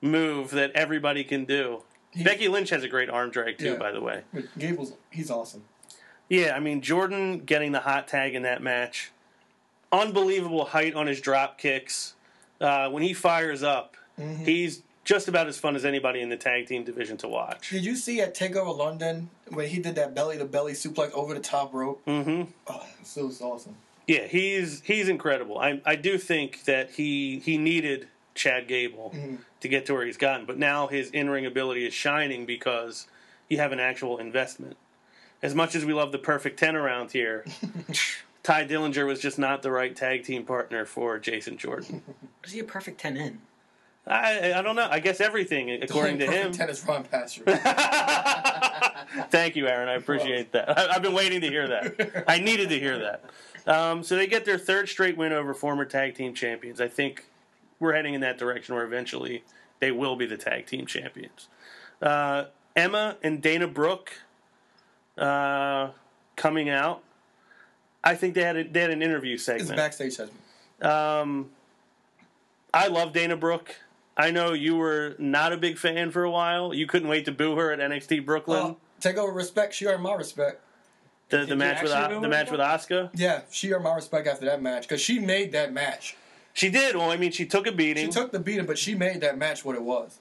[0.00, 1.82] move that everybody can do.
[2.24, 3.76] Becky Lynch has a great arm drag too, Yeah.
[3.76, 4.22] by the way.
[4.32, 5.64] But Gable's he's awesome.
[6.28, 9.10] Yeah, I mean Jordan getting the hot tag in that match,
[9.92, 12.14] unbelievable height on his drop kicks.
[12.60, 14.44] Uh, when he fires up, Mm-hmm.
[14.44, 17.70] he's just about as fun as anybody in the tag team division to watch.
[17.70, 21.32] Did you see at Takeover London when he did that belly to belly suplex over
[21.32, 22.04] the top rope?
[22.06, 22.42] Mm-hmm.
[22.66, 22.86] Oh,
[23.16, 23.76] it was awesome.
[24.06, 25.58] Yeah, he's he's incredible.
[25.58, 29.36] I I do think that he he needed Chad Gable Mm-hmm.
[29.60, 33.06] to get to where he's gotten, but now his in ring ability is shining because
[33.48, 34.76] you have an actual investment.
[35.42, 37.46] As much as we love the perfect ten around here,
[38.42, 42.02] Tye Dillinger was just not the right tag team partner for Jason Jordan.
[42.44, 43.40] Is he a perfect ten in?
[44.06, 44.88] I I don't know.
[44.90, 46.52] I guess everything according to him.
[46.52, 47.42] tennis Ron Pastor.
[49.30, 49.88] Thank you, Aaron.
[49.88, 50.78] I appreciate that.
[50.78, 52.24] I, I've been waiting to hear that.
[52.28, 53.24] I needed to hear that.
[53.66, 56.80] Um, so they get their third straight win over former tag team champions.
[56.80, 57.24] I think
[57.78, 59.44] we're heading in that direction where eventually
[59.80, 61.48] they will be the tag team champions.
[62.00, 62.44] Uh,
[62.74, 64.12] Emma and Dana Brooke
[65.18, 65.90] uh,
[66.36, 67.02] coming out.
[68.02, 69.60] I think they had a, they had an interview segment.
[69.60, 69.84] It's segment.
[69.84, 70.40] backstage segment.
[70.82, 71.50] Um,
[72.72, 73.76] I love Dana Brooke.
[74.16, 76.74] I know you were not a big fan for a while.
[76.74, 78.62] You couldn't wait to boo her at NXT Brooklyn.
[78.62, 79.74] Well, take over respect.
[79.74, 80.60] She earned my respect.
[81.28, 83.10] the the match with the match with Asuka.
[83.14, 86.16] Yeah, she earned my respect after that match because she made that match.
[86.52, 86.96] She did.
[86.96, 88.06] Well, I mean, she took a beating.
[88.06, 90.18] She took the beating, but she made that match what it was.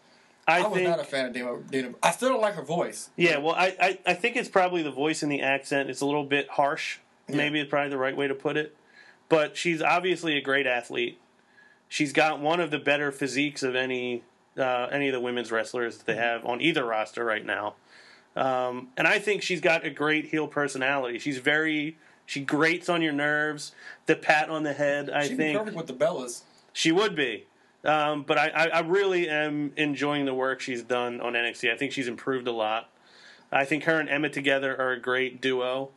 [0.47, 0.89] I, I, was think.
[0.89, 1.93] not a fan of Dana, Dana.
[2.01, 3.09] I still don't like her voice.
[3.15, 3.37] yeah.
[3.37, 5.89] Well, I, I I think it's probably the voice and the accent.
[5.89, 6.99] It's a little bit harsh.
[7.37, 8.75] Maybe it's probably the right way to put it.
[9.27, 11.19] But she's obviously a great athlete.
[11.87, 14.23] She's got one of the better physiques of any
[14.57, 17.75] uh, any of the women's wrestlers that they have on either roster right now.
[18.35, 21.19] Um, and I think she's got a great heel personality.
[21.19, 23.71] She's very she grates on your nerves.
[24.05, 25.09] The pat on the head.
[25.09, 26.41] I She'd think perfect with the Bellas.
[26.73, 27.47] She would be.
[27.83, 31.71] Um, but I, I, I really am enjoying the work she's done on NXT.
[31.71, 32.89] I think she's improved a lot.
[33.51, 35.89] I think her and Emma together are a great duo.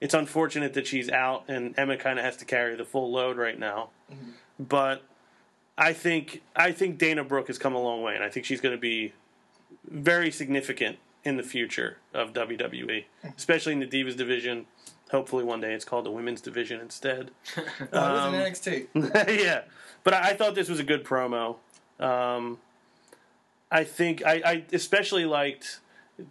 [0.00, 3.36] It's unfortunate that she's out and Emma kind of has to carry the full load
[3.36, 3.90] right now.
[4.58, 5.02] But
[5.78, 8.60] I think I think Dana Brooke has come a long way, and I think she's
[8.60, 9.12] going to be
[9.88, 13.04] very significant in the future of WWE,
[13.36, 14.66] especially in the Divas division.
[15.10, 17.30] Hopefully, one day it's called the Women's division instead.
[17.92, 19.38] Um, it was in NXT.
[19.44, 19.62] yeah,
[20.04, 21.56] but I, I thought this was a good promo.
[22.00, 22.58] Um,
[23.70, 25.80] I think I, I especially liked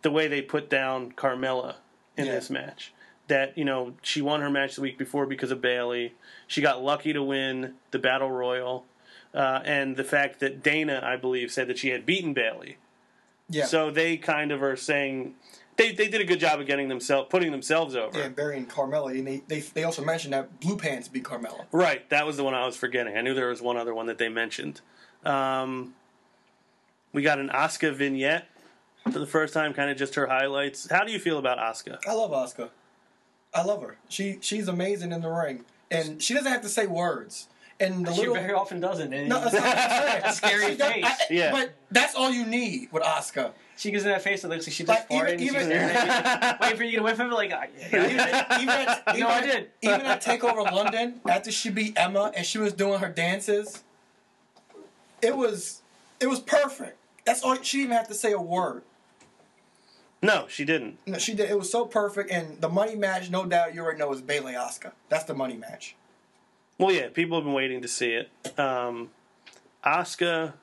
[0.01, 1.75] the way they put down Carmella
[2.17, 2.31] in Yeah.
[2.33, 2.93] this match.
[3.27, 6.13] That you know she won her match the week before because of Bayley.
[6.47, 8.85] She got lucky to win the battle royal,
[9.33, 12.77] uh, and the fact that Dana, I believe, said that she had beaten Bayley.
[13.49, 13.65] Yeah.
[13.65, 15.35] So they kind of are saying
[15.77, 18.17] they they did a good job of getting themselves putting themselves over.
[18.17, 21.65] yeah, burying Carmella, and they, they they also mentioned that Blue Pants beat Carmella.
[21.71, 23.17] Right, that was the one I was forgetting.
[23.17, 24.81] I knew there was one other one that they mentioned.
[25.23, 25.95] Um,
[27.13, 28.47] we got an Asuka vignette
[29.11, 30.89] for the first time, kind of just her highlights.
[30.89, 31.99] How do you feel about Asuka?
[32.07, 32.69] I love Asuka.
[33.55, 33.95] I love her.
[34.09, 37.47] She she's amazing in the ring, and she doesn't have to say words.
[37.77, 39.11] And the She little very often doesn't.
[39.13, 40.33] And no, that's not what I'm saying.
[40.35, 41.03] Scary She face.
[41.05, 41.51] I- Yeah.
[41.51, 43.51] but that's all you need with Asuka.
[43.75, 45.39] she gives in that face that looks like she just Like, farted.
[45.39, 47.31] even- and she's even- staring waiting for you to whiff him.
[47.31, 49.69] Like, I- yeah, I even, did even at, even No, I did.
[49.81, 53.83] Even at Takeover London, after she beat Emma and she was doing her dances,
[55.21, 55.81] it was
[56.21, 56.97] it was perfect.
[57.25, 57.55] That's all.
[57.61, 58.83] She didn't even have to say a word.
[60.25, 60.97] No, she didn't.
[61.05, 61.49] No, she did.
[61.49, 62.31] It was so perfect.
[62.31, 64.91] And the money match, no doubt, you already know is Bayley Asuka.
[65.09, 65.95] That's the money match.
[66.77, 68.59] Well, yeah, people have been waiting to see it.
[68.59, 69.09] Um,
[69.85, 70.53] Asuka,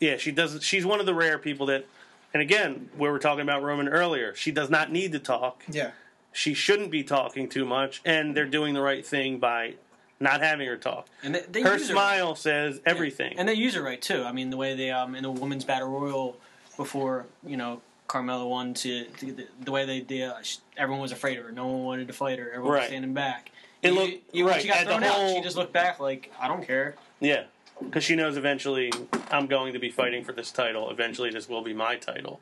[0.00, 0.62] yeah, she doesn't.
[0.62, 1.86] She's one of the rare people that,
[2.32, 4.34] and again, we were talking about Roman earlier.
[4.34, 5.62] She does not need to talk.
[5.70, 5.90] Yeah.
[6.32, 9.74] She shouldn't be talking too much, and they're doing the right thing by
[10.18, 11.06] not having her talk.
[11.22, 13.34] And they, they Her use smile says everything.
[13.38, 14.24] and they use it right too.
[14.24, 16.36] I mean, the way they um in the women's battle royal
[16.76, 20.28] before you know Carmella won to, to the, the way they did.
[20.28, 20.34] Uh,
[20.76, 21.52] everyone was afraid of her.
[21.52, 22.48] No one wanted to fight her.
[22.50, 22.78] Everyone Right.
[22.80, 23.50] was standing back.
[23.82, 25.14] It You- looked- you- right, She got at thrown out.
[25.14, 26.94] whole- She just looked back like I don't care.
[27.20, 27.44] Yeah,
[27.82, 28.92] because she knows eventually
[29.30, 30.90] I'm going to be fighting for this title.
[30.90, 32.40] Eventually, this will be my title.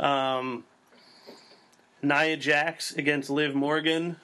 [0.00, 0.64] Um,
[2.02, 4.16] Nia Jax against Liv Morgan.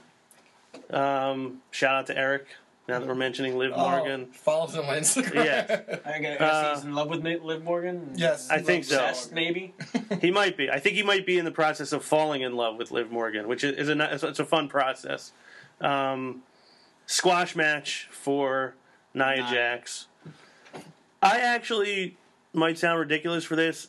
[0.91, 2.47] Um, shout out to Eric.
[2.89, 5.45] Now that we're mentioning Liv Morgan, Oh, follows him on Instagram.
[5.45, 5.81] Yeah.
[6.07, 8.13] I guess Uh, he's in love with Ma- Liv Morgan.
[8.17, 8.49] yes.
[8.51, 8.95] I think so.
[8.97, 9.75] Obsessed, maybe.
[10.23, 10.71] he might be.
[10.71, 13.47] I think he might be in the process of falling in love with Liv Morgan,
[13.47, 15.33] which is, is a ni- it's a fun process.
[15.83, 16.43] Um,
[17.05, 18.75] squash match for
[19.13, 19.51] Nia Nia.
[19.51, 20.07] Jax.
[21.23, 22.17] I actually
[22.55, 23.89] might sound ridiculous for this.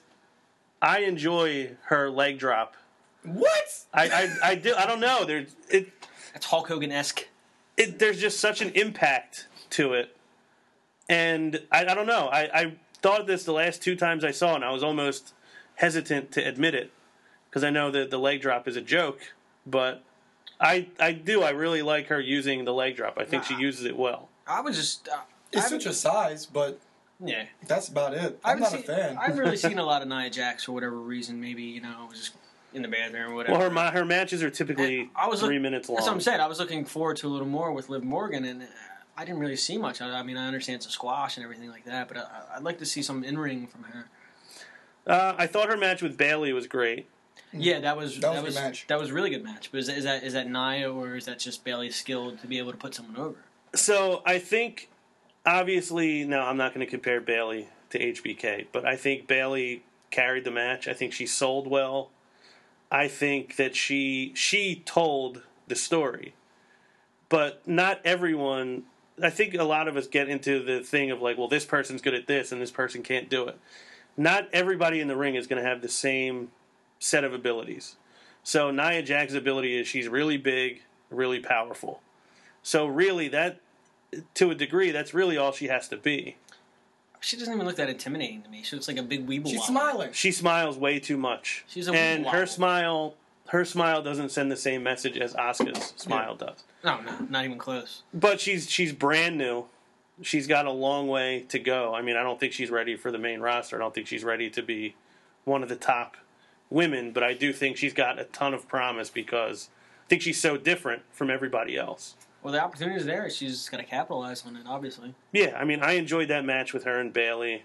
[0.82, 2.76] I enjoy her leg drop.
[3.24, 3.86] What?
[3.94, 4.74] I, I, I do.
[4.76, 5.24] I don't know.
[5.24, 5.88] There's it,
[6.34, 7.28] That's Hulk Hogan esque.
[7.80, 7.97] It.
[7.99, 10.15] There's just such an impact to it,
[11.07, 12.27] and I, I don't know.
[12.27, 15.34] I, I thought this the last two times I saw and I was almost
[15.76, 16.91] hesitant to admit it
[17.49, 19.19] because I know that the leg drop is a joke,
[19.65, 20.03] but
[20.60, 21.41] I I do.
[21.41, 23.18] I really like her using the leg drop.
[23.18, 23.61] I think she Nah.
[23.61, 24.30] uses it well.
[24.47, 25.07] I was just.
[25.07, 26.80] Uh, It's I such a size, but
[27.23, 27.45] yeah.
[27.68, 28.39] that's about it.
[28.43, 29.18] I I'm haven't not seen, a fan.
[29.18, 31.39] I've really seen a lot of Nia Jax for whatever reason.
[31.39, 32.34] Maybe you know, it was just
[32.74, 33.58] in the bathroom or whatever.
[33.58, 35.96] Well, her ma- her matches are typically And I was three look- minutes long.
[35.98, 36.40] That's what I'm saying.
[36.40, 38.66] I was looking forward to a little more with Liv Morgan, and uh,
[39.18, 40.02] I didn't really see much.
[40.02, 42.64] I, I mean, I understand it's a squash and everything like that, but I, I'd
[42.64, 44.10] like to see some in ring from her.
[45.08, 47.08] Uh, I thought her match with Bayley was great.
[47.52, 48.86] Yeah, that was That was a good match.
[48.88, 49.72] That was a really good match.
[49.72, 52.48] But is that, is that is that Nia or is that just Bayley's skill to
[52.48, 53.36] be able to put someone over?
[53.74, 54.90] So I think,
[55.46, 58.68] obviously, no, I'm not going to compare Bayley to HBK.
[58.72, 60.88] But I think Bayley carried the match.
[60.88, 62.12] I think she sold well.
[62.91, 66.34] I think that she she told the story.
[67.30, 68.84] But not everyone
[69.22, 72.02] I think a lot of us get into the thing of like, well, this person's
[72.02, 73.57] good at this and this person can't do it.
[74.18, 76.52] Not everybody in the ring is going to have the same
[76.99, 77.95] set of abilities.
[78.44, 82.02] So Nia Jax's ability is she's really big, really powerful.
[82.64, 83.60] So really that
[84.36, 86.38] to a degree that's really all she has to be.
[87.22, 88.64] She doesn't even look that intimidating to me.
[88.64, 89.48] She looks like a big weeble.
[89.48, 89.74] She's wobble.
[89.74, 90.10] smiling.
[90.14, 91.66] She smiles way too much.
[91.68, 93.16] She's a and her smile
[93.50, 96.64] her smile doesn't send the same message as Asuka's smile does.
[96.84, 98.04] No, no, not even close.
[98.14, 99.66] But she's she's brand new.
[100.22, 101.94] She's got a long way to go.
[101.96, 103.76] I mean, I don't think she's ready for the main roster.
[103.76, 104.96] I don't think she's ready to be
[105.46, 106.18] one of the top
[106.70, 109.70] women, but I do think she's got a ton of promise because
[110.06, 112.16] I think she's so different from everybody else.
[112.41, 113.30] Well, the opportunity's there.
[113.30, 115.14] She's got to capitalize on it, obviously.
[115.34, 117.64] Yeah, I mean, I enjoyed that match with her and Bayley.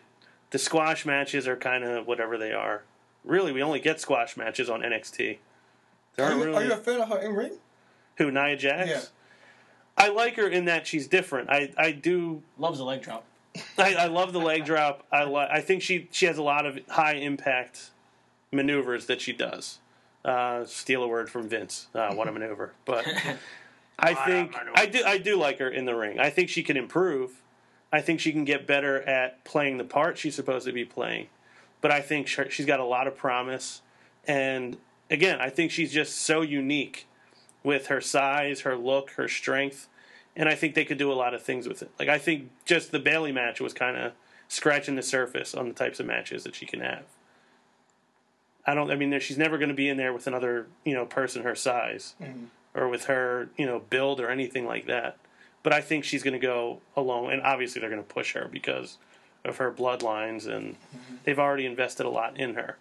[0.51, 2.83] The squash matches are kind of whatever they are.
[3.25, 5.39] Really, we only get squash matches on NXT.
[6.17, 7.53] There Are you, really are you a fan of her in ring?
[8.17, 8.89] who Nia Jax.
[8.91, 9.01] Yeah.
[9.97, 11.51] I like her in that she's different.
[11.51, 13.25] I, I do Loves the leg drop.
[13.79, 15.05] I, I love the leg drop.
[15.13, 17.91] I li- I think she she has a lot of high impact
[18.53, 19.79] maneuvers that she does.
[20.25, 21.87] Uh, steal a word from Vince.
[21.95, 22.73] Uh, what a maneuver!
[22.85, 23.07] But
[23.99, 26.19] I think I do I do like her in the ring.
[26.19, 27.43] I think she can improve.
[27.93, 31.29] I think she can get better at playing the part she's supposed to be playing.
[31.81, 33.83] But I think she's got a lot of promise.
[34.27, 34.79] And
[35.11, 37.07] again, I think she's just so unique
[37.63, 39.89] with her size, her look, her strength.
[40.35, 41.91] And I think they could do a lot of things with it.
[41.99, 44.13] Like I think just the Bayley match was kind of
[44.49, 47.05] scratching the surface on the types of matches that she can have.
[48.67, 48.91] I don't.
[48.91, 51.55] I mean, she's never going to be in there with another, you know, person her
[51.55, 52.47] size, mm-hmm.
[52.75, 55.17] Or with her, you know, build or anything like that.
[55.63, 58.49] But I think she's going to go alone, and obviously they're going to push her
[58.51, 58.99] because
[59.45, 61.17] of her bloodlines, and mm-hmm.
[61.25, 62.77] they've already invested a lot in her.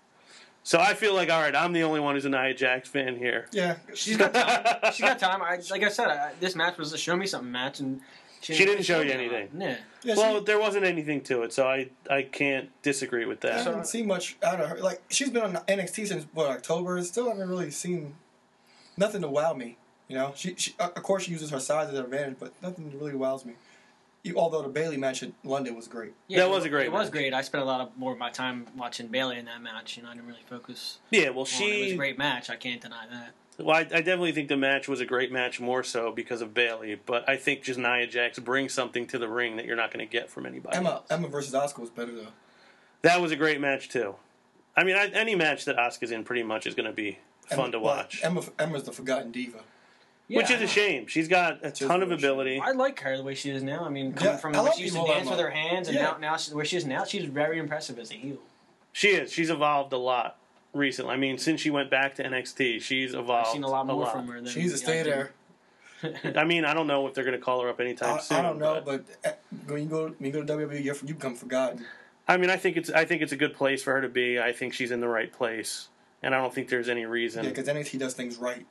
[0.63, 3.17] So I feel like, all right, I'm the only one who's an Nia Jax fan
[3.17, 3.47] here.
[3.51, 3.75] Yeah.
[3.93, 4.79] She's got time.
[4.93, 5.41] She's got time.
[5.41, 7.99] I, like I said, I, this match was a show me something match, and
[8.39, 9.49] She didn't show you anything.
[9.55, 9.59] a.
[9.59, 9.77] Yeah.
[10.03, 13.49] yeah Well, she, there wasn't anything to it, so I I can't disagree with I
[13.49, 13.65] that.
[13.65, 14.77] haven't seen much out of her.
[14.79, 16.95] Like she's been on NXT since what October.
[16.95, 18.15] and Still haven't really seen
[18.95, 19.77] nothing to wow me.
[20.07, 22.53] You know, she, she uh, of course she uses her size as an advantage, but
[22.61, 23.53] nothing really wows me.
[24.23, 26.13] You- Although the Bayley match in London was great.
[26.27, 27.33] Yeah, That was a great It was great.
[27.33, 29.97] I spent a lot of more of my time watching Bayley in that match.
[29.97, 30.99] You know, I didn't really focus.
[31.11, 31.75] Yeah, well, she it.
[31.75, 32.49] It was a great match.
[32.49, 33.31] I can't deny that.
[33.59, 36.53] Well, I, I definitely think the match was a great match, more so because of
[36.53, 36.95] Bayley.
[36.95, 40.05] But I think just Nia Jax brings something to the ring that you're not going
[40.05, 40.75] to get from anybody.
[40.75, 41.05] Emma else.
[41.09, 42.31] Emma versus Asuka was better though.
[43.03, 44.15] That was a great match too.
[44.75, 47.59] I mean, I, any match that Asuka's in pretty much is going to be fun
[47.59, 49.59] Emma, to well, watch, Emma Emma's the forgotten diva.
[50.27, 51.07] Which is a shame.
[51.07, 52.59] She's got a ton of a ability.
[52.59, 53.85] I like her the way she is now.
[53.85, 55.31] I mean, coming Yeah, from I the way she used to people dance Emma.
[55.37, 56.03] with her hands, and Yeah.
[56.03, 58.37] now, now she, where she is now, she's very impressive as a heel.
[58.91, 59.31] She is.
[59.31, 60.37] She's evolved a lot
[60.73, 61.13] recently.
[61.13, 64.05] I mean, since she went back to NXT, she's evolved I've seen a lot more
[64.07, 64.35] from her.
[64.35, 65.31] Than She needs to yeah, I stay there.
[66.35, 68.37] I mean, I don't know if they're going to call her up anytime I, soon.
[68.37, 69.31] I don't know, but, uh,
[69.67, 71.85] when you go when you go to WWE, you're, you become forgotten.
[72.27, 74.39] I mean, I think it's I think it's a good place for her to be.
[74.39, 75.87] I think she's in the right place,
[76.21, 77.43] and I don't think there's any reason.
[77.43, 78.65] Yeah, because NXT does things right.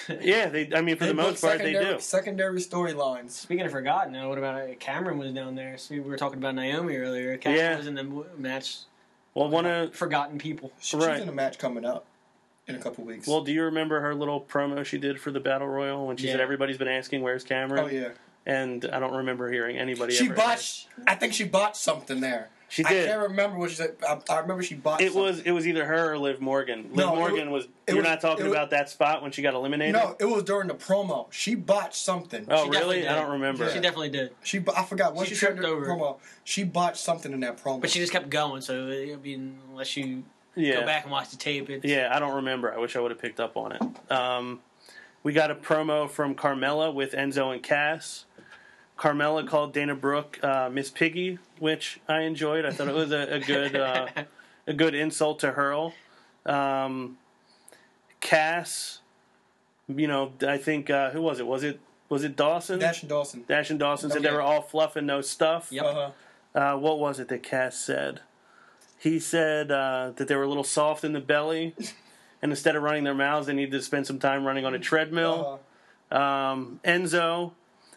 [0.20, 0.70] Yeah, they.
[0.74, 1.96] I mean, for They the most part, they do.
[1.98, 3.30] Secondary storylines.
[3.30, 5.78] Speaking of forgotten, now what about uh, Cameron was down there?
[5.78, 7.36] See, we were talking about Naomi earlier.
[7.38, 7.76] Cameron Yeah.
[7.76, 8.04] was in the
[8.36, 8.78] match.
[9.34, 10.72] Well, one of Forgotten people.
[10.80, 11.14] She, Right.
[11.14, 12.06] She's in a match coming up
[12.66, 13.26] in a couple weeks.
[13.28, 16.26] well, do you remember her little promo she did for the Battle Royal when she
[16.26, 17.84] said everybody's been asking where's Cameron?
[17.84, 18.08] oh yeah,
[18.44, 20.14] And I don't remember hearing anybody.
[20.14, 20.88] she ever botched.
[21.06, 22.48] I think she bought something there.
[22.68, 23.04] She did.
[23.04, 23.94] I can't remember what she said.
[24.06, 25.00] I, I remember she bought.
[25.00, 25.22] It something.
[25.22, 26.84] was it was either her or Liv Morgan.
[26.88, 27.64] Liv No, it Morgan was.
[27.64, 29.94] it You're was- not talking it was- about that spot when she got eliminated.
[29.94, 30.16] no.
[30.18, 31.26] It was during the promo.
[31.32, 32.44] She botched something.
[32.50, 33.06] Oh She really?
[33.06, 33.66] I don't remember.
[33.66, 33.72] Yeah.
[33.72, 34.32] She definitely did.
[34.42, 35.86] She I forgot what She she, tripped over.
[35.86, 36.18] promo.
[36.42, 37.80] She botched something in that promo.
[37.80, 40.24] But she just kept going, so I mean, unless you
[40.56, 40.80] yeah.
[40.80, 42.74] go back and watch the tape, it's, Yeah, I don't remember.
[42.74, 44.12] I wish I would have picked up on it.
[44.12, 44.60] Um,
[45.22, 48.25] we got a promo from Carmella with Enzo and Cass.
[48.98, 52.64] Carmella called Dana Brooke uh, Miss Piggy, which I enjoyed.
[52.64, 54.06] I thought it was a, a good uh,
[54.66, 55.94] a good insult to hurl.
[56.44, 57.18] Um,
[58.20, 59.00] Cass,
[59.88, 61.46] you know, I think uh, who was it?
[61.46, 62.78] Was it was it Dawson?
[62.78, 63.44] Dash and Dawson.
[63.46, 65.68] Dash and Dawson said they were all fluff and no stuff.
[65.70, 65.84] Yep.
[65.84, 66.10] Uh-huh.
[66.58, 68.20] Uh, what was it that Cass said?
[68.98, 71.74] He said uh, that they were a little soft in the belly,
[72.42, 74.78] and instead of running their mouths, they needed to spend some time running on a
[74.78, 75.60] treadmill.
[76.10, 76.18] Uh-huh.
[76.18, 77.52] Um, Enzo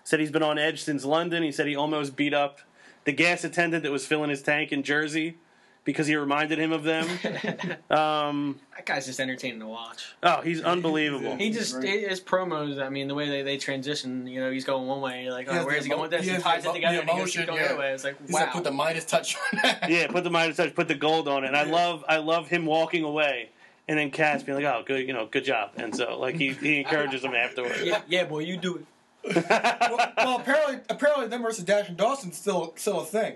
[0.10, 1.44] said he's been on edge since London.
[1.44, 2.60] He said he almost beat up
[3.06, 5.38] the gas attendant that was filling his tank in Jersey
[5.86, 7.06] because he reminded him of them.
[7.90, 10.14] um, That guy's just entertaining to watch.
[10.23, 11.36] oh, he's unbelievable.
[11.36, 12.07] He just Right.
[12.10, 12.81] his promos.
[12.84, 14.26] I mean, the way they, they transition.
[14.26, 15.23] You know, he's going one way.
[15.23, 16.27] You're like, He oh, has where the is he going with emo- this?
[16.30, 17.69] he He ties the it together emo- and he goes the going the yeah.
[17.69, 17.91] other way.
[17.94, 18.40] It's like, He wow.
[18.40, 19.90] said put the Midas touch on that.
[19.90, 21.48] Yeah, put the Midas touch, put the gold on it.
[21.48, 23.49] And I love, I love him walking away,
[23.88, 26.53] and then Cass being like, "Oh, good, you know, good job." And so, like, he
[26.53, 27.81] he encourages him afterwards.
[27.84, 28.86] yeah, yeah, boy, you do it.
[29.35, 33.35] Well, well, apparently, apparently, them versus Dash and Dawson's still still a thing.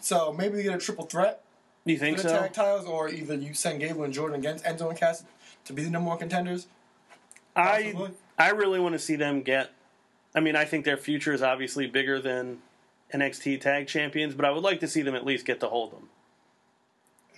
[0.00, 1.42] So maybe we get a triple threat
[1.84, 2.28] you for think the so?
[2.28, 5.24] tag titles, or either you send Gable and Jordan against Enzo and Cass
[5.64, 6.66] to be the number one contenders.
[7.54, 7.94] I
[8.38, 9.70] I really want to see them get.
[10.34, 12.58] I mean, I think their future is obviously bigger than
[13.12, 15.92] NXT Tag Champions, but I would like to see them at least get to hold
[15.92, 16.08] them.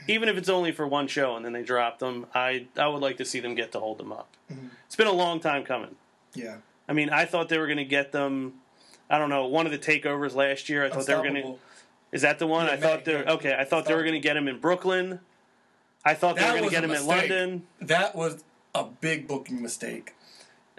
[0.06, 3.02] Even if it's only for one show and then they drop them, I I would
[3.02, 4.28] like to see them get to hold them up.
[4.52, 4.68] Mm-hmm.
[4.86, 5.97] It's been a long time coming.
[6.35, 6.56] Yeah,
[6.89, 8.55] I mean, I thought they were going to get them.
[9.09, 9.47] I don't know.
[9.47, 11.55] One of the takeovers last year, I thought they were going to.
[12.12, 12.66] Is that the one?
[12.66, 13.32] Yeah, I thought they yeah.
[13.32, 13.56] okay.
[13.59, 15.20] I thought they were going to get him in Brooklyn.
[16.05, 17.06] I thought they That were going to get him in.
[17.06, 17.62] London.
[17.81, 18.44] That was
[18.74, 20.15] a big booking mistake.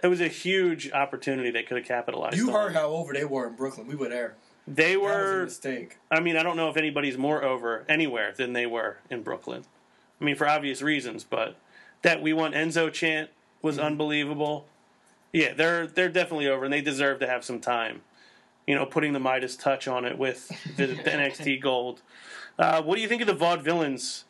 [0.02, 2.36] It was a huge opportunity they could have capitalized.
[2.36, 2.52] You on.
[2.54, 3.86] heard how over they were in Brooklyn.
[3.86, 4.36] We were there.
[4.68, 5.44] they That was a were.
[5.44, 5.96] mistake.
[6.10, 9.64] I mean, I don't know if anybody's more over anywhere than they were in Brooklyn.
[10.20, 11.56] I mean, for obvious reasons, but
[12.02, 13.30] that we want Enzo chant
[13.62, 13.86] was Mm-hmm.
[13.86, 14.66] unbelievable.
[15.32, 18.02] Yeah, they're they're definitely over, and they deserve to have some time.
[18.66, 22.02] You know, putting the Midas touch on it with the, the NXT Gold.
[22.58, 24.24] Uh, what do you think of the vaudevillains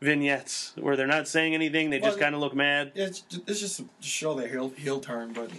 [0.00, 1.90] vignettes where they're not saying anything?
[1.90, 2.92] They just kind of look mad.
[2.94, 5.50] It's just, it's just to show their heel, heel turn, but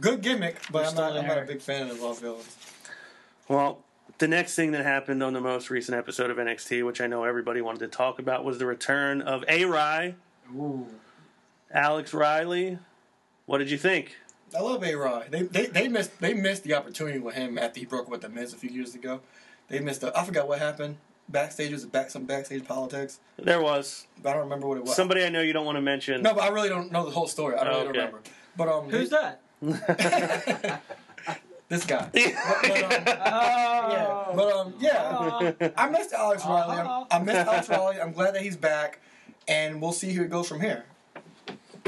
[0.00, 0.60] good gimmick.
[0.70, 2.54] But They're I'm not, I'm not a big fan of Vaudevillains.
[3.48, 3.80] Well,
[4.18, 7.24] the next thing that happened on the most recent episode of NXT, which I know
[7.24, 9.64] everybody wanted to talk about, was the return of A.
[9.64, 10.14] Rye,
[10.54, 10.86] Ooh.
[11.72, 12.78] Alex Riley.
[13.46, 14.16] What did you think?
[14.56, 15.26] I love A Rod.
[15.30, 18.28] They, they they missed they missed the opportunity with him after he broke with the
[18.28, 19.20] Miz a few years ago.
[19.68, 20.00] They missed.
[20.00, 20.96] The, I forgot what happened.
[21.28, 24.94] Backstage was back some backstage politics, There was but I don't remember what it was.
[24.94, 26.22] somebody I know you don't want to mention.
[26.22, 27.56] no, but I really don't know the whole story.
[27.56, 28.20] I really Oh, don't remember.
[28.56, 29.40] But um, Who's that?
[31.68, 32.08] this guy.
[32.14, 32.70] But,
[33.32, 35.68] um, yeah, but um, yeah.
[35.76, 36.76] I missed Alex Riley.
[36.76, 38.00] I'm, I missed Alex Riley.
[38.00, 39.00] I'm glad that he's back,
[39.48, 40.84] and we'll see who it goes from here.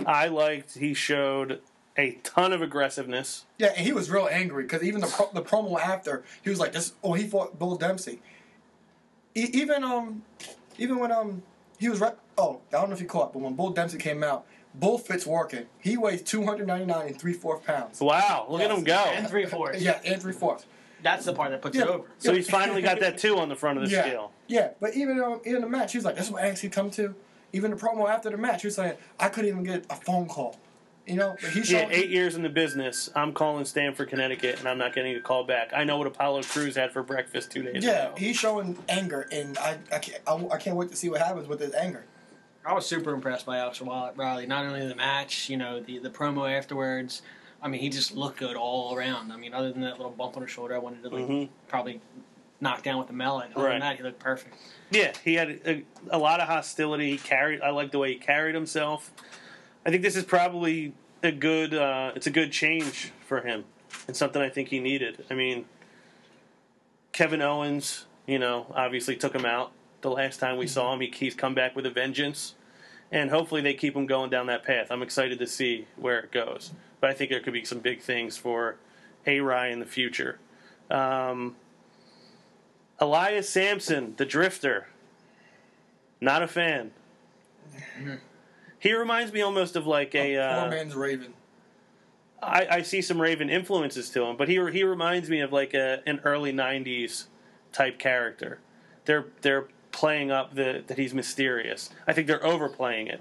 [0.06, 1.60] I liked he showed
[1.98, 3.44] a ton of aggressiveness.
[3.58, 6.58] Yeah, and he was real angry because even the pro- the promo after he was
[6.60, 8.20] like, "This." Oh, he fought Bull Dempsey.
[9.34, 10.22] E- even um,
[10.78, 11.42] even when um
[11.78, 12.14] he was right.
[12.38, 15.26] Oh, I don't know if you caught, but when Bull Dempsey came out, Bull fits
[15.26, 15.66] working.
[15.80, 18.00] He weighs two hundred ninety nine and three fourths pounds.
[18.00, 18.94] Wow, look at him go.
[18.94, 19.82] And three fourths.
[19.82, 20.66] Yeah, and three fourths.
[21.02, 21.82] That's the part that puts Yeah.
[21.84, 22.08] it over.
[22.18, 24.32] So he's finally got that two on the front of the Yeah, scale.
[24.48, 24.70] yeah.
[24.80, 27.14] But even um, in the match, he was like, "That's what I actually come to."
[27.52, 30.26] Even the promo after the match, he was saying, "I couldn't even get a phone
[30.28, 30.56] call."
[31.08, 31.92] You know, but he Yeah, showed.
[31.92, 33.08] eight years in the business.
[33.16, 35.70] I'm calling Stamford, Connecticut, and I'm not getting a call back.
[35.74, 38.14] I know what Apollo Crews had for breakfast two days Yeah, ago.
[38.18, 41.48] he's showing anger, and I, I can't, I, I can't wait to see what happens
[41.48, 42.04] with his anger.
[42.66, 44.46] I was super impressed by Alex Riley.
[44.46, 47.22] Not only the match, you know, the the promo afterwards.
[47.62, 49.32] I mean, he just looked good all around.
[49.32, 51.48] I mean, other than that little bump on his shoulder, I wanted to like Mhm.
[51.68, 52.00] probably
[52.60, 53.50] knock down with the melon.
[53.56, 53.70] Other Right.
[53.72, 54.54] than that, he looked perfect.
[54.90, 57.10] Yeah, he had a, a lot of hostility.
[57.12, 57.62] He carried.
[57.62, 59.12] I like the way he carried himself.
[59.88, 60.92] I think this is probably
[61.22, 61.72] a good.
[61.72, 63.64] Uh, it's a good change for him,
[64.06, 65.24] and something I think he needed.
[65.30, 65.64] I mean,
[67.12, 71.00] Kevin Owens, you know, obviously took him out the last time we saw him.
[71.00, 72.54] He, he's come back with a vengeance,
[73.10, 74.88] and hopefully they keep him going down that path.
[74.90, 78.02] I'm excited to see where it goes, but I think there could be some big
[78.02, 78.76] things for
[79.24, 79.40] A.
[79.40, 80.38] Rye in the future.
[80.90, 81.56] Um,
[82.98, 84.88] Elias Samson, the Drifter.
[86.20, 86.90] Not a fan.
[88.78, 90.34] He reminds me almost of like a.
[90.36, 91.34] Poor Uh, man's Raven.
[92.40, 95.74] I, I see some Raven influences to him, but he he reminds me of like
[95.74, 97.24] a an early '90s
[97.72, 98.60] type character.
[99.06, 101.90] They're they're playing up the that he's mysterious.
[102.06, 103.20] I think they're overplaying it.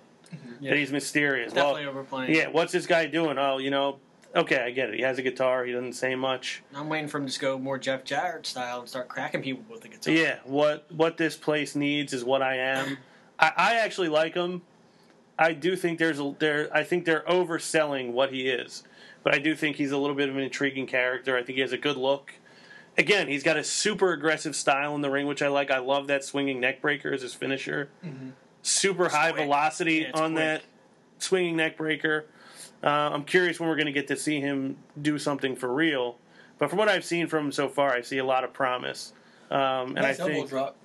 [0.60, 0.72] Yeah.
[0.72, 1.54] That he's mysterious.
[1.54, 2.36] Definitely well, overplaying.
[2.36, 2.48] yeah.
[2.50, 3.38] What's this guy doing?
[3.40, 3.98] Oh, you know.
[4.36, 4.96] Okay, I get it.
[4.96, 5.64] He has a guitar.
[5.66, 6.62] He doesn't say much.
[6.76, 9.64] I'm waiting for him to just go more Jeff Jarrett style and start cracking people
[9.72, 10.14] with the guitar.
[10.14, 12.98] Yeah, what what this place needs is what I am.
[13.40, 14.62] I, I actually like him.
[15.40, 16.70] I do think there's a there.
[16.74, 18.84] I think they're overselling what he is,
[19.24, 21.38] but I do think he's a little bit of an intriguing character.
[21.38, 22.34] I think he has a good look.
[22.98, 25.70] Again, he's got a super aggressive style in the ring, which I like.
[25.70, 27.90] I love that swinging neck breaker as his finisher.
[28.64, 29.44] Super high quick.
[29.44, 30.44] velocity Yeah, on quick.
[30.44, 30.64] that
[31.20, 32.26] swinging neck breaker.
[32.84, 36.18] Uh, I'm curious when we're going to get to see him do something for real.
[36.58, 39.14] But from what I've seen from him so far, I see a lot of promise.
[39.52, 40.76] Um, and Nice I think drop.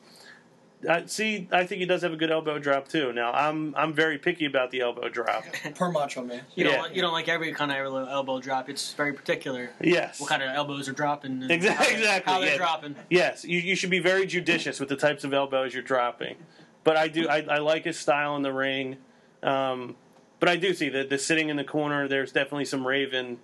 [0.89, 3.13] I, see, I think he does have a good elbow drop too.
[3.13, 5.45] Now, I'm I'm very picky about the elbow drop.
[5.75, 6.43] Per Macho Man.
[6.55, 6.83] You don't Yeah.
[6.83, 8.69] like, you don't like every kind of elbow, elbow drop.
[8.69, 9.71] It's very particular.
[9.81, 11.43] Yes, What kind of elbows are dropping?
[11.43, 12.57] and Exactly- how they're- exactly, How they're yeah.
[12.57, 12.97] dropping.
[13.11, 16.37] Yes, you, you should be very judicious with the types of elbows you're dropping.
[16.85, 18.97] But I do, I, I like his style in the ring.
[19.43, 19.95] Um,
[20.41, 22.09] but I do see that the sitting in the corner.
[22.09, 23.39] There's definitely some Raven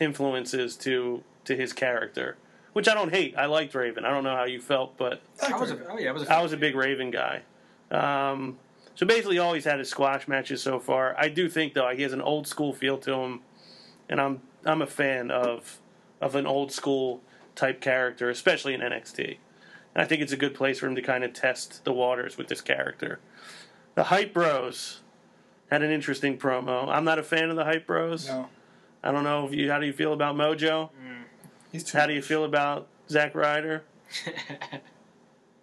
[0.00, 2.36] influences to to his character,
[2.72, 3.34] which I don't hate.
[3.36, 4.04] I liked Raven.
[4.04, 6.32] I don't know how you felt, but I was a, oh yeah, I was a,
[6.32, 7.42] I was a big Raven guy.
[7.90, 8.58] Um,
[8.94, 11.14] so basically, all he's had is squash matches so far.
[11.18, 13.40] I do think though he has an old school feel to him,
[14.08, 15.78] and I'm I'm a fan of
[16.20, 17.20] of an old school
[17.54, 19.36] type character, especially in NXT.
[19.94, 22.38] And I think it's a good place for him to kind of test the waters
[22.38, 23.20] with this character.
[23.94, 25.00] The Hype Bros
[25.70, 26.88] had an interesting promo.
[26.88, 28.28] I'm not a fan of the Hype Bros.
[28.28, 28.48] No.
[29.02, 30.90] I don't know if you how do you feel about Mojo?
[31.72, 33.82] He's too How do you feel about Zack Ryder?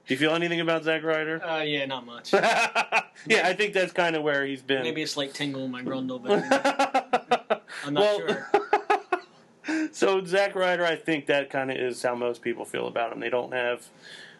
[0.07, 1.43] Do you feel anything about Zack Ryder?
[1.45, 2.33] uh, yeah, not much.
[2.33, 4.81] yeah, I think that's kind of where he's been.
[4.81, 9.89] Maybe a slight tingle in my grundle, but I'm not well, sure.
[9.91, 13.19] so Zack Ryder, I think that kind of is how most people feel about him.
[13.19, 13.85] They don't have.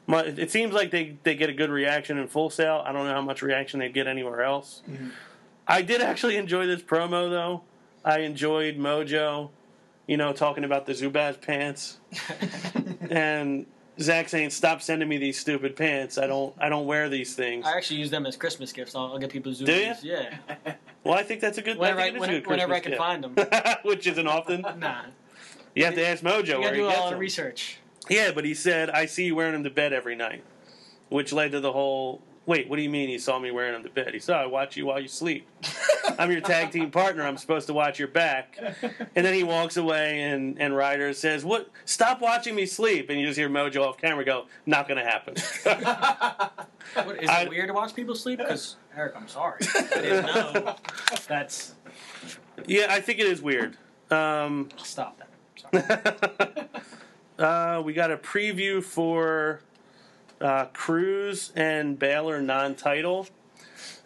[0.08, 2.82] Much, it seems like they, they get a good reaction in Full Sail.
[2.84, 4.82] I don't know how much reaction they get anywhere else.
[4.90, 5.12] Mhm.
[5.68, 7.62] I did actually enjoy this promo though.
[8.04, 9.52] I enjoyed Mojo,
[10.10, 11.99] you know, talking about the Zubaz pants
[13.11, 13.68] and
[14.02, 16.18] Zack saying, "Stop sending me these stupid pants.
[16.18, 18.95] I don't I don't wear these things." I actually use them as Christmas gifts.
[18.95, 19.65] I'll, I'll get people Zubaz.
[20.02, 20.15] Do you?
[20.15, 20.38] Yeah.
[21.03, 21.77] Well, I think that's a good.
[21.77, 22.99] Whenever I, I a good whenever I can gift.
[22.99, 23.36] find them.
[23.84, 24.65] which isn't often.
[24.80, 25.03] Nah.
[25.76, 27.77] You have to ask Mojo You where gotta he do a lot of research.
[28.10, 30.44] Yeah, but he said, "I see you wearing them to bed every night,"
[31.10, 32.23] which led to the whole.
[32.49, 33.09] Wait, what do you mean?
[33.09, 34.11] He saw me wearing them to bed.
[34.11, 35.47] He said, "I watch you while you sleep.
[36.17, 37.21] I'm your tag team partner.
[37.21, 38.57] I'm supposed to watch your back."
[39.15, 41.69] And then he walks away, and and Ryder says, "What?
[41.85, 45.05] Stop watching me sleep!" And you just hear Mojo off camera go, "Not going to
[45.05, 45.35] happen."
[46.95, 48.39] What, is I- it weird to watch people sleep?
[48.39, 49.59] Because Eric, I'm sorry.
[49.76, 50.76] I didn't know.
[51.27, 51.76] That's
[52.65, 53.77] yeah, I think it is weird.
[54.09, 56.27] Um, I'll stop that.
[56.49, 56.67] Sorry.
[57.47, 59.61] uh, we got a preview for
[60.41, 63.28] uh, Crews and Balor non-title.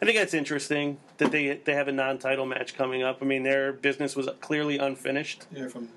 [0.01, 3.19] I think that's interesting that they they have a non-title match coming up.
[3.21, 5.45] I mean, their business was clearly unfinished.
[5.51, 5.89] Yeah, from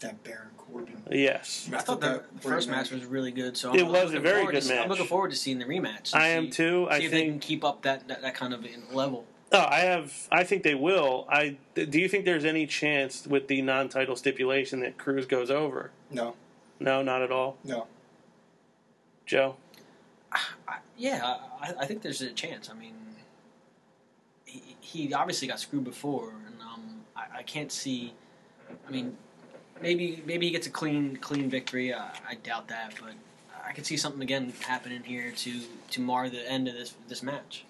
[0.00, 1.02] that Baron Corbin.
[1.10, 3.56] Yes, I thought the first match was really good.
[3.56, 4.82] So I'm, It was a looking very forward good to, match.
[4.84, 6.12] I'm looking forward to seeing the rematch.
[6.14, 6.86] and I am see- too.
[6.90, 7.42] I See if they can think.
[7.42, 9.24] keep up that, that, that kind of level.
[9.52, 10.12] Oh, I have.
[10.32, 11.26] I think they will.
[11.30, 11.98] I do.
[11.98, 15.90] You think there's any chance with the non-title stipulation that Crews goes over?
[16.10, 16.34] No,
[16.80, 17.56] No, not at all.
[17.64, 17.86] no.
[19.26, 19.56] Joe.
[20.32, 22.70] I, yeah, I, I think there's a chance.
[22.70, 22.94] I mean,
[24.44, 28.14] he, he obviously got screwed before, and um, I, I can't see.
[28.86, 29.16] I mean,
[29.80, 31.92] maybe maybe he gets a clean clean victory.
[31.92, 33.12] I, I doubt that, but
[33.66, 37.22] I could see something again happening here to to mar the end of this this
[37.22, 37.64] match.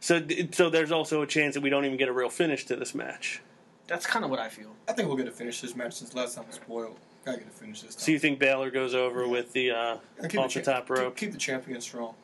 [0.00, 2.74] So, so there's also a chance that we don't even get a real finish to
[2.74, 3.40] this match.
[3.86, 4.74] That's kind of what I feel.
[4.88, 6.98] I think we'll get to finish this match since last time was spoiled.
[7.24, 8.00] Gotta get to finish this time.
[8.04, 11.16] So you think Balor goes over with the uh, off the the top rope?
[11.16, 12.14] Keep, keep the champion strong.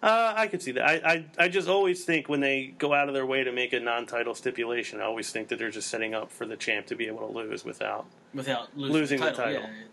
[0.00, 0.84] Uh, I could see that.
[0.84, 3.72] I, I I just always think when they go out of their way to make
[3.72, 6.94] a non-title stipulation, I always think that they're just setting up for the champ to
[6.94, 9.62] be able to lose without, Without losing, Losing the the title, title.
[9.62, 9.84] Yeah.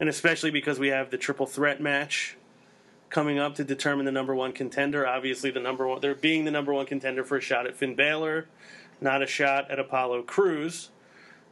[0.00, 2.36] and especially because we have the triple threat match
[3.10, 5.04] coming up to determine the number one contender.
[5.08, 7.96] Obviously, the number one they're being the number one contender for a shot at Finn
[7.96, 8.46] Balor,
[9.00, 10.90] not a shot at Apollo Crews.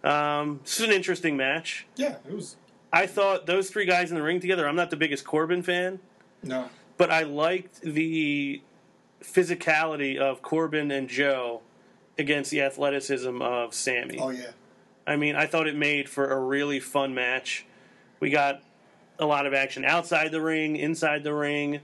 [0.05, 1.87] Um, this is an interesting match.
[1.97, 2.57] Yeah, it was.
[2.93, 4.69] I thought those three guys in the ring together.
[4.69, 5.99] I'm not the biggest Corbin fan.
[6.43, 8.63] No, but I liked the
[9.23, 11.63] physicality of Corbin and Joe
[12.19, 14.19] against the athleticism of Sami.
[14.19, 14.51] oh yeah,
[15.07, 17.67] I mean, I thought it made for a really fun match.
[18.21, 18.63] We got
[19.19, 21.81] a lot of action outside the ring, inside the ring,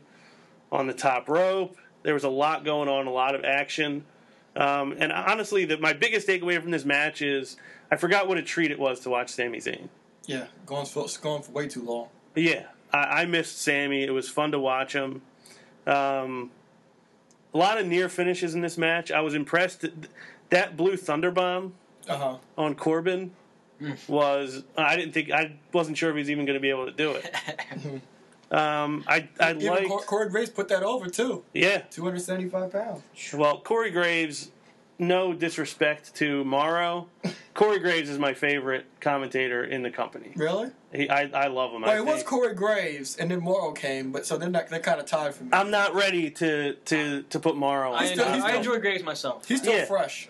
[0.71, 1.77] on the top rope.
[2.03, 4.05] There was a lot going on, a lot of action.
[4.57, 7.57] Um, and honestly, the, my biggest takeaway from this match is
[7.93, 9.89] I forgot what a treat it was to watch Sami Zayn.
[10.27, 10.47] yeah.
[10.67, 12.09] Going for going for way too long.
[12.35, 14.03] But yeah, I, I missed Sami.
[14.03, 15.23] It was fun to watch him.
[15.87, 16.51] Um,
[17.55, 19.13] a lot of near finishes in this match.
[19.13, 19.85] I was impressed.
[20.51, 21.75] That, blue thunder bomb
[22.09, 22.37] Uh huh.
[22.57, 23.33] on Corbin
[24.09, 24.65] was.
[24.77, 25.31] I didn't think.
[25.31, 27.35] I wasn't sure if he was even going to be able to do it.
[28.51, 29.55] Um, I I.
[29.55, 31.43] Cor- Corey Graves put that over too.
[31.55, 31.79] yeah.
[31.91, 33.03] Two hundred seventy five pounds.
[33.33, 34.51] Well, Corey Graves.
[34.99, 37.09] No disrespect to Mauro.
[37.55, 40.33] Corey Graves is my favorite commentator in the company.
[40.37, 40.71] Really?
[40.93, 41.83] He, I, I love him.
[41.85, 42.23] I Well, it was.
[42.23, 45.45] Corey Graves, and then Mauro came, but so they're not, they're kind of tied for
[45.45, 45.51] me.
[45.53, 47.93] I'm not ready to to to put Mauro.
[47.93, 49.47] I, on still- enjoy, he's I enjoy Graves myself.
[49.49, 49.85] He's still Yeah.
[49.87, 50.29] fresh.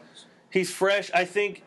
[0.50, 1.10] He's fresh.
[1.12, 1.62] I think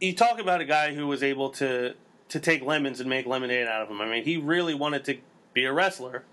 [0.00, 1.94] you talk about a guy who was able to
[2.30, 4.00] to take lemons and make lemonade out of them.
[4.00, 5.16] I mean, he really wanted to
[5.54, 6.24] be a wrestler,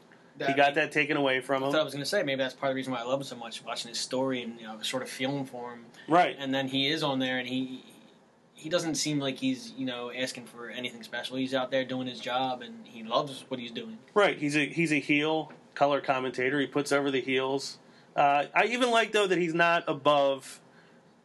[0.44, 1.76] he got that taken away from him.
[1.76, 3.26] I was going to say maybe that's part of the reason why I love him
[3.26, 5.86] so much, watching his story and you know sort of feeling for him.
[6.08, 6.36] Right.
[6.38, 7.84] And then he is on there, and he
[8.54, 11.38] he doesn't seem like he's you know asking for anything special.
[11.38, 13.98] He's out there doing his job, and he loves what he's doing.
[14.14, 14.38] Right.
[14.38, 16.60] He's a he's a heel color commentator.
[16.60, 17.78] He puts over the heels.
[18.16, 20.60] Uh, I even like though that he's not above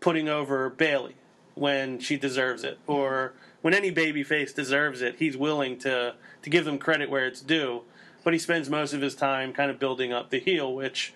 [0.00, 1.14] putting over Bayley
[1.54, 5.16] when she deserves it, or when any babyface deserves it.
[5.18, 7.82] He's willing to to give them credit where it's due.
[8.22, 11.14] But he spends most of his time kind of building up the heel, which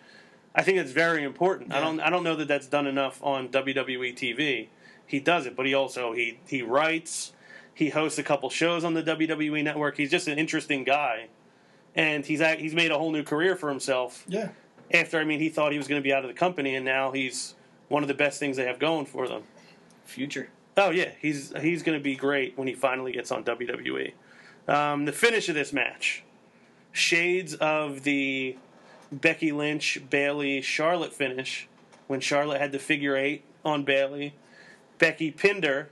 [0.55, 1.73] I think is very important.
[1.73, 4.69] I don't I don't know that that's done enough on WWE TV.
[5.07, 7.33] He does it, but he also he he writes.
[7.77, 9.97] He hosts a couple shows on the WWE network.
[9.97, 11.29] He's just an interesting guy
[11.95, 14.25] and he's he's made a whole new career for himself.
[14.27, 14.51] Yeah.
[14.93, 16.85] After I mean, he thought he was going to be out of the company, and
[16.85, 17.55] now he's
[17.89, 19.43] one of the best things they have going for them.
[20.05, 20.49] Future.
[20.77, 24.13] Oh yeah, he's he's going to be great when he finally gets on WWE.
[24.67, 26.25] Um, the finish of this match,
[26.95, 28.57] shades of the
[29.13, 31.69] Becky Lynch, Bayley, Charlotte finish
[32.07, 34.35] when Charlotte had the figure eight on Bayley.
[34.99, 35.91] Becky pinned her,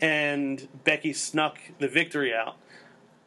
[0.00, 2.56] and Becky snuck the victory out.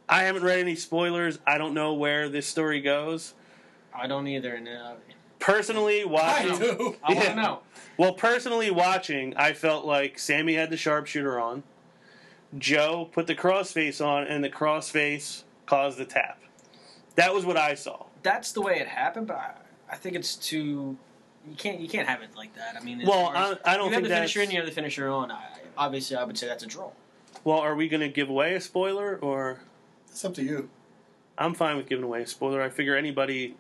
[0.07, 1.39] I haven't read any spoilers.
[1.45, 3.33] I don't know where this story goes.
[3.93, 4.93] I don't either, and uh,
[5.39, 6.95] Personally, I watching, do.
[7.03, 7.59] I want to know.
[7.97, 11.63] well, personally watching, I felt like Sami had the sharpshooter on.
[12.57, 16.37] Joe put the crossface on, and the crossface caused the tap.
[17.15, 18.05] That was what I saw.
[18.23, 19.51] That's the way it happened, but I,
[19.91, 20.97] I think it's too.
[21.49, 22.75] You can't you can't have it like that.
[22.79, 24.65] I mean, Well, I, I don't think you have think the finisher in, you have
[24.67, 25.31] the finisher on.
[25.31, 25.43] I,
[25.77, 26.91] obviously, I would say that's a draw.
[27.43, 29.59] Well, are we going to give away a spoiler, or
[30.09, 30.69] It's up to you.
[31.37, 32.61] I'm fine with giving away a spoiler.
[32.61, 33.55] I figure anybody,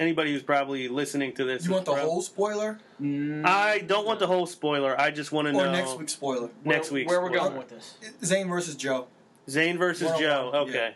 [0.00, 4.06] anybody who's probably listening to this, You want the prob- whole spoiler Mm, I don't
[4.06, 4.98] want the whole spoiler.
[5.00, 6.50] I just want to or know next week's spoiler?
[6.64, 7.94] next where, week's where we're going with this.
[8.22, 9.06] Zayn versus Joe.
[9.48, 10.50] Zayn versus One Joe.
[10.52, 10.94] one, Okay,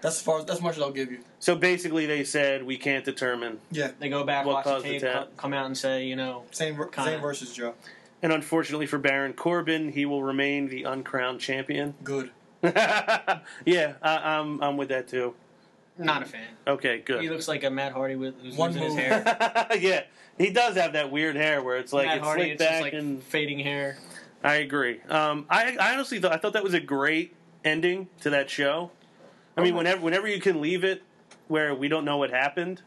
[0.00, 1.18] That's as far as that's much as I'll give you.
[1.38, 3.90] so basically they said we can't determine, Yeah.
[3.98, 5.24] They go back, What watch the caused the tape, tap?
[5.24, 7.12] co- come out and say, you know, same ver- Kinda.
[7.12, 7.74] Zayn versus Joe.
[8.22, 11.94] and unfortunately for Baron Corbin, he will remain the uncrowned champion.
[12.04, 12.30] Good.
[12.62, 15.34] yeah, I, I'm I'm with that too.
[15.96, 16.46] not a fan.
[16.66, 17.22] Okay, good.
[17.22, 19.04] He looks like a Matt Hardy with who's One losing his move.
[19.04, 19.68] hair.
[19.80, 20.02] yeah,
[20.38, 22.72] he does have that weird hair where it's like Matt it's Hardy, slicked it's just
[22.72, 23.98] back, like and fading hair.
[24.42, 25.00] I agree.
[25.08, 27.34] Um, I, I honestly thought I thought that was a great
[27.64, 28.90] ending to that show.
[29.58, 31.02] I mean, whenever whenever you can leave it
[31.48, 32.82] where we don't know what happened,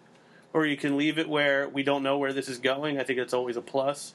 [0.53, 3.19] or you can leave it where we don't know where this is going, I think
[3.19, 4.13] it's always a plus.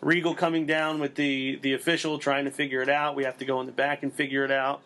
[0.00, 3.16] Regal coming down with the the official trying to figure it out.
[3.16, 4.82] We have to go in the back and figure it out.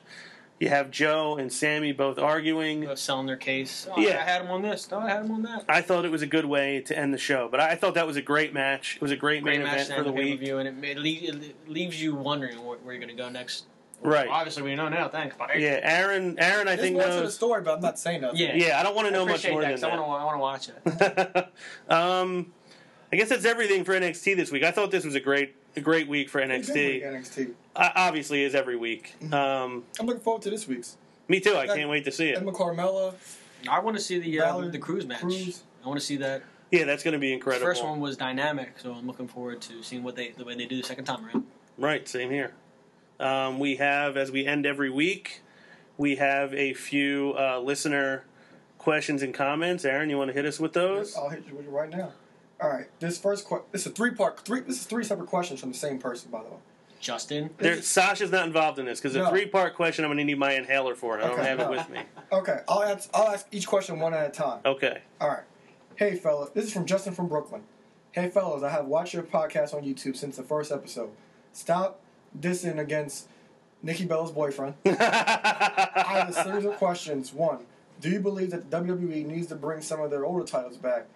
[0.61, 2.87] You have Joe and Sami both arguing.
[2.87, 3.89] uh, selling their case.
[3.91, 4.19] Oh, Yeah.
[4.21, 4.91] I had him on this.
[4.91, 5.65] No, I had him on that.
[5.71, 8.07] I thought it was a good way to end the show, but I thought that
[8.07, 8.97] was a great match.
[8.97, 10.43] It was a great, Great main event for the week.
[10.43, 13.65] and it, it, it leaves you wondering where you're going to go next.
[14.03, 14.29] Right.
[14.29, 15.09] Obviously, we know now.
[15.09, 15.37] Thanks.
[15.37, 15.57] Bye.
[15.59, 16.39] Yeah, Aaron.
[16.39, 17.35] Aaron, I There's think more to the knows.
[17.35, 18.39] story, but I'm not saying nothing.
[18.39, 18.55] Yeah.
[18.57, 20.01] Yeah, I don't want to know much appreciate more that, than 'cause I that.
[20.01, 20.43] want to.
[20.43, 21.49] I want to watch it.
[21.93, 22.53] um,
[23.13, 24.63] I guess that's everything for NXT this week.
[24.63, 27.05] I thought this was a great, a great week for It's week, NXT.
[27.05, 27.53] NXT.
[27.77, 29.15] Uh, obviously, is every week.
[29.33, 30.97] Um, I'm looking forward to this week's.
[31.29, 31.51] me too.
[31.53, 32.39] I Like- can't wait to see it.
[32.39, 33.15] Emma Carmella,
[33.69, 35.21] I want to see the uh, Balor, the Crews match.
[35.21, 35.63] Crews.
[35.85, 36.43] I want to see that.
[36.71, 37.67] Yeah, that's going to be The incredible.
[37.67, 40.67] first one was dynamic, so I'm looking forward to seeing what they the way they
[40.67, 41.45] do the second time around.
[41.77, 42.53] Right, same here.
[43.21, 45.43] Um, we have, as we end every week,
[45.99, 48.25] we have a few uh, listener
[48.79, 49.85] questions and comments.
[49.85, 51.15] Aaron, you want to hit us with those?
[51.17, 52.13] I'll hit you with it right now.
[52.63, 53.67] All right, this first question.
[53.73, 54.41] This is a three part.
[54.41, 54.61] Three.
[54.61, 56.57] This is three separate questions from the same person, by the way.
[57.01, 60.05] Justin, There, Sasha's not involved in this because a three-part question.
[60.05, 61.25] I'm going to need my inhaler for it.
[61.25, 61.49] I don't Okay.
[61.49, 62.01] have it with me.
[62.33, 63.09] Okay, I'll ask.
[63.15, 64.61] I'll ask each question one at a time.
[64.67, 65.01] Okay.
[65.21, 65.43] All right.
[65.97, 66.51] Hey, fellas.
[66.51, 67.63] This is from Justin from Brooklyn.
[68.13, 68.63] Hey, fellas.
[68.63, 71.11] I have watched your podcast on YouTube since the first episode.
[71.55, 71.99] Stop
[72.39, 73.29] dissing against
[73.83, 74.75] Nikki Bella's boyfriend.
[74.87, 77.33] I have a series of questions.
[77.33, 77.61] One,
[78.01, 81.07] do you believe that the WWE needs to bring some of their older titles back,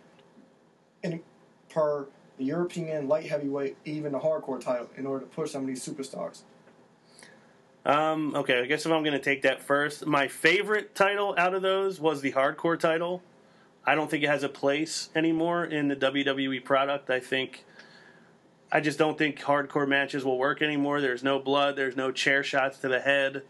[1.02, 1.20] in
[1.68, 2.06] per
[2.38, 5.86] the European light heavyweight, even the hardcore title, in order to push some of these
[5.86, 6.42] superstars?
[7.84, 11.54] Um, okay, I guess if I'm going to take that first, my favorite title out
[11.54, 13.22] of those was the hardcore title.
[13.84, 17.10] I don't think it has a place anymore in the WWE product.
[17.10, 17.64] I think
[18.74, 21.00] I just don't think hardcore matches will work anymore.
[21.00, 23.42] There's no blood, there's no chair shots to the head.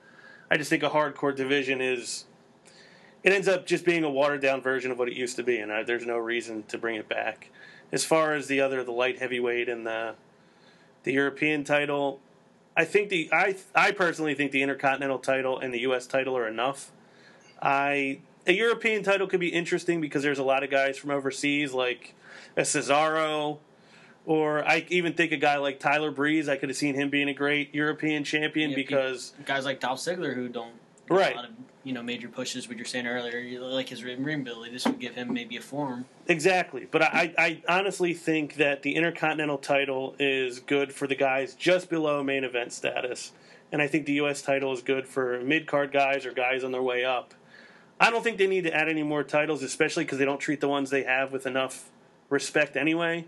[0.51, 2.27] I just think a hardcore division is
[3.23, 5.59] it ends up just being a watered down version of what it used to be,
[5.59, 7.51] and I, there's no reason to bring it back.
[7.91, 10.15] As far as the other, the light heavyweight and the
[11.05, 12.21] the European title,
[12.77, 16.07] I think the I I personally think the Intercontinental title and the U.S.
[16.07, 16.93] title are enough.
[17.63, 21.73] I a European title could be interesting because there's a lot of guys from overseas
[21.73, 22.15] like
[22.59, 23.59] a Cesaro,
[24.27, 26.49] or I even think a guy like Tyler Breeze.
[26.49, 29.99] I could have seen him being a great European champion Yeah, because guys like Dolph
[29.99, 30.75] Ziggler who don't
[31.09, 31.33] right.
[31.33, 31.51] a lot of
[31.83, 32.67] you know major pushes.
[32.67, 34.73] What you're saying earlier, you like his ring ability.
[34.73, 36.07] This would give him maybe a form.
[36.27, 41.55] Exactly, but I, I honestly think that the Intercontinental title is good for the guys
[41.55, 43.33] just below main event status,
[43.71, 44.41] and I think the U.S.
[44.41, 47.35] title is good for mid card guys or guys on their way up.
[48.01, 50.61] I don't think they need to add any more titles, especially because they don't treat
[50.61, 51.91] the ones they have with enough
[52.29, 53.27] respect anyway.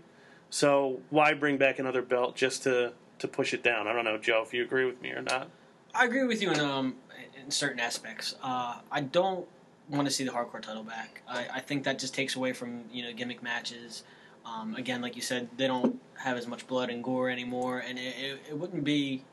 [0.49, 3.87] So why bring back another belt just to to push it down?
[3.87, 5.49] I don't know, Joe, if you agree with me or not.
[5.93, 6.95] I agree with you in um
[7.43, 8.35] in certain aspects.
[8.43, 9.47] Uh, I don't
[9.89, 11.21] want to see the hardcore title back.
[11.27, 14.03] I, I think that just takes away from you know gimmick matches.
[14.45, 17.99] Um, again, like you said, they don't have as much blood and gore anymore, and
[17.99, 19.23] it, it, it wouldn't be.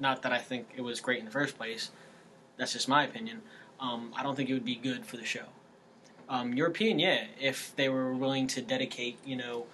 [0.00, 1.90] Not that I think it was great in the first place.
[2.56, 3.42] That's just my opinion.
[3.78, 5.44] Um, I don't think it would be good for the show.
[6.28, 9.66] Um, European, yeah, if they were willing to dedicate, you know,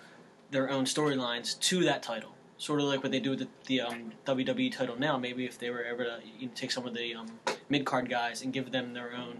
[0.51, 3.81] their own storylines to that title, sort of like what they do with the, the
[3.83, 5.17] um, WWE title now.
[5.19, 7.27] Maybe if they were ever to you know, take some of the um,
[7.69, 9.39] mid card guys and give them their own,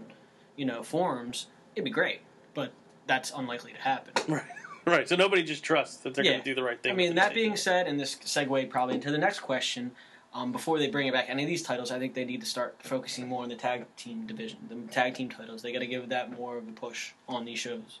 [0.55, 2.21] you know, forms, it'd be great.
[2.53, 2.71] But
[3.07, 4.13] that's unlikely to happen.
[4.85, 4.97] Right.
[4.97, 5.09] Right.
[5.09, 6.31] So nobody just trusts that they're Yeah.
[6.31, 6.93] going to do the right thing.
[6.93, 9.91] I mean, that being said, and this segued probably into the next question.
[10.33, 12.47] Um, before they bring it back any of these titles, I think they need to
[12.47, 15.61] start focusing more on the tag team division, the tag team titles.
[15.61, 17.99] They got to give that more of a push on these shows.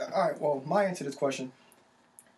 [0.00, 0.40] All right.
[0.40, 1.52] Well, my answer to this question,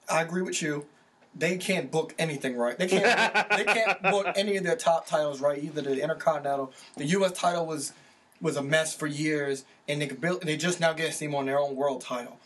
[0.08, 0.86] I agree with you.
[1.34, 2.78] They can't book anything right.
[2.78, 3.50] They can't.
[3.50, 5.62] they can't book any of their top titles right.
[5.62, 7.32] Either the Intercontinental, the U.S.
[7.32, 7.92] title was
[8.40, 10.42] was a mess for years, and they could build.
[10.42, 12.38] They just now get steam on their own world title.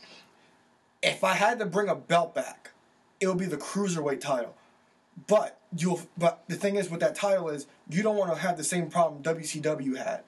[1.02, 2.70] If I had to bring a belt back,
[3.20, 4.54] it would be the cruiserweight title.
[5.26, 6.00] But you'll.
[6.18, 8.90] But the thing is, with that title is you don't want to have the same
[8.90, 10.22] problem WCW had.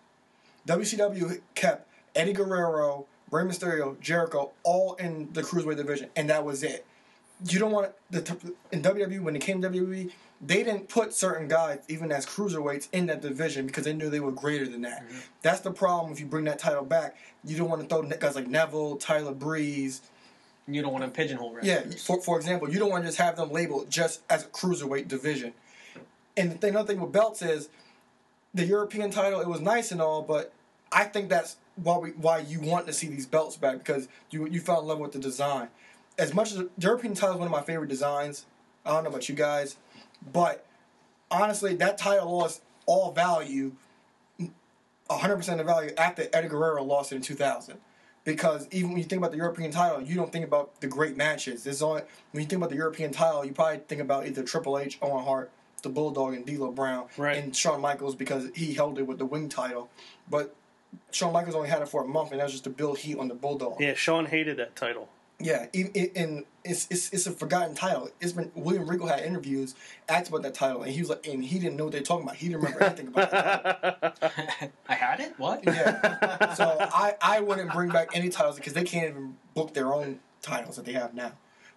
[0.68, 6.62] WCW kept Eddie Guerrero, Rey Mysterio, Jericho all in the cruiserweight division, and that was
[6.62, 6.86] it.
[7.48, 8.20] You don't want the
[8.70, 10.10] in WWE when it came to WWE,
[10.40, 14.20] they didn't put certain guys even as cruiserweights in that division because they knew they
[14.20, 15.04] were greater than that.
[15.04, 15.18] Mm-hmm.
[15.42, 17.16] That's the problem if you bring that title back.
[17.44, 20.02] You don't want to throw guys like Neville, Tyler Breeze.
[20.68, 23.36] You don't want to pigeonhole Yeah, for for example, you don't want to just have
[23.36, 25.52] them labeled just as a cruiserweight division.
[26.36, 27.68] And the thing, another thing with belts is
[28.54, 29.40] the European title.
[29.40, 30.52] It was nice and all, but
[30.92, 34.46] I think that's why we why you want to see these belts back because you
[34.46, 35.68] you fell in love with the design.
[36.18, 38.46] As much as the European title is one of my favorite designs,
[38.84, 39.76] I don't know about you guys,
[40.32, 40.64] but
[41.30, 43.72] honestly, that title lost all value,
[45.10, 47.78] hundred percent of value after Eddie Guerrero lost it in two thousand.
[48.24, 51.16] Because even when you think about the European title, you don't think about the great
[51.16, 51.64] matches.
[51.64, 54.78] There's only when you think about the European title, you probably think about either Triple
[54.78, 55.50] H, Owen Hart,
[55.82, 57.36] the Bulldog, and D'Lo Brown, Right.
[57.36, 59.90] and Shawn Michaels because he held it with the wing title.
[60.30, 60.54] But
[61.10, 63.18] Shawn Michaels only had it for a month, and that was just to build heat
[63.18, 63.80] on the Bulldog.
[63.80, 65.08] Yeah, Shawn hated that title.
[65.42, 68.10] Yeah, and it's, it's it's a forgotten title.
[68.20, 69.74] It's been William Regal had interviews
[70.08, 72.04] asked about that title, and he was like, and he didn't know what they were
[72.04, 72.36] talking about.
[72.36, 74.72] He didn't remember anything about it.
[74.88, 75.34] I had it.
[75.38, 75.64] What?
[75.64, 79.92] Yeah, so I I wouldn't bring back any titles because they can't even book their
[79.92, 81.32] own titles that they have now.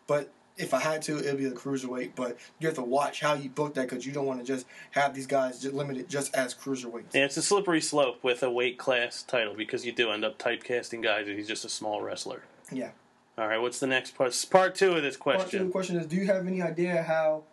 [0.07, 2.11] But if I had to, it'd be the cruiserweight.
[2.15, 4.65] But you have to watch how you book that because you don't want to just
[4.91, 7.13] have these guys just limited just as cruiserweights.
[7.13, 10.37] Yeah, it's a slippery slope with a weight class title because you do end up
[10.37, 12.43] typecasting guys and he's just a small wrestler.
[12.71, 12.91] Yeah.
[13.37, 14.33] All right, what's the next part?
[14.49, 15.41] Part two of this question.
[15.41, 15.97] Part two of the question.
[15.97, 17.43] is: Do you have any idea how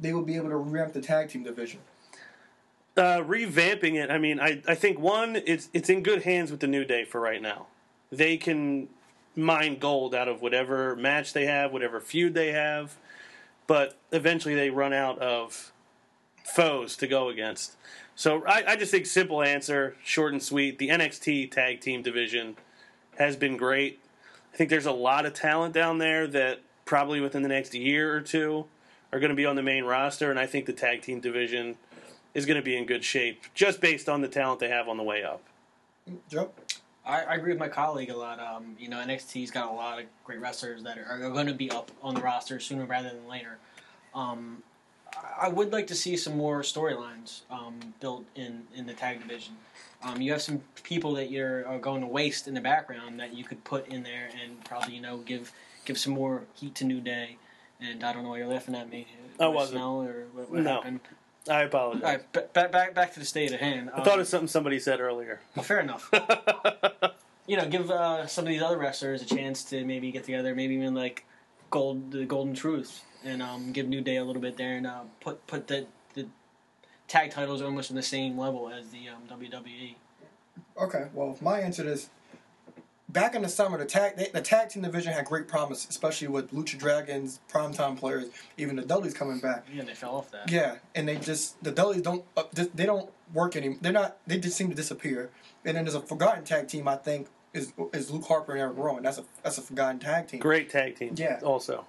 [0.00, 1.80] they will be able to revamp the tag team division?
[2.96, 6.60] Uh, revamping it, I mean, I, I think one, it's it's in good hands with
[6.60, 7.66] the New Day for right now.
[8.10, 8.88] They can
[9.34, 12.96] mine gold out of whatever match they have, whatever feud they have,
[13.66, 15.72] but eventually they run out of
[16.42, 17.76] foes to go against.
[18.14, 20.78] So I, I just think simple answer, short and sweet.
[20.78, 22.56] The NXT tag team division
[23.18, 24.00] has been great.
[24.56, 28.16] I think there's a lot of talent down there that probably within the next year
[28.16, 28.64] or two
[29.12, 31.76] are going to be on the main roster, and I think the tag team division
[32.32, 34.96] is going to be in good shape just based on the talent they have on
[34.96, 35.42] the way up.
[36.30, 36.52] Joe.
[37.04, 38.40] I, I agree with my colleague a lot.
[38.40, 41.54] Um, you know, NXT's got a lot of great wrestlers that are, are going to
[41.54, 43.58] be up on the roster sooner rather than later.
[44.14, 44.62] Um,
[45.38, 49.54] I- would like to see some more storylines um, built in, in the tag division.
[50.02, 53.34] Um, you have some people that you're are going to waste in the background that
[53.34, 55.52] you could put in there and probably you know give
[55.84, 57.38] give some more heat to New Day.
[57.80, 59.06] And I don't know why you're laughing at me.
[59.40, 59.82] I wasn't.
[59.82, 60.74] or what, what No.
[60.76, 61.00] happened?
[61.48, 62.02] I apologize.
[62.02, 63.90] All right, ba- back back back to the state of hand.
[63.94, 65.40] I thought it was something somebody said earlier.
[65.54, 66.10] Well, fair enough.
[67.46, 70.54] you know, give uh, some of these other wrestlers a chance to maybe get together,
[70.54, 71.24] maybe even like
[71.70, 75.02] gold the Golden Truth, and um, give New Day a little bit there, and uh,
[75.20, 76.26] put put the the
[77.08, 79.94] tag titles almost on the same level as the um, WWE.
[80.78, 82.10] Okay, well, my answer is
[83.08, 86.28] back in the summer, the tag they, the tag team division had great promise, especially
[86.28, 88.26] with Lucha Dragons, primetime players,
[88.56, 89.66] even the Dudleys coming back.
[89.72, 90.50] Yeah, they fell off that.
[90.50, 92.44] Yeah, and they just the Dudleys don't uh,
[92.74, 93.78] they don't work anymore.
[93.80, 94.18] They're not.
[94.26, 95.30] They just seem to disappear.
[95.64, 96.86] And then there's a forgotten tag team.
[96.88, 99.02] I think is is Luke Harper and Eric Rowan.
[99.02, 100.40] That's a that's a forgotten tag team.
[100.40, 101.14] Great tag team.
[101.16, 101.40] Yeah.
[101.42, 101.86] Also.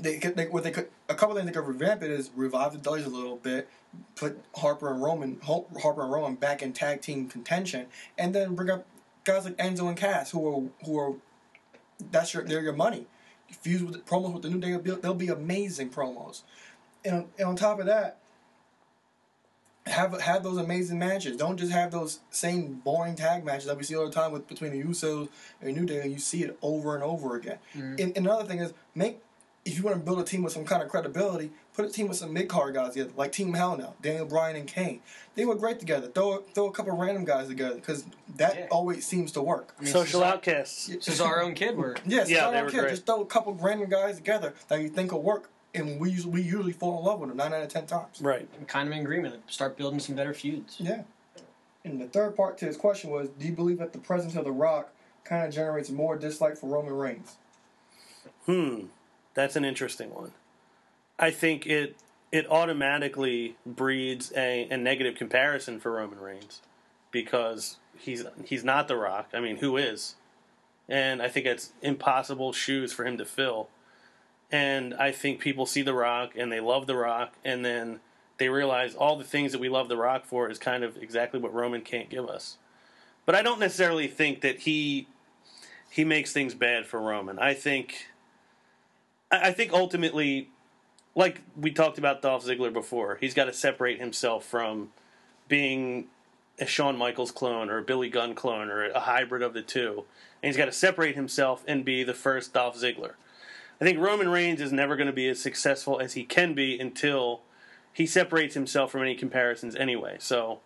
[0.00, 2.72] They could, they, what they could, a couple things they could revamp it is revive
[2.72, 3.68] the Dudleys a little bit,
[4.16, 7.86] put Harper and Roman Harper and Rowan back in tag team contention,
[8.18, 8.86] and then bring up
[9.22, 11.14] guys like Enzo and Cass who are who are
[12.10, 13.06] that's your they're your money.
[13.60, 16.42] Fuse with the, promos with the new day, they'll be, they'll be amazing promos,
[17.04, 18.18] and, and on top of that,
[19.86, 21.36] have have those amazing matches.
[21.36, 24.48] Don't just have those same boring tag matches that we see all the time with
[24.48, 25.28] between the Usos
[25.60, 26.08] and New Day.
[26.08, 27.58] You see it over and over again.
[27.76, 28.00] Mhm.
[28.00, 29.20] And, and another thing is make
[29.64, 32.06] if you want to build a team with some kind of credibility, put a team
[32.08, 35.00] with some mid card guys together, like Team Hell No, Daniel Bryan and Kane.
[35.36, 36.08] They were great together.
[36.08, 38.04] Throw throw a couple random guys together because
[38.36, 38.66] that Yeah.
[38.70, 39.74] always seems to work.
[39.78, 40.88] I mean, Social Cesaro- outcasts.
[40.88, 41.96] Cesaro and Kid were.
[42.06, 42.80] Yes, Yeah, yeah, they were kid.
[42.80, 42.90] great.
[42.90, 46.32] Just throw a couple random guys together that you think will work, and we usually,
[46.34, 48.20] we usually fall in love with them nine out of ten times.
[48.20, 48.48] Right.
[48.68, 49.42] kind of in agreement.
[49.50, 50.76] Start building some better feuds.
[50.78, 51.02] Yeah.
[51.86, 54.44] And the third part to his question was, do you believe that the presence of
[54.44, 54.90] The Rock
[55.24, 57.36] kind of generates more dislike for Roman Reigns?
[58.46, 58.84] Hmm.
[59.34, 60.32] That's an interesting one.
[61.18, 61.96] I think it
[62.32, 66.60] it automatically breeds a, a negative comparison for Roman Reigns
[67.10, 69.28] because he's he's not The Rock.
[69.32, 70.16] I mean, who is?
[70.88, 73.68] And I think it's impossible shoes for him to fill.
[74.50, 78.00] And I think people see The Rock and they love The Rock, and then
[78.38, 81.40] they realize all the things that we love The Rock for is kind of exactly
[81.40, 82.58] what Roman can't give us.
[83.26, 85.06] But I don't necessarily think that he
[85.88, 87.38] he makes things bad for Roman.
[87.38, 88.08] I think
[89.42, 90.48] I think ultimately,
[91.14, 94.90] like we talked about Dolph Ziggler before, he's got to separate himself from
[95.48, 96.06] being
[96.58, 100.04] a Shawn Michaels clone or a Billy Gunn clone or a hybrid of the two.
[100.42, 103.12] And he's got to separate himself and be the first Dolph Ziggler.
[103.80, 106.78] I think Roman Reigns is never going to be as successful as he can be
[106.78, 107.40] until
[107.92, 110.16] he separates himself from any comparisons anyway.
[110.20, 110.60] So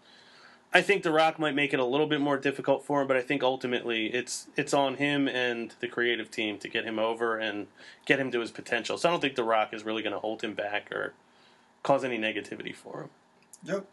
[0.72, 3.16] I think The Rock might make it a little bit more difficult for him, but
[3.16, 7.38] I think ultimately it's it's on him and the creative team to get him over
[7.38, 7.68] and
[8.04, 8.98] get him to his potential.
[8.98, 11.14] So I don't think The Rock is really going to hold him back or
[11.82, 13.10] cause any negativity for him.
[13.64, 13.86] Yep.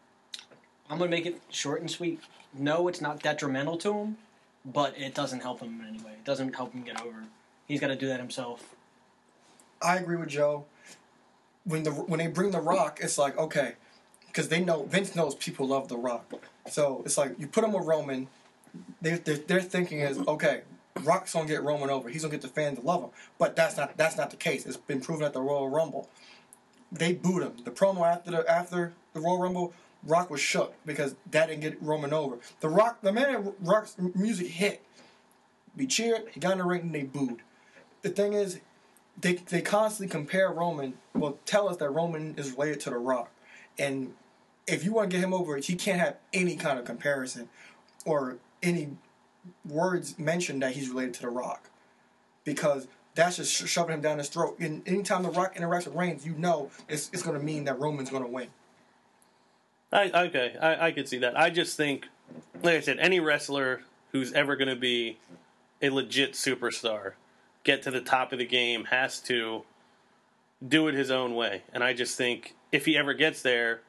[0.89, 2.19] I'm gonna make it short and sweet.
[2.53, 4.17] No, it's not detrimental to him,
[4.65, 6.11] but it doesn't help him in any way.
[6.11, 7.23] It doesn't help him get over.
[7.67, 8.75] He's got to do that himself.
[9.81, 10.65] I agree with Joe.
[11.63, 13.73] When the when they bring The Rock, it's like okay,
[14.35, 16.29] because they know Vince knows people love The Rock,
[16.69, 18.27] so it's like you put him with Roman.
[19.01, 20.63] They they're, thinking is okay.
[21.03, 22.09] Rock's gonna get Roman over.
[22.09, 23.09] He's gonna get the fans to love him,
[23.39, 24.65] but that's not that's not the case.
[24.65, 26.09] It's been proven at the Royal Rumble.
[26.91, 27.53] They booed him.
[27.63, 31.81] The promo after the after the Royal Rumble, Rock was shook because that didn't get
[31.81, 32.37] Roman over.
[32.59, 34.83] The Rock, the man, Rock's music hit.
[35.77, 36.23] We cheered.
[36.33, 37.41] He got in the ring and they booed.
[38.01, 38.59] The thing is,
[39.19, 40.95] they they constantly compare Roman.
[41.13, 43.31] Well, tell us that Roman is related to The Rock,
[43.79, 44.13] and
[44.67, 47.49] if you want to get him over, he can't have any kind of comparison
[48.05, 48.89] or any
[49.67, 51.69] words mentioned that he's related to The Rock,
[52.43, 54.57] because that's just sho- shoving him down his throat.
[54.59, 57.79] And anytime The Rock interacts with Reigns, you know it's it's going to mean that
[57.79, 58.47] Roman's going to win.
[59.91, 61.37] I okay, I, I could see that.
[61.39, 62.07] I just think,
[62.63, 63.81] like I said, any wrestler
[64.11, 65.19] who's ever going to be
[65.81, 67.13] a legit superstar,
[67.63, 69.63] get to the top of the game, has to
[70.65, 71.63] do it his own way.
[71.71, 73.81] And I just think if he ever gets there,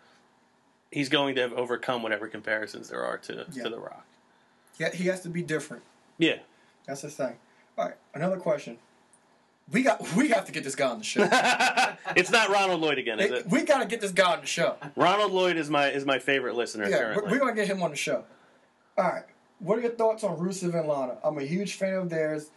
[0.90, 3.64] he's going to have overcome whatever comparisons there are to, Yeah.
[3.64, 4.04] to The Rock.
[4.78, 5.82] Yeah, he has to be different.
[6.18, 6.38] Yeah.
[6.86, 7.34] That's the thing.
[7.78, 8.78] All right, another question.
[9.72, 11.22] We got we have to get this guy on the show.
[12.16, 13.46] it's not Ronald Lloyd again, is it?
[13.50, 14.76] we got to get this guy on the show.
[14.94, 17.32] Ronald Lloyd is my is my favorite listener Yeah, we're, currently.
[17.32, 18.24] we're gonna get him on the show.
[18.96, 19.24] All right.
[19.58, 21.16] What are your thoughts on Rusev and Lana?
[21.24, 22.50] I'm a huge fan of theirs.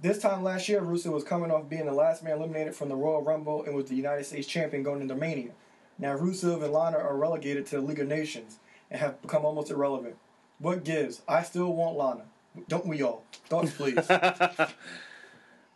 [0.00, 2.96] This time last year, Rusev was coming off being the last man eliminated from the
[2.96, 5.52] Royal Rumble and was the United States champion going into Mania.
[6.00, 8.58] Now Rusev and Lana are relegated to the League of Nations
[8.90, 10.16] and have become almost irrelevant.
[10.58, 11.20] What gives?
[11.28, 12.22] I still want Lana.
[12.68, 13.24] Don't we all?
[13.48, 14.10] Thoughts, please.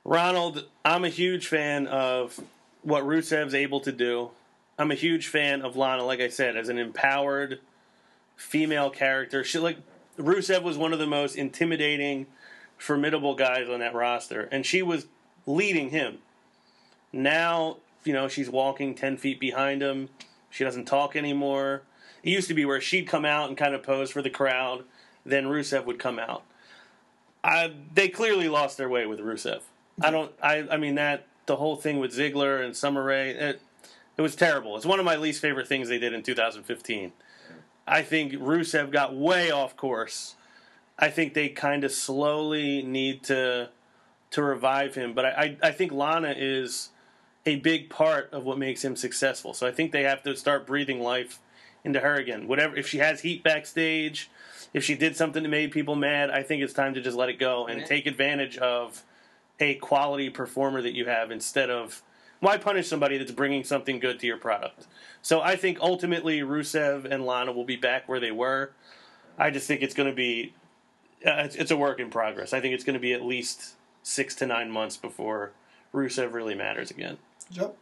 [0.05, 2.41] Ronald, I'm a huge fan of
[2.83, 4.31] what Rusev's able to do.
[4.79, 7.61] I'm a huge fan of Lana, like I said, as an empowered
[8.35, 9.45] female character.
[9.45, 9.79] She like
[10.19, 12.27] Rusev was one of the most intimidating,
[12.79, 15.07] formidable guys on that roster, and she was
[15.47, 16.19] leading him.
[17.13, 20.09] Now, you know, she's walking ten feet behind him.
[20.51, 21.83] She doesn't talk anymore.
[22.23, 24.85] It used to be where she'd come out and kind of pose for the crowd,
[25.27, 26.45] then Rusev would come out.
[27.43, 29.61] I, they clearly lost their way with Rusev.
[30.01, 30.33] I don't.
[30.43, 30.67] I.
[30.71, 33.31] I mean that the whole thing with Ziggler and Summer Rae.
[33.31, 33.61] It,
[34.17, 34.77] it was terrible.
[34.77, 37.13] It's one of my least favorite things they did in 2015.
[37.87, 40.37] I think Rusev got way off course.
[40.99, 43.71] I think they kind of slowly need to
[44.31, 45.15] to revive him.
[45.15, 46.91] But I, I, I think Lana is
[47.47, 49.55] a big part of what makes him successful.
[49.55, 51.41] So I think they have to start breathing life
[51.85, 52.49] into her again.
[52.49, 54.31] Whatever if she has heat backstage,
[54.73, 57.29] if she did something that made people mad, I think it's time to just let
[57.29, 59.03] it go and take advantage of
[59.61, 62.03] a quality performer that you have instead of
[62.41, 64.87] why punish somebody that's bringing something good to your product.
[65.23, 68.73] So I think ultimately Rusev and Lana will be back where they were.
[69.39, 70.55] I just think it's going to be
[71.25, 72.53] uh, it's, it's a work in progress.
[72.53, 75.53] I think it's going to be at least six to nine months before
[75.95, 77.17] Rusev really matters again.
[77.51, 77.77] Yep.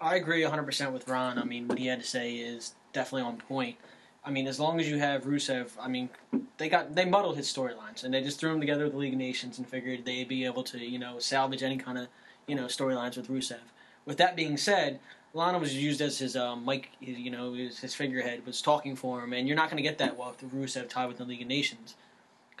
[0.00, 1.38] I agree 100% with Ron.
[1.38, 3.76] I mean, what he had to say is definitely on point.
[4.24, 6.10] I mean, as long as you have Rusev, I mean,
[6.58, 9.14] they got they muddled his storylines and they just threw him together with the League
[9.14, 12.08] of Nations and figured they'd be able to, you know, salvage any kind of,
[12.46, 13.60] you know, storylines with Rusev.
[14.04, 15.00] With that being said,
[15.32, 18.96] Lana was used as his um, mic, his, you know, his, his figurehead was talking
[18.96, 21.42] for him, and you're not going to get that with Rusev tied with the League
[21.42, 21.94] of Nations,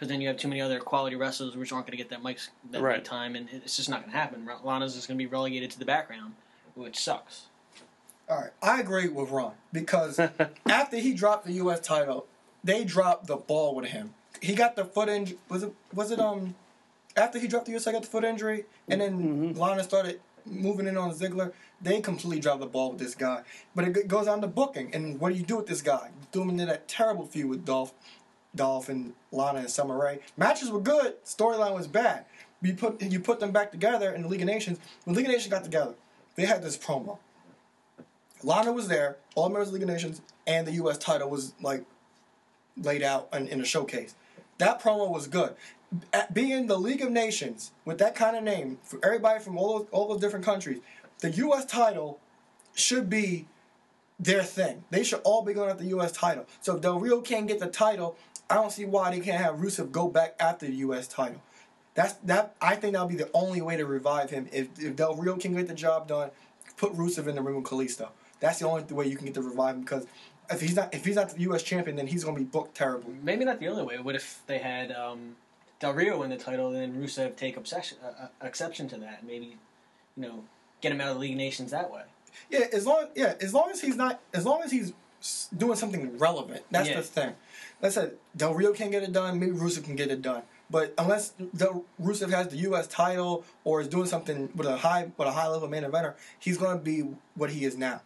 [0.00, 2.22] because then you have too many other quality wrestlers which aren't going to get that
[2.22, 2.38] mic
[2.70, 3.04] that Right.
[3.04, 4.48] time, and it's just not going to happen.
[4.64, 6.36] Lana's just going to be relegated to the background,
[6.74, 7.48] which sucks.
[8.26, 10.18] All right, I agree with Ron because
[10.66, 11.80] after he dropped the U.S.
[11.80, 12.26] title,
[12.64, 14.14] they dropped the ball with him.
[14.40, 15.36] He got the foot injury.
[15.50, 15.74] Was it?
[15.92, 16.18] Was it?
[16.18, 16.54] Um,
[17.14, 20.86] after he dropped the U.S., I got the foot injury, and then Lana started moving
[20.86, 21.52] in on Ziggler.
[21.82, 23.42] They completely dropped the ball with this guy.
[23.74, 26.10] But it goes on to booking, and what do you do with this guy?
[26.20, 27.92] You threw him into that terrible feud with Dolph,
[28.54, 30.20] Dolph and Lana and Summer Rae.
[30.36, 31.22] Matches were good.
[31.24, 32.24] Storyline was bad.
[32.62, 34.78] You put you put them back together in the League of Nations.
[35.04, 35.94] When League of Nations got together,
[36.36, 37.18] they had this promo.
[38.42, 40.98] Lana was there, all members of the League of Nations, and the U.S.
[40.98, 41.84] title was like
[42.76, 44.14] laid out in, in a showcase.
[44.58, 45.54] That promo was good.
[46.12, 49.78] At being the League of Nations with that kind of name for everybody from all
[49.78, 50.80] those, all those different countries,
[51.20, 51.64] the U.S.
[51.64, 52.20] title
[52.74, 53.46] should be
[54.18, 54.84] their thing.
[54.90, 56.12] They should all be going at the U.S.
[56.12, 56.46] title.
[56.60, 58.16] So if Del Rio can't get the title,
[58.50, 61.06] I don't see why they can't have Rusev go back after the U.S.
[61.06, 61.40] title.
[61.94, 62.54] That's that.
[62.60, 64.48] I think that'll be the only way to revive him.
[64.52, 66.30] If, if Del Rio can get the job done,
[66.76, 68.08] put Rusev in the ring with Kalisto.
[68.40, 70.06] That's the only way you can get to revive him because
[70.50, 71.62] if he's not if he's not the U.S.
[71.62, 73.14] champion, then he's gonna be booked terribly.
[73.22, 73.98] Maybe not the only way.
[73.98, 75.36] What if they had um,
[75.78, 79.18] Del Rio win the title, and then Rusev take obsession, uh, uh, exception to that,
[79.20, 79.56] and maybe
[80.16, 80.44] you know
[80.80, 82.02] get him out of the League of Nations that way?
[82.50, 84.92] Yeah, as long yeah, as long as he's not as long as he's
[85.56, 86.62] doing something relevant.
[86.70, 86.96] That's Yeah.
[86.96, 87.34] the thing.
[87.82, 89.38] Like I said, Del Rio can't get it done.
[89.38, 90.42] Maybe Rusev can get it done.
[90.70, 92.86] But unless Del Rusev has the U.S.
[92.86, 96.58] title or is doing something with a high with a high level main eventer, he's
[96.58, 97.04] going to be
[97.34, 98.02] what he is now.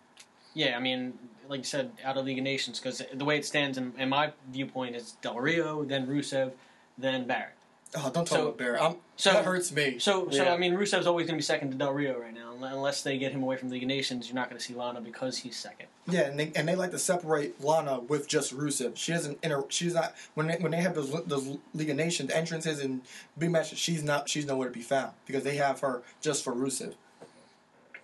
[0.55, 1.19] Yeah, I mean,
[1.49, 4.09] like you said, out of League of Nations, because the way it stands in, in
[4.09, 6.53] my viewpoint is Del Rio, then Rusev,
[6.97, 7.54] then Barrett.
[7.97, 8.81] Oh, don't talk So- about Barrett.
[8.81, 9.99] Um, I'm, so- that hurts me.
[10.01, 10.53] So, so Yeah.
[10.53, 13.19] I mean, Rusev's always going to be second to Del Rio right now, unless they
[13.19, 14.27] get him away from the League of Nations.
[14.27, 15.87] You're not going to see Lana because he's second.
[16.09, 18.97] Yeah, and they and they like to separate Lana with just Rusev.
[18.97, 19.65] She doesn't inter.
[19.69, 23.01] She's not when they when they have those those League of Nations entrances and
[23.39, 23.79] big matches.
[23.79, 24.29] She's not.
[24.29, 26.95] She's nowhere to be found because they have her just for Rusev.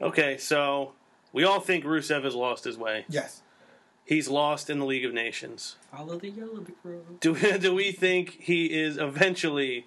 [0.01, 0.93] Okay, so
[1.33, 3.05] we all think Rusev has lost his way.
[3.09, 3.43] Yes.
[4.11, 5.77] He's lost in the League of Nations.
[5.93, 7.21] Follow the yellow brick road.
[7.21, 9.87] Do do we think he is eventually?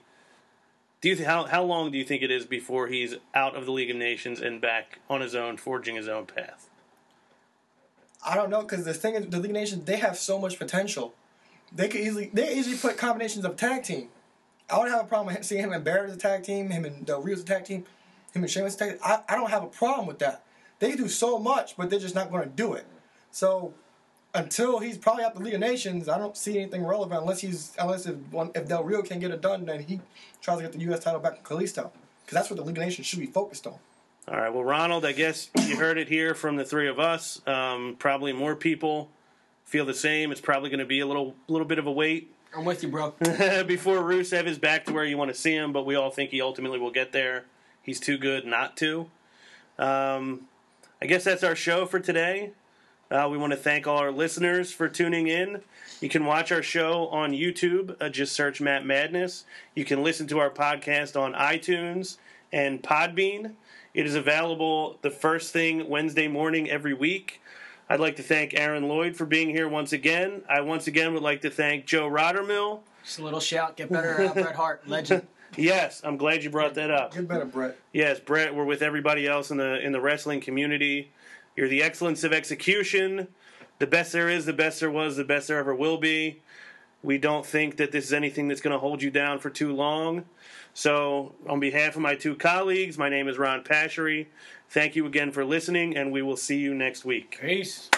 [1.02, 3.66] Do you th- how how long do you think it is before he's out of
[3.66, 6.70] the League of Nations and back on his own, forging his own path?
[8.26, 10.58] I don't know because the thing is, the League of Nations they have so much
[10.58, 11.14] potential.
[11.76, 14.08] They could easily they easily put combinations of tag team.
[14.70, 16.86] I would have a problem with seeing him and Barrett as a tag team, him
[16.86, 17.84] and Del Rio's a tag team,
[18.32, 19.00] him and Sheamus as a tag team.
[19.04, 20.46] I, I don't have a problem with that.
[20.80, 22.86] They do so much, but they're just not going to do it.
[23.30, 23.74] So
[24.34, 27.74] until he's probably out the League of Nations, I don't see anything relevant unless he's
[27.80, 28.18] unless if
[28.56, 30.00] if Del Rio can't get it done, then he
[30.42, 31.04] tries to get the U.S.
[31.04, 31.92] title back from Kalisto
[32.26, 33.76] because that's what the League of Nations should be focused on.
[34.28, 34.54] All right.
[34.54, 37.42] Well, Ronald, I guess you heard it here from the three of us.
[37.46, 39.10] Um, probably more people
[39.66, 40.32] feel the same.
[40.32, 42.90] It's probably going to be a little little bit of a wait I'm with you,
[42.90, 43.12] bro.
[43.66, 46.30] before Rusev is back to where you want to see him, but we all think
[46.30, 47.46] he ultimately will get there.
[47.82, 49.10] He's too good not to.
[49.80, 50.42] Um,
[51.02, 52.52] I guess that's our show for today.
[53.14, 55.62] Uh, we want to thank all our listeners for tuning in.
[56.02, 57.96] You can watch our show on YouTube.
[58.02, 59.46] Uh, just search Matt Madness.
[59.76, 62.18] You can listen to our podcast on iTunes
[62.52, 63.54] and Podbean.
[63.94, 67.40] It is available the first thing Wednesday morning every week.
[67.88, 70.42] I'd like to thank Aaron Lloyd for being here once again.
[70.50, 72.80] I once again would like to thank Joe Rottermill.
[73.04, 73.78] Just a little shout.
[73.78, 75.28] Get better, uh, Bret Hart, legend.
[75.56, 77.14] Yes, I'm glad you brought that up.
[77.14, 77.78] Get better, Bret.
[77.92, 81.12] Yes, Bret, we're with everybody else in the in the wrestling community.
[81.56, 83.28] You're the excellence of execution,
[83.80, 86.42] the best there is, the best there was, the best there ever will be.
[87.04, 89.74] We don't think that this is anything that's going to hold you down for too
[89.74, 90.26] long.
[90.74, 94.28] So, on behalf of my two colleagues, my name is Ron Pashery.
[94.70, 97.38] Thank you again for listening, and we will see you next week.
[97.40, 97.92] Peace.